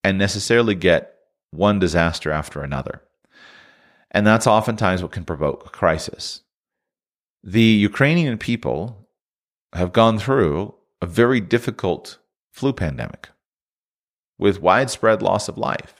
and 0.05 0.19
necessarily 0.19 0.75
get 0.75 1.15
one 1.51 1.79
disaster 1.79 2.31
after 2.31 2.63
another. 2.63 3.03
And 4.11 4.27
that's 4.27 4.47
oftentimes 4.47 5.03
what 5.03 5.13
can 5.13 5.25
provoke 5.25 5.67
a 5.67 5.71
crisis. 5.71 6.43
The 7.43 7.63
Ukrainian 7.63 8.37
people 8.39 9.09
have 9.73 9.93
gone 9.93 10.19
through 10.19 10.75
a 11.01 11.07
very 11.07 11.41
difficult 11.41 12.19
flu 12.51 12.73
pandemic 12.73 13.31
with 14.39 14.61
widespread 14.61 15.23
loss 15.23 15.49
of 15.49 15.59
life, 15.59 15.95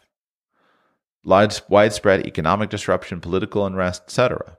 widespread 1.25 2.27
economic 2.27 2.71
disruption, 2.71 3.21
political 3.21 3.67
unrest, 3.67 4.03
etc. 4.07 4.57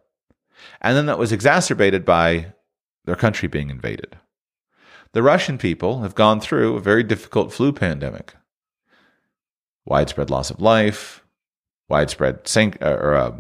And 0.80 0.96
then 0.96 1.08
that 1.08 1.18
was 1.18 1.32
exacerbated 1.32 2.06
by 2.06 2.54
their 3.06 3.16
country 3.16 3.48
being 3.48 3.70
invaded. 3.70 4.18
The 5.14 5.24
Russian 5.24 5.58
people 5.58 6.02
have 6.02 6.16
gone 6.16 6.39
through 6.39 6.76
a 6.76 6.82
very 6.82 7.04
difficult 7.04 7.52
flu 7.52 7.74
pandemic, 7.74 8.36
widespread 9.86 10.30
loss 10.30 10.52
of 10.52 10.62
life, 10.62 11.26
widespread 11.89 12.48
sank- 12.48 12.82
uh, 12.82 12.98
or, 13.00 13.16
uh, 13.16 13.32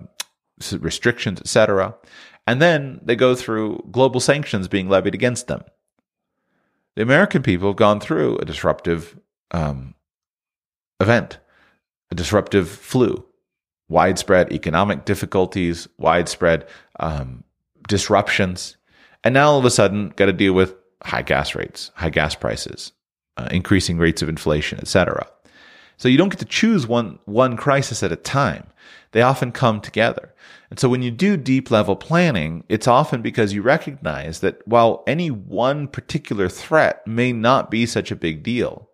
restrictions, 0.79 1.39
etc. 1.39 1.95
And 2.45 2.61
then 2.61 2.99
they 3.03 3.15
go 3.15 3.35
through 3.35 3.87
global 3.91 4.19
sanctions 4.19 4.67
being 4.67 4.89
levied 4.89 5.13
against 5.13 5.47
them. 5.47 5.63
The 6.95 7.01
American 7.01 7.41
people 7.41 7.69
have 7.69 7.77
gone 7.77 7.99
through 7.99 8.37
a 8.37 8.45
disruptive 8.45 9.17
um, 9.51 9.95
event, 10.99 11.39
a 12.11 12.15
disruptive 12.15 12.69
flu, 12.69 13.25
widespread 13.87 14.51
economic 14.51 15.05
difficulties, 15.05 15.87
widespread 15.97 16.67
um, 16.99 17.43
disruptions, 17.87 18.77
and 19.23 19.33
now 19.33 19.51
all 19.51 19.59
of 19.59 19.65
a 19.65 19.71
sudden, 19.71 20.09
got 20.15 20.25
to 20.25 20.33
deal 20.33 20.53
with 20.53 20.75
high 21.03 21.21
gas 21.21 21.55
rates, 21.55 21.91
high 21.95 22.09
gas 22.09 22.35
prices, 22.35 22.91
uh, 23.37 23.47
increasing 23.51 23.97
rates 23.97 24.21
of 24.21 24.29
inflation, 24.29 24.79
etc. 24.79 25.27
So 26.01 26.09
you 26.09 26.17
don't 26.17 26.29
get 26.29 26.39
to 26.39 26.45
choose 26.45 26.87
one 26.87 27.19
one 27.25 27.55
crisis 27.55 28.01
at 28.01 28.11
a 28.11 28.15
time. 28.15 28.65
They 29.11 29.21
often 29.21 29.51
come 29.51 29.79
together. 29.81 30.33
And 30.71 30.79
so 30.79 30.89
when 30.89 31.03
you 31.03 31.11
do 31.11 31.37
deep 31.37 31.69
level 31.69 31.95
planning, 31.95 32.63
it's 32.67 32.87
often 32.87 33.21
because 33.21 33.53
you 33.53 33.61
recognize 33.61 34.39
that 34.39 34.67
while 34.67 35.03
any 35.05 35.29
one 35.29 35.87
particular 35.87 36.49
threat 36.49 37.05
may 37.05 37.31
not 37.31 37.69
be 37.69 37.85
such 37.85 38.09
a 38.09 38.15
big 38.15 38.41
deal, 38.41 38.89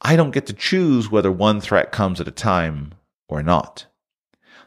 I 0.00 0.16
don't 0.16 0.32
get 0.32 0.46
to 0.46 0.52
choose 0.52 1.12
whether 1.12 1.30
one 1.30 1.60
threat 1.60 1.92
comes 1.92 2.20
at 2.20 2.26
a 2.26 2.32
time 2.32 2.94
or 3.28 3.40
not. 3.40 3.86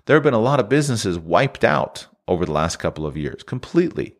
There 0.05 0.15
have 0.15 0.23
been 0.23 0.33
a 0.33 0.39
lot 0.39 0.61
of 0.61 0.69
businesses 0.69 1.19
wiped 1.19 1.65
out 1.65 2.07
over 2.25 2.45
the 2.45 2.53
last 2.53 2.77
couple 2.77 3.05
of 3.05 3.17
years 3.17 3.43
completely 3.43 4.15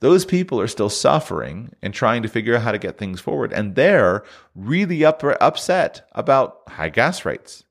those 0.00 0.24
people 0.24 0.60
are 0.60 0.66
still 0.66 0.90
suffering 0.90 1.72
and 1.82 1.94
trying 1.94 2.22
to 2.22 2.28
figure 2.28 2.54
out 2.54 2.62
how 2.62 2.72
to 2.72 2.78
get 2.78 2.98
things 2.98 3.20
forward. 3.20 3.52
And 3.52 3.74
they're 3.74 4.24
really 4.54 5.04
up, 5.04 5.22
upset 5.40 6.08
about 6.12 6.62
high 6.68 6.90
gas 6.90 7.24
rates. 7.24 7.64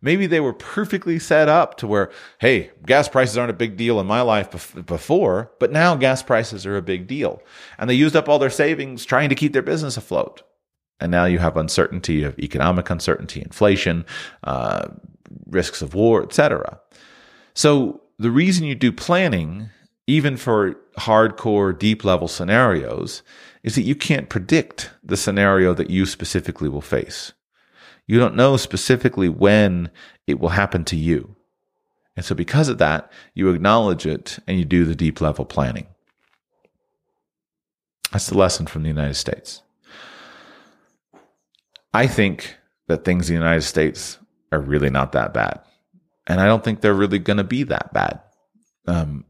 Maybe 0.00 0.26
they 0.26 0.40
were 0.40 0.52
perfectly 0.52 1.18
set 1.18 1.48
up 1.48 1.78
to 1.78 1.86
where, 1.86 2.10
hey, 2.38 2.70
gas 2.84 3.08
prices 3.08 3.36
aren't 3.36 3.50
a 3.50 3.54
big 3.54 3.76
deal 3.76 3.98
in 3.98 4.06
my 4.06 4.20
life 4.20 4.50
before, 4.86 5.50
but 5.58 5.72
now 5.72 5.96
gas 5.96 6.22
prices 6.22 6.66
are 6.66 6.76
a 6.76 6.82
big 6.82 7.06
deal. 7.06 7.42
And 7.78 7.88
they 7.88 7.94
used 7.94 8.16
up 8.16 8.28
all 8.28 8.38
their 8.38 8.50
savings 8.50 9.04
trying 9.04 9.30
to 9.30 9.34
keep 9.34 9.52
their 9.52 9.62
business 9.62 9.96
afloat. 9.96 10.42
And 11.00 11.10
now 11.10 11.24
you 11.24 11.38
have 11.38 11.56
uncertainty 11.56 12.22
of 12.22 12.38
economic 12.38 12.88
uncertainty, 12.88 13.40
inflation, 13.40 14.06
uh, 14.44 14.88
risks 15.46 15.82
of 15.82 15.94
war, 15.94 16.22
etc. 16.22 16.80
So 17.54 18.02
the 18.18 18.30
reason 18.30 18.66
you 18.66 18.74
do 18.74 18.92
planning 18.92 19.70
even 20.06 20.36
for 20.36 20.76
hardcore 20.98 21.76
deep 21.76 22.04
level 22.04 22.28
scenarios, 22.28 23.22
is 23.62 23.74
that 23.74 23.82
you 23.82 23.94
can't 23.94 24.28
predict 24.28 24.90
the 25.02 25.16
scenario 25.16 25.74
that 25.74 25.90
you 25.90 26.06
specifically 26.06 26.68
will 26.68 26.80
face. 26.80 27.32
You 28.06 28.18
don't 28.18 28.36
know 28.36 28.56
specifically 28.56 29.28
when 29.28 29.90
it 30.26 30.38
will 30.38 30.50
happen 30.50 30.84
to 30.84 30.96
you. 30.96 31.34
And 32.14 32.24
so, 32.24 32.34
because 32.34 32.68
of 32.68 32.78
that, 32.78 33.10
you 33.34 33.50
acknowledge 33.50 34.06
it 34.06 34.38
and 34.46 34.58
you 34.58 34.64
do 34.64 34.84
the 34.84 34.94
deep 34.94 35.20
level 35.20 35.44
planning. 35.44 35.86
That's 38.12 38.28
the 38.28 38.38
lesson 38.38 38.66
from 38.66 38.82
the 38.82 38.88
United 38.88 39.14
States. 39.14 39.62
I 41.92 42.06
think 42.06 42.56
that 42.86 43.04
things 43.04 43.28
in 43.28 43.34
the 43.34 43.40
United 43.40 43.62
States 43.62 44.18
are 44.52 44.60
really 44.60 44.90
not 44.90 45.12
that 45.12 45.34
bad. 45.34 45.60
And 46.26 46.40
I 46.40 46.46
don't 46.46 46.62
think 46.62 46.80
they're 46.80 46.94
really 46.94 47.18
going 47.18 47.36
to 47.36 47.44
be 47.44 47.64
that 47.64 47.92
bad. 47.92 48.20
Um, 48.86 49.24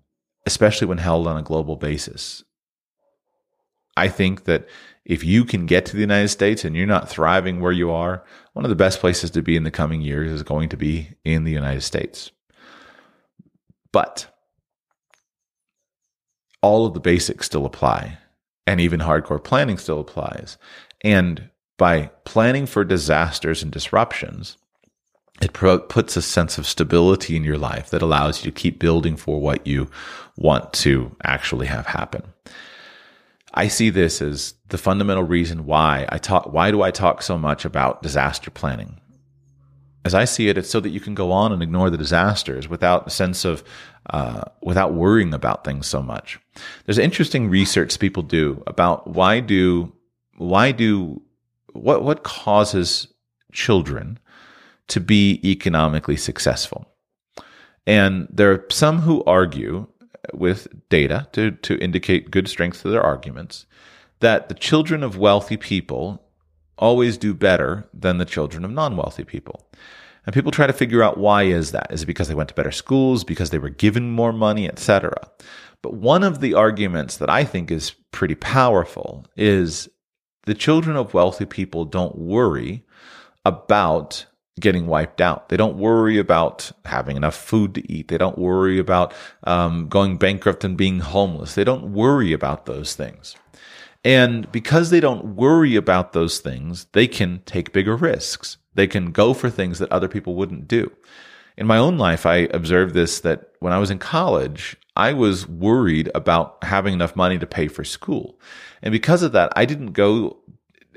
especially 0.46 0.86
when 0.86 0.98
held 0.98 1.26
on 1.26 1.36
a 1.36 1.42
global 1.42 1.76
basis. 1.76 2.44
I 3.96 4.08
think 4.08 4.44
that 4.44 4.68
if 5.04 5.24
you 5.24 5.44
can 5.44 5.66
get 5.66 5.86
to 5.86 5.94
the 5.94 6.00
United 6.00 6.28
States 6.28 6.64
and 6.64 6.76
you're 6.76 6.86
not 6.86 7.08
thriving 7.08 7.60
where 7.60 7.72
you 7.72 7.90
are, 7.90 8.24
one 8.52 8.64
of 8.64 8.68
the 8.68 8.74
best 8.74 9.00
places 9.00 9.30
to 9.32 9.42
be 9.42 9.56
in 9.56 9.64
the 9.64 9.70
coming 9.70 10.00
years 10.00 10.30
is 10.32 10.42
going 10.42 10.68
to 10.70 10.76
be 10.76 11.10
in 11.24 11.44
the 11.44 11.52
United 11.52 11.82
States. 11.82 12.30
But 13.92 14.28
all 16.62 16.86
of 16.86 16.94
the 16.94 17.00
basics 17.00 17.46
still 17.46 17.64
apply, 17.64 18.18
and 18.66 18.80
even 18.80 19.00
hardcore 19.00 19.42
planning 19.42 19.78
still 19.78 20.00
applies. 20.00 20.58
And 21.02 21.50
by 21.78 22.10
planning 22.24 22.66
for 22.66 22.84
disasters 22.84 23.62
and 23.62 23.70
disruptions, 23.70 24.58
it 25.40 25.52
pro- 25.52 25.78
puts 25.78 26.16
a 26.16 26.22
sense 26.22 26.58
of 26.58 26.66
stability 26.66 27.36
in 27.36 27.44
your 27.44 27.58
life 27.58 27.90
that 27.90 28.02
allows 28.02 28.44
you 28.44 28.50
to 28.50 28.60
keep 28.60 28.78
building 28.78 29.16
for 29.16 29.40
what 29.40 29.66
you 29.66 29.90
want 30.36 30.72
to 30.72 31.14
actually 31.24 31.66
have 31.66 31.86
happen. 31.86 32.22
I 33.52 33.68
see 33.68 33.90
this 33.90 34.20
as 34.20 34.54
the 34.68 34.78
fundamental 34.78 35.22
reason 35.22 35.64
why 35.64 36.06
I 36.10 36.18
talk. 36.18 36.52
Why 36.52 36.70
do 36.70 36.82
I 36.82 36.90
talk 36.90 37.22
so 37.22 37.38
much 37.38 37.64
about 37.64 38.02
disaster 38.02 38.50
planning? 38.50 39.00
As 40.04 40.14
I 40.14 40.24
see 40.24 40.48
it, 40.48 40.58
it's 40.58 40.70
so 40.70 40.78
that 40.80 40.90
you 40.90 41.00
can 41.00 41.14
go 41.14 41.32
on 41.32 41.52
and 41.52 41.62
ignore 41.62 41.90
the 41.90 41.96
disasters 41.96 42.68
without 42.68 43.06
a 43.06 43.10
sense 43.10 43.44
of, 43.44 43.64
uh, 44.10 44.42
without 44.62 44.94
worrying 44.94 45.34
about 45.34 45.64
things 45.64 45.86
so 45.86 46.02
much. 46.02 46.38
There's 46.84 46.98
interesting 46.98 47.48
research 47.48 47.98
people 47.98 48.22
do 48.22 48.62
about 48.66 49.08
why 49.08 49.40
do, 49.40 49.92
why 50.36 50.72
do, 50.72 51.22
what 51.72 52.04
what 52.04 52.22
causes 52.22 53.08
children 53.52 54.18
to 54.88 55.00
be 55.00 55.40
economically 55.44 56.16
successful. 56.16 56.86
And 57.86 58.26
there 58.30 58.52
are 58.52 58.64
some 58.70 59.00
who 59.00 59.24
argue 59.24 59.86
with 60.32 60.68
data 60.88 61.28
to, 61.32 61.52
to 61.52 61.78
indicate 61.78 62.30
good 62.30 62.48
strength 62.48 62.82
to 62.82 62.88
their 62.88 63.02
arguments 63.02 63.66
that 64.20 64.48
the 64.48 64.54
children 64.54 65.02
of 65.02 65.18
wealthy 65.18 65.56
people 65.56 66.22
always 66.78 67.16
do 67.16 67.34
better 67.34 67.88
than 67.94 68.18
the 68.18 68.24
children 68.24 68.64
of 68.64 68.70
non-wealthy 68.70 69.24
people. 69.24 69.68
And 70.24 70.34
people 70.34 70.50
try 70.50 70.66
to 70.66 70.72
figure 70.72 71.02
out 71.02 71.18
why 71.18 71.44
is 71.44 71.70
that? 71.70 71.92
Is 71.92 72.02
it 72.02 72.06
because 72.06 72.28
they 72.28 72.34
went 72.34 72.48
to 72.48 72.54
better 72.54 72.72
schools, 72.72 73.22
because 73.22 73.50
they 73.50 73.58
were 73.58 73.68
given 73.68 74.10
more 74.10 74.32
money, 74.32 74.68
etc. 74.68 75.14
But 75.82 75.94
one 75.94 76.24
of 76.24 76.40
the 76.40 76.54
arguments 76.54 77.18
that 77.18 77.30
I 77.30 77.44
think 77.44 77.70
is 77.70 77.94
pretty 78.10 78.34
powerful 78.34 79.24
is 79.36 79.88
the 80.44 80.54
children 80.54 80.96
of 80.96 81.14
wealthy 81.14 81.44
people 81.44 81.84
don't 81.84 82.18
worry 82.18 82.84
about 83.44 84.26
getting 84.58 84.86
wiped 84.86 85.20
out. 85.20 85.48
They 85.48 85.56
don't 85.56 85.76
worry 85.76 86.18
about 86.18 86.72
having 86.84 87.16
enough 87.16 87.34
food 87.34 87.74
to 87.74 87.92
eat. 87.92 88.08
They 88.08 88.18
don't 88.18 88.38
worry 88.38 88.78
about 88.78 89.12
um, 89.44 89.88
going 89.88 90.16
bankrupt 90.16 90.64
and 90.64 90.76
being 90.76 91.00
homeless. 91.00 91.54
They 91.54 91.64
don't 91.64 91.92
worry 91.92 92.32
about 92.32 92.66
those 92.66 92.94
things. 92.94 93.36
And 94.04 94.50
because 94.52 94.90
they 94.90 95.00
don't 95.00 95.36
worry 95.36 95.76
about 95.76 96.12
those 96.12 96.38
things, 96.38 96.86
they 96.92 97.06
can 97.06 97.42
take 97.44 97.72
bigger 97.72 97.96
risks. 97.96 98.56
They 98.74 98.86
can 98.86 99.10
go 99.10 99.34
for 99.34 99.50
things 99.50 99.78
that 99.78 99.92
other 99.92 100.08
people 100.08 100.36
wouldn't 100.36 100.68
do. 100.68 100.92
In 101.56 101.66
my 101.66 101.78
own 101.78 101.98
life, 101.98 102.24
I 102.24 102.48
observed 102.52 102.94
this 102.94 103.20
that 103.20 103.50
when 103.60 103.72
I 103.72 103.78
was 103.78 103.90
in 103.90 103.98
college, 103.98 104.76
I 104.94 105.12
was 105.12 105.48
worried 105.48 106.10
about 106.14 106.62
having 106.62 106.94
enough 106.94 107.16
money 107.16 107.38
to 107.38 107.46
pay 107.46 107.68
for 107.68 107.84
school. 107.84 108.38
And 108.82 108.92
because 108.92 109.22
of 109.22 109.32
that, 109.32 109.52
I 109.56 109.64
didn't 109.64 109.92
go 109.92 110.38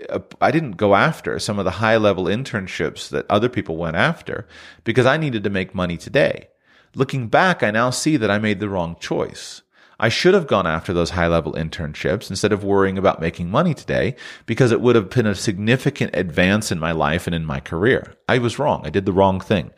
Uh, 0.08 0.20
I 0.40 0.52
didn't 0.52 0.78
go 0.78 0.96
after 0.96 1.40
some 1.40 1.60
of 1.60 1.66
the 1.66 1.72
high 1.72 1.98
level 1.98 2.26
internships 2.26 3.10
that 3.10 3.26
other 3.30 3.50
people 3.50 3.78
went 3.78 3.96
after 3.96 4.48
because 4.84 5.06
I 5.06 5.18
needed 5.18 5.44
to 5.44 5.50
make 5.50 5.76
money 5.76 5.98
today. 5.98 6.50
Looking 6.96 7.28
back, 7.28 7.64
I 7.64 7.72
now 7.72 7.90
see 7.90 8.18
that 8.18 8.32
I 8.32 8.40
made 8.40 8.60
the 8.60 8.70
wrong 8.70 8.96
choice. 9.00 9.62
I 10.00 10.10
should 10.10 10.34
have 10.34 10.48
gone 10.48 10.66
after 10.66 10.94
those 10.94 11.12
high 11.12 11.28
level 11.28 11.54
internships 11.54 12.30
instead 12.30 12.54
of 12.54 12.64
worrying 12.64 12.98
about 12.98 13.20
making 13.20 13.52
money 13.52 13.74
today 13.74 14.16
because 14.46 14.72
it 14.72 14.80
would 14.80 14.96
have 14.96 15.10
been 15.10 15.26
a 15.26 15.36
significant 15.36 16.16
advance 16.16 16.72
in 16.72 16.80
my 16.80 16.94
life 16.94 17.28
and 17.28 17.36
in 17.36 17.46
my 17.46 17.60
career. 17.60 18.16
I 18.30 18.38
was 18.38 18.58
wrong. 18.58 18.84
I 18.86 18.90
did 18.90 19.06
the 19.06 19.12
wrong 19.12 19.42
thing. 19.42 19.72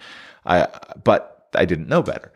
I, 0.45 0.67
but 1.03 1.49
I 1.55 1.65
didn't 1.65 1.89
know 1.89 2.03
better. 2.03 2.31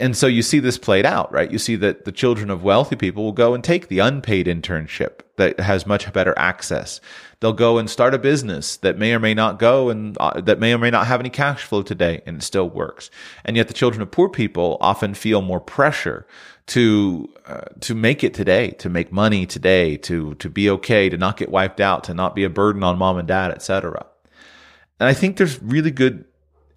And 0.00 0.16
so 0.16 0.26
you 0.26 0.42
see 0.42 0.60
this 0.60 0.78
played 0.78 1.04
out, 1.04 1.30
right? 1.30 1.50
You 1.50 1.58
see 1.58 1.76
that 1.76 2.06
the 2.06 2.12
children 2.12 2.48
of 2.50 2.64
wealthy 2.64 2.96
people 2.96 3.22
will 3.22 3.32
go 3.32 3.52
and 3.52 3.62
take 3.62 3.88
the 3.88 3.98
unpaid 3.98 4.46
internship 4.46 5.20
that 5.36 5.60
has 5.60 5.86
much 5.86 6.10
better 6.12 6.34
access. 6.38 7.00
They'll 7.40 7.52
go 7.52 7.78
and 7.78 7.88
start 7.88 8.14
a 8.14 8.18
business 8.18 8.78
that 8.78 8.98
may 8.98 9.14
or 9.14 9.18
may 9.18 9.34
not 9.34 9.58
go 9.58 9.90
and 9.90 10.16
uh, 10.18 10.40
that 10.40 10.58
may 10.58 10.72
or 10.72 10.78
may 10.78 10.90
not 10.90 11.06
have 11.06 11.20
any 11.20 11.30
cash 11.30 11.62
flow 11.62 11.82
today 11.82 12.22
and 12.26 12.38
it 12.38 12.42
still 12.42 12.68
works. 12.68 13.10
And 13.44 13.56
yet 13.56 13.68
the 13.68 13.74
children 13.74 14.00
of 14.00 14.10
poor 14.10 14.28
people 14.28 14.78
often 14.80 15.14
feel 15.14 15.42
more 15.42 15.60
pressure 15.60 16.26
to 16.68 17.28
uh, 17.46 17.62
to 17.80 17.94
make 17.94 18.24
it 18.24 18.32
today, 18.32 18.70
to 18.72 18.88
make 18.88 19.12
money 19.12 19.44
today, 19.44 19.96
to 19.98 20.34
to 20.36 20.48
be 20.48 20.70
okay, 20.70 21.08
to 21.08 21.18
not 21.18 21.36
get 21.36 21.50
wiped 21.50 21.80
out, 21.80 22.04
to 22.04 22.14
not 22.14 22.34
be 22.34 22.44
a 22.44 22.50
burden 22.50 22.82
on 22.82 22.98
mom 22.98 23.18
and 23.18 23.28
dad, 23.28 23.50
etc. 23.50 24.06
And 24.98 25.08
I 25.08 25.14
think 25.14 25.36
there's 25.36 25.60
really 25.62 25.90
good 25.90 26.24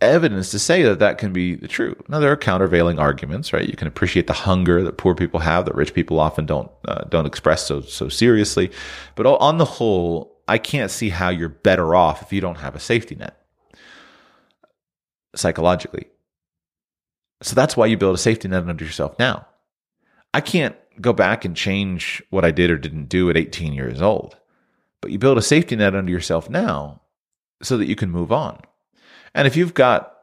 evidence 0.04 0.52
to 0.52 0.60
say 0.60 0.84
that 0.84 1.00
that 1.00 1.18
can 1.18 1.34
be 1.34 1.56
the 1.56 1.68
true. 1.68 1.96
Now 2.08 2.20
there 2.20 2.32
are 2.32 2.38
countervailing 2.38 3.00
arguments, 3.00 3.54
right? 3.54 3.68
You 3.68 3.76
can 3.76 3.88
appreciate 3.88 4.28
the 4.28 4.34
hunger 4.34 4.84
that 4.84 4.98
poor 4.98 5.16
people 5.16 5.40
have 5.40 5.66
that 5.66 5.76
rich 5.76 5.94
people 5.94 6.20
often 6.20 6.46
don't 6.46 6.72
uh, 6.88 7.04
don't 7.06 7.26
express 7.26 7.66
so 7.66 7.82
so 7.82 8.10
seriously, 8.10 8.72
but 9.16 9.26
on 9.26 9.58
the 9.58 9.66
whole, 9.66 10.38
I 10.48 10.58
can't 10.58 10.92
see 10.92 11.10
how 11.10 11.30
you're 11.30 11.50
better 11.50 11.96
off 11.96 12.22
if 12.22 12.34
you 12.34 12.42
don't 12.42 12.60
have 12.60 12.76
a 12.76 12.80
safety 12.80 13.16
net 13.16 13.40
psychologically. 15.36 16.08
So 17.42 17.56
that's 17.56 17.76
why 17.76 17.88
you 17.88 17.98
build 17.98 18.16
a 18.16 18.20
safety 18.20 18.48
net 18.48 18.68
under 18.68 18.86
yourself 18.86 19.18
now. 19.20 19.48
I 20.34 20.42
can't 20.42 20.76
go 21.02 21.14
back 21.14 21.46
and 21.46 21.56
change 21.56 22.24
what 22.30 22.46
I 22.46 22.52
did 22.52 22.72
or 22.72 22.78
didn't 22.78 23.10
do 23.10 23.30
at 23.30 23.38
18 23.38 23.74
years 23.74 24.02
old, 24.02 24.38
but 25.02 25.12
you 25.12 25.20
build 25.20 25.38
a 25.38 25.42
safety 25.42 25.76
net 25.76 25.96
under 25.96 26.12
yourself 26.12 26.50
now 26.50 27.02
so 27.62 27.78
that 27.78 27.88
you 27.88 27.96
can 27.96 28.10
move 28.10 28.32
on. 28.32 28.62
And 29.36 29.48
if 29.48 29.56
you've 29.56 29.74
got 29.74 30.14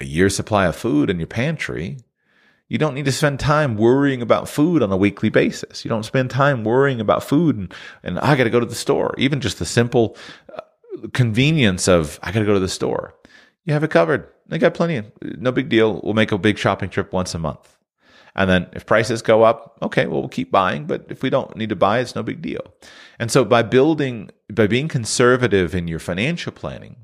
a 0.00 0.04
year's 0.04 0.36
supply 0.36 0.66
of 0.66 0.76
food 0.76 1.10
in 1.10 1.18
your 1.18 1.26
pantry, 1.26 1.98
you 2.68 2.78
don't 2.78 2.94
need 2.94 3.04
to 3.04 3.12
spend 3.12 3.38
time 3.38 3.76
worrying 3.76 4.22
about 4.22 4.48
food 4.48 4.82
on 4.82 4.90
a 4.90 4.96
weekly 4.96 5.28
basis. 5.28 5.84
You 5.84 5.88
don't 5.88 6.04
spend 6.04 6.30
time 6.30 6.64
worrying 6.64 7.00
about 7.00 7.22
food 7.22 7.56
and, 7.56 7.74
and 8.02 8.18
I 8.18 8.34
got 8.34 8.44
to 8.44 8.50
go 8.50 8.60
to 8.60 8.66
the 8.66 8.74
store. 8.74 9.14
Even 9.18 9.40
just 9.40 9.58
the 9.58 9.66
simple 9.66 10.16
uh, 10.56 10.62
convenience 11.12 11.88
of 11.88 12.18
I 12.22 12.32
got 12.32 12.40
to 12.40 12.46
go 12.46 12.54
to 12.54 12.60
the 12.60 12.68
store. 12.68 13.14
You 13.64 13.74
have 13.74 13.84
it 13.84 13.90
covered. 13.90 14.26
They 14.46 14.58
got 14.58 14.74
plenty 14.74 15.02
no 15.22 15.52
big 15.52 15.68
deal. 15.68 16.00
We'll 16.02 16.14
make 16.14 16.32
a 16.32 16.38
big 16.38 16.58
shopping 16.58 16.90
trip 16.90 17.12
once 17.12 17.34
a 17.34 17.38
month. 17.38 17.76
And 18.34 18.48
then 18.48 18.68
if 18.72 18.86
prices 18.86 19.20
go 19.20 19.42
up, 19.42 19.76
okay, 19.82 20.06
well, 20.06 20.20
we'll 20.20 20.28
keep 20.28 20.50
buying. 20.50 20.86
But 20.86 21.06
if 21.10 21.22
we 21.22 21.28
don't 21.28 21.54
need 21.56 21.68
to 21.68 21.76
buy, 21.76 21.98
it's 21.98 22.14
no 22.14 22.22
big 22.22 22.40
deal. 22.40 22.72
And 23.18 23.30
so 23.30 23.44
by 23.44 23.62
building, 23.62 24.30
by 24.50 24.66
being 24.66 24.88
conservative 24.88 25.74
in 25.74 25.86
your 25.86 25.98
financial 25.98 26.52
planning, 26.52 26.96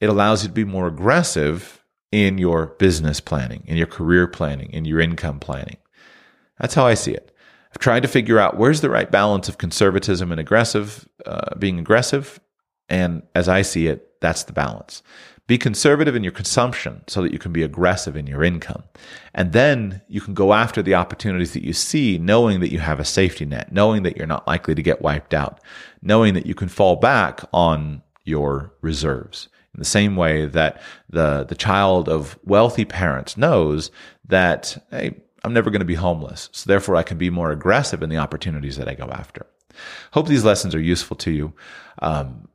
it 0.00 0.08
allows 0.08 0.42
you 0.42 0.48
to 0.48 0.54
be 0.54 0.64
more 0.64 0.86
aggressive 0.86 1.84
in 2.12 2.38
your 2.38 2.66
business 2.78 3.20
planning, 3.20 3.62
in 3.66 3.76
your 3.76 3.86
career 3.86 4.26
planning, 4.26 4.70
in 4.72 4.84
your 4.84 5.00
income 5.00 5.40
planning. 5.40 5.76
That's 6.60 6.74
how 6.74 6.86
I 6.86 6.94
see 6.94 7.12
it. 7.12 7.32
I've 7.70 7.78
tried 7.78 8.00
to 8.00 8.08
figure 8.08 8.38
out 8.38 8.56
where's 8.56 8.80
the 8.80 8.90
right 8.90 9.10
balance 9.10 9.48
of 9.48 9.58
conservatism 9.58 10.30
and 10.30 10.40
aggressive, 10.40 11.06
uh, 11.26 11.54
being 11.58 11.78
aggressive. 11.78 12.40
And 12.88 13.22
as 13.34 13.48
I 13.48 13.62
see 13.62 13.88
it, 13.88 14.20
that's 14.20 14.44
the 14.44 14.52
balance. 14.52 15.02
Be 15.46 15.58
conservative 15.58 16.16
in 16.16 16.24
your 16.24 16.32
consumption 16.32 17.04
so 17.06 17.22
that 17.22 17.32
you 17.32 17.38
can 17.38 17.52
be 17.52 17.62
aggressive 17.62 18.16
in 18.16 18.26
your 18.26 18.42
income. 18.42 18.82
And 19.34 19.52
then 19.52 20.02
you 20.08 20.20
can 20.20 20.34
go 20.34 20.54
after 20.54 20.82
the 20.82 20.94
opportunities 20.94 21.52
that 21.52 21.64
you 21.64 21.72
see, 21.72 22.18
knowing 22.18 22.60
that 22.60 22.72
you 22.72 22.80
have 22.80 22.98
a 22.98 23.04
safety 23.04 23.44
net, 23.44 23.70
knowing 23.70 24.02
that 24.02 24.16
you're 24.16 24.26
not 24.26 24.46
likely 24.46 24.74
to 24.74 24.82
get 24.82 25.02
wiped 25.02 25.34
out, 25.34 25.60
knowing 26.02 26.34
that 26.34 26.46
you 26.46 26.54
can 26.54 26.68
fall 26.68 26.96
back 26.96 27.42
on 27.52 28.02
your 28.24 28.72
reserves 28.80 29.48
in 29.76 29.80
the 29.80 29.84
same 29.84 30.16
way 30.16 30.46
that 30.46 30.80
the, 31.10 31.44
the 31.44 31.54
child 31.54 32.08
of 32.08 32.38
wealthy 32.44 32.86
parents 32.86 33.36
knows 33.36 33.90
that, 34.26 34.82
hey, 34.90 35.20
I'm 35.44 35.52
never 35.52 35.68
going 35.70 35.80
to 35.80 35.86
be 35.86 35.94
homeless. 35.94 36.48
So 36.52 36.66
therefore 36.66 36.96
I 36.96 37.02
can 37.02 37.18
be 37.18 37.28
more 37.28 37.50
aggressive 37.50 38.02
in 38.02 38.08
the 38.08 38.16
opportunities 38.16 38.78
that 38.78 38.88
I 38.88 38.94
go 38.94 39.04
after. 39.10 39.44
Hope 40.12 40.28
these 40.28 40.46
lessons 40.46 40.74
are 40.74 40.80
useful 40.80 41.14
to 41.18 41.30
you. 41.30 41.52
Um, 42.00 42.48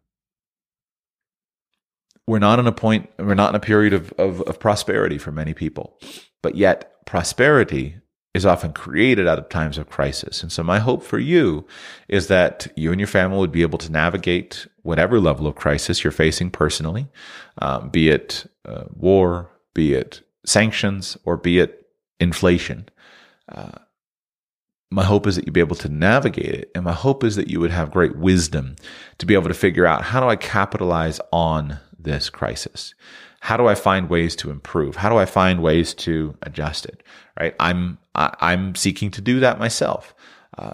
we're 2.25 2.39
not 2.39 2.57
in 2.57 2.65
a 2.65 2.71
point, 2.71 3.11
we're 3.19 3.35
not 3.35 3.49
in 3.49 3.55
a 3.55 3.59
period 3.59 3.93
of, 3.93 4.11
of, 4.13 4.41
of 4.41 4.59
prosperity 4.59 5.19
for 5.19 5.31
many 5.31 5.53
people, 5.53 5.99
but 6.41 6.55
yet 6.55 7.05
prosperity 7.05 7.97
is 8.33 8.45
often 8.45 8.71
created 8.71 9.27
out 9.27 9.37
of 9.37 9.49
times 9.49 9.77
of 9.77 9.89
crisis. 9.89 10.41
And 10.41 10.51
so 10.51 10.63
my 10.63 10.79
hope 10.79 11.03
for 11.03 11.19
you 11.19 11.65
is 12.07 12.27
that 12.27 12.67
you 12.75 12.91
and 12.91 12.99
your 12.99 13.07
family 13.07 13.37
would 13.37 13.51
be 13.51 13.61
able 13.61 13.77
to 13.79 13.91
navigate 13.91 14.67
whatever 14.83 15.19
level 15.19 15.47
of 15.47 15.55
crisis 15.55 16.03
you're 16.03 16.11
facing 16.11 16.49
personally, 16.49 17.07
um, 17.61 17.89
be 17.89 18.09
it 18.09 18.49
uh, 18.65 18.85
war, 18.95 19.49
be 19.73 19.93
it 19.93 20.21
sanctions, 20.45 21.17
or 21.25 21.35
be 21.35 21.59
it 21.59 21.87
inflation. 22.19 22.87
Uh, 23.49 23.71
my 24.91 25.03
hope 25.03 25.27
is 25.27 25.35
that 25.35 25.45
you'd 25.45 25.53
be 25.53 25.59
able 25.59 25.75
to 25.77 25.89
navigate 25.89 26.53
it. 26.53 26.71
And 26.75 26.83
my 26.83 26.93
hope 26.93 27.23
is 27.23 27.35
that 27.35 27.49
you 27.49 27.59
would 27.59 27.71
have 27.71 27.91
great 27.91 28.15
wisdom 28.17 28.75
to 29.17 29.25
be 29.25 29.33
able 29.33 29.47
to 29.47 29.53
figure 29.53 29.85
out 29.85 30.03
how 30.03 30.19
do 30.19 30.27
I 30.27 30.35
capitalize 30.35 31.19
on 31.31 31.79
this 31.97 32.29
crisis? 32.29 32.93
How 33.41 33.57
do 33.57 33.67
I 33.67 33.75
find 33.75 34.09
ways 34.09 34.35
to 34.37 34.51
improve? 34.51 34.97
How 34.97 35.09
do 35.09 35.17
I 35.17 35.25
find 35.25 35.61
ways 35.63 35.93
to 35.95 36.35
adjust 36.43 36.85
it? 36.85 37.03
Right? 37.39 37.55
I'm 37.59 37.97
I, 38.13 38.53
am 38.53 38.75
seeking 38.75 39.11
to 39.11 39.21
do 39.21 39.39
that 39.39 39.59
myself. 39.59 40.13
Uh, 40.57 40.73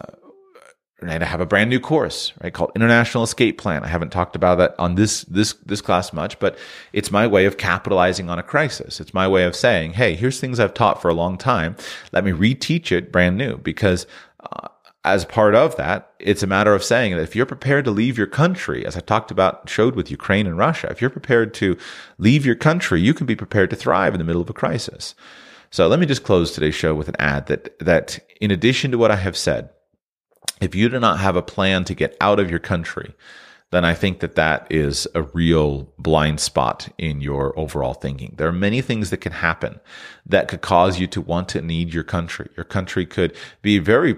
Right, 0.99 1.21
I 1.21 1.25
have 1.25 1.41
a 1.41 1.45
brand 1.45 1.69
new 1.69 1.79
course, 1.79 2.33
right, 2.41 2.51
called 2.51 2.71
International 2.75 3.23
Escape 3.23 3.59
Plan. 3.59 3.83
I 3.83 3.87
haven't 3.87 4.11
talked 4.11 4.35
about 4.35 4.57
that 4.57 4.73
on 4.79 4.95
this 4.95 5.21
this 5.25 5.53
this 5.63 5.79
class 5.79 6.11
much, 6.11 6.39
but 6.39 6.57
it's 6.91 7.11
my 7.11 7.27
way 7.27 7.45
of 7.45 7.57
capitalizing 7.57 8.31
on 8.31 8.39
a 8.39 8.43
crisis. 8.43 8.99
It's 8.99 9.13
my 9.13 9.27
way 9.27 9.43
of 9.43 9.55
saying, 9.55 9.93
"Hey, 9.93 10.15
here's 10.15 10.39
things 10.39 10.59
I've 10.59 10.73
taught 10.73 10.99
for 10.99 11.09
a 11.09 11.13
long 11.13 11.37
time. 11.37 11.75
Let 12.13 12.23
me 12.23 12.31
reteach 12.31 12.91
it 12.91 13.11
brand 13.11 13.37
new." 13.37 13.57
Because 13.57 14.07
uh, 14.39 14.69
as 15.05 15.23
part 15.23 15.53
of 15.53 15.75
that, 15.75 16.13
it's 16.17 16.41
a 16.41 16.47
matter 16.47 16.73
of 16.73 16.83
saying 16.83 17.15
that 17.15 17.21
if 17.21 17.35
you're 17.35 17.45
prepared 17.45 17.85
to 17.85 17.91
leave 17.91 18.17
your 18.17 18.25
country, 18.25 18.83
as 18.83 18.97
I 18.97 19.01
talked 19.01 19.29
about, 19.29 19.69
showed 19.69 19.95
with 19.95 20.09
Ukraine 20.09 20.47
and 20.47 20.57
Russia, 20.57 20.87
if 20.89 20.99
you're 20.99 21.11
prepared 21.11 21.53
to 21.55 21.77
leave 22.17 22.43
your 22.43 22.55
country, 22.55 23.01
you 23.01 23.13
can 23.13 23.27
be 23.27 23.35
prepared 23.35 23.69
to 23.69 23.75
thrive 23.75 24.15
in 24.15 24.17
the 24.17 24.25
middle 24.25 24.41
of 24.41 24.49
a 24.49 24.53
crisis. 24.53 25.13
So 25.69 25.87
let 25.87 25.99
me 25.99 26.05
just 26.05 26.23
close 26.23 26.53
today's 26.53 26.75
show 26.75 26.95
with 26.95 27.09
an 27.09 27.15
ad 27.19 27.47
that 27.47 27.77
that 27.79 28.19
in 28.39 28.51
addition 28.51 28.91
to 28.91 28.97
what 28.97 29.11
I 29.11 29.15
have 29.15 29.37
said 29.37 29.69
if 30.61 30.73
you 30.75 30.89
do 30.89 30.99
not 30.99 31.19
have 31.19 31.35
a 31.35 31.41
plan 31.41 31.83
to 31.85 31.93
get 31.93 32.17
out 32.19 32.39
of 32.39 32.49
your 32.49 32.59
country, 32.59 33.13
then 33.71 33.83
I 33.83 33.93
think 33.93 34.19
that 34.19 34.35
that 34.35 34.65
is 34.69 35.07
a 35.13 35.23
real 35.23 35.91
blind 35.99 36.39
spot 36.39 36.87
in 36.97 37.21
your 37.21 37.57
overall 37.59 37.93
thinking. 37.93 38.33
There 38.37 38.47
are 38.47 38.53
many 38.53 38.81
things 38.81 39.09
that 39.09 39.17
can 39.17 39.33
happen 39.33 39.79
that 40.25 40.47
could 40.47 40.61
cause 40.61 40.99
you 40.99 41.07
to 41.07 41.21
want 41.21 41.49
to 41.49 41.61
need 41.61 41.93
your 41.93 42.03
country. 42.03 42.49
Your 42.55 42.63
country 42.63 43.05
could 43.05 43.35
be 43.61 43.77
very 43.77 44.17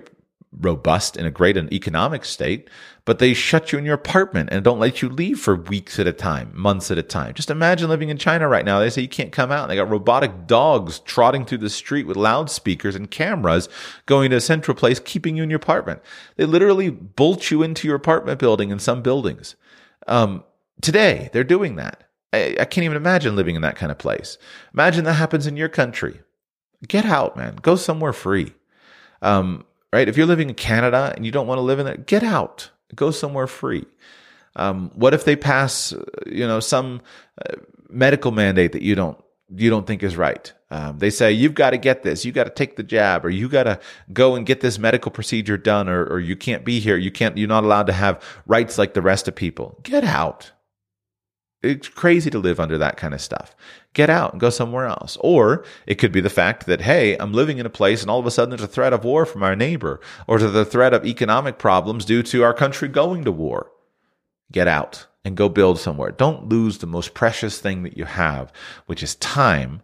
robust 0.51 1.15
in 1.15 1.25
a 1.25 1.31
great 1.31 1.55
economic 1.57 2.25
state, 2.25 2.69
but 3.05 3.19
they 3.19 3.33
shut 3.33 3.71
you 3.71 3.77
in 3.77 3.85
your 3.85 3.95
apartment 3.95 4.49
and 4.51 4.63
don't 4.63 4.79
let 4.79 5.01
you 5.01 5.09
leave 5.09 5.39
for 5.39 5.55
weeks 5.55 5.99
at 5.99 6.07
a 6.07 6.13
time, 6.13 6.51
months 6.53 6.89
at 6.89 6.97
a 6.97 7.03
time. 7.03 7.33
Just 7.33 7.51
imagine 7.51 7.89
living 7.89 8.09
in 8.09 8.17
China 8.17 8.47
right 8.47 8.65
now. 8.65 8.79
They 8.79 8.89
say 8.89 9.01
you 9.01 9.07
can't 9.07 9.31
come 9.31 9.51
out. 9.51 9.63
And 9.63 9.71
They 9.71 9.75
got 9.75 9.89
robotic 9.89 10.47
dogs 10.47 10.99
trotting 10.99 11.45
through 11.45 11.59
the 11.59 11.69
street 11.69 12.07
with 12.07 12.17
loudspeakers 12.17 12.95
and 12.95 13.09
cameras 13.09 13.69
going 14.05 14.31
to 14.31 14.37
a 14.37 14.41
central 14.41 14.75
place, 14.75 14.99
keeping 14.99 15.37
you 15.37 15.43
in 15.43 15.49
your 15.49 15.57
apartment. 15.57 16.01
They 16.35 16.45
literally 16.45 16.89
bolt 16.89 17.51
you 17.51 17.63
into 17.63 17.87
your 17.87 17.95
apartment 17.95 18.39
building 18.39 18.69
in 18.71 18.79
some 18.79 19.01
buildings. 19.01 19.55
Um, 20.07 20.43
today, 20.81 21.29
they're 21.31 21.43
doing 21.43 21.75
that. 21.75 22.05
I, 22.33 22.57
I 22.59 22.65
can't 22.65 22.85
even 22.85 22.97
imagine 22.97 23.35
living 23.35 23.55
in 23.55 23.61
that 23.61 23.75
kind 23.75 23.91
of 23.91 23.97
place. 23.97 24.37
Imagine 24.73 25.03
that 25.05 25.13
happens 25.13 25.47
in 25.47 25.57
your 25.57 25.69
country. 25.69 26.21
Get 26.87 27.05
out, 27.05 27.37
man. 27.37 27.57
Go 27.61 27.75
somewhere 27.75 28.13
free. 28.13 28.53
Um, 29.21 29.65
right? 29.93 30.07
If 30.07 30.17
you're 30.17 30.27
living 30.27 30.49
in 30.49 30.55
Canada 30.55 31.13
and 31.15 31.25
you 31.25 31.31
don't 31.31 31.47
want 31.47 31.57
to 31.57 31.63
live 31.63 31.79
in 31.79 31.85
there, 31.85 31.97
get 31.97 32.23
out, 32.23 32.69
go 32.95 33.11
somewhere 33.11 33.47
free. 33.47 33.85
Um, 34.55 34.91
what 34.93 35.13
if 35.13 35.25
they 35.25 35.35
pass, 35.35 35.93
you 36.25 36.47
know, 36.47 36.59
some 36.59 37.01
uh, 37.45 37.55
medical 37.89 38.31
mandate 38.31 38.73
that 38.73 38.81
you 38.81 38.95
don't 38.95 39.21
you 39.55 39.69
don't 39.69 39.87
think 39.87 40.03
is 40.03 40.15
right? 40.15 40.53
Um, 40.71 40.99
they 40.99 41.09
say 41.09 41.31
you've 41.31 41.55
got 41.55 41.71
to 41.71 41.77
get 41.77 42.03
this, 42.03 42.23
you 42.23 42.31
got 42.31 42.43
to 42.43 42.51
take 42.51 42.75
the 42.75 42.83
jab, 42.83 43.25
or 43.25 43.29
you 43.29 43.49
got 43.49 43.63
to 43.63 43.79
go 44.13 44.35
and 44.35 44.45
get 44.45 44.61
this 44.61 44.77
medical 44.77 45.11
procedure 45.11 45.57
done, 45.57 45.89
or, 45.89 46.03
or 46.05 46.19
you 46.19 46.35
can't 46.35 46.63
be 46.63 46.79
here, 46.79 46.97
you 46.97 47.11
can't, 47.11 47.37
you're 47.37 47.47
not 47.47 47.63
allowed 47.63 47.87
to 47.87 47.93
have 47.93 48.23
rights 48.45 48.77
like 48.77 48.93
the 48.93 49.01
rest 49.01 49.27
of 49.27 49.35
people. 49.35 49.79
Get 49.81 50.03
out. 50.03 50.51
It's 51.63 51.87
crazy 51.87 52.29
to 52.29 52.39
live 52.39 52.59
under 52.59 52.77
that 52.77 52.97
kind 52.97 53.13
of 53.13 53.21
stuff. 53.21 53.55
Get 53.93 54.09
out 54.09 54.33
and 54.33 54.39
go 54.39 54.49
somewhere 54.49 54.85
else. 54.85 55.17
Or 55.21 55.65
it 55.87 55.95
could 55.95 56.11
be 56.11 56.21
the 56.21 56.29
fact 56.29 56.67
that, 56.67 56.81
hey, 56.81 57.17
I'm 57.17 57.33
living 57.33 57.57
in 57.57 57.65
a 57.65 57.71
place 57.71 58.01
and 58.01 58.11
all 58.11 58.19
of 58.19 58.25
a 58.25 58.31
sudden 58.31 58.51
there's 58.51 58.61
a 58.61 58.67
threat 58.67 58.93
of 58.93 59.03
war 59.03 59.25
from 59.25 59.41
our 59.41 59.55
neighbor 59.55 59.99
or 60.27 60.37
to 60.37 60.47
the 60.47 60.65
threat 60.65 60.93
of 60.93 61.05
economic 61.05 61.57
problems 61.57 62.05
due 62.05 62.21
to 62.23 62.43
our 62.43 62.53
country 62.53 62.87
going 62.87 63.23
to 63.23 63.31
war. 63.31 63.71
Get 64.51 64.67
out 64.67 65.07
and 65.25 65.35
go 65.35 65.49
build 65.49 65.79
somewhere. 65.79 66.11
Don't 66.11 66.49
lose 66.49 66.77
the 66.77 66.87
most 66.87 67.13
precious 67.13 67.59
thing 67.59 67.83
that 67.83 67.97
you 67.97 68.05
have, 68.05 68.53
which 68.85 69.03
is 69.03 69.15
time 69.15 69.81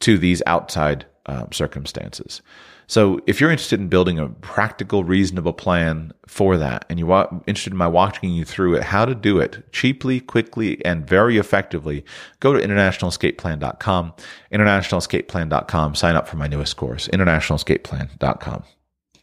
to 0.00 0.16
these 0.16 0.42
outside 0.46 1.06
um, 1.26 1.52
circumstances. 1.52 2.42
So 2.90 3.20
if 3.28 3.40
you're 3.40 3.52
interested 3.52 3.78
in 3.78 3.86
building 3.86 4.18
a 4.18 4.26
practical, 4.28 5.04
reasonable 5.04 5.52
plan 5.52 6.12
for 6.26 6.56
that, 6.56 6.86
and 6.90 6.98
you're 6.98 7.28
interested 7.46 7.72
in 7.72 7.76
my 7.76 7.86
walking 7.86 8.32
you 8.32 8.44
through 8.44 8.74
it, 8.74 8.82
how 8.82 9.04
to 9.04 9.14
do 9.14 9.38
it 9.38 9.62
cheaply, 9.70 10.18
quickly, 10.18 10.84
and 10.84 11.06
very 11.06 11.38
effectively, 11.38 12.04
go 12.40 12.52
to 12.52 12.58
internationalescapeplan.com, 12.58 14.12
internationalescapeplan.com, 14.52 15.94
sign 15.94 16.16
up 16.16 16.26
for 16.26 16.36
my 16.36 16.48
newest 16.48 16.76
course, 16.76 17.06
internationalescapeplan.com. 17.06 18.64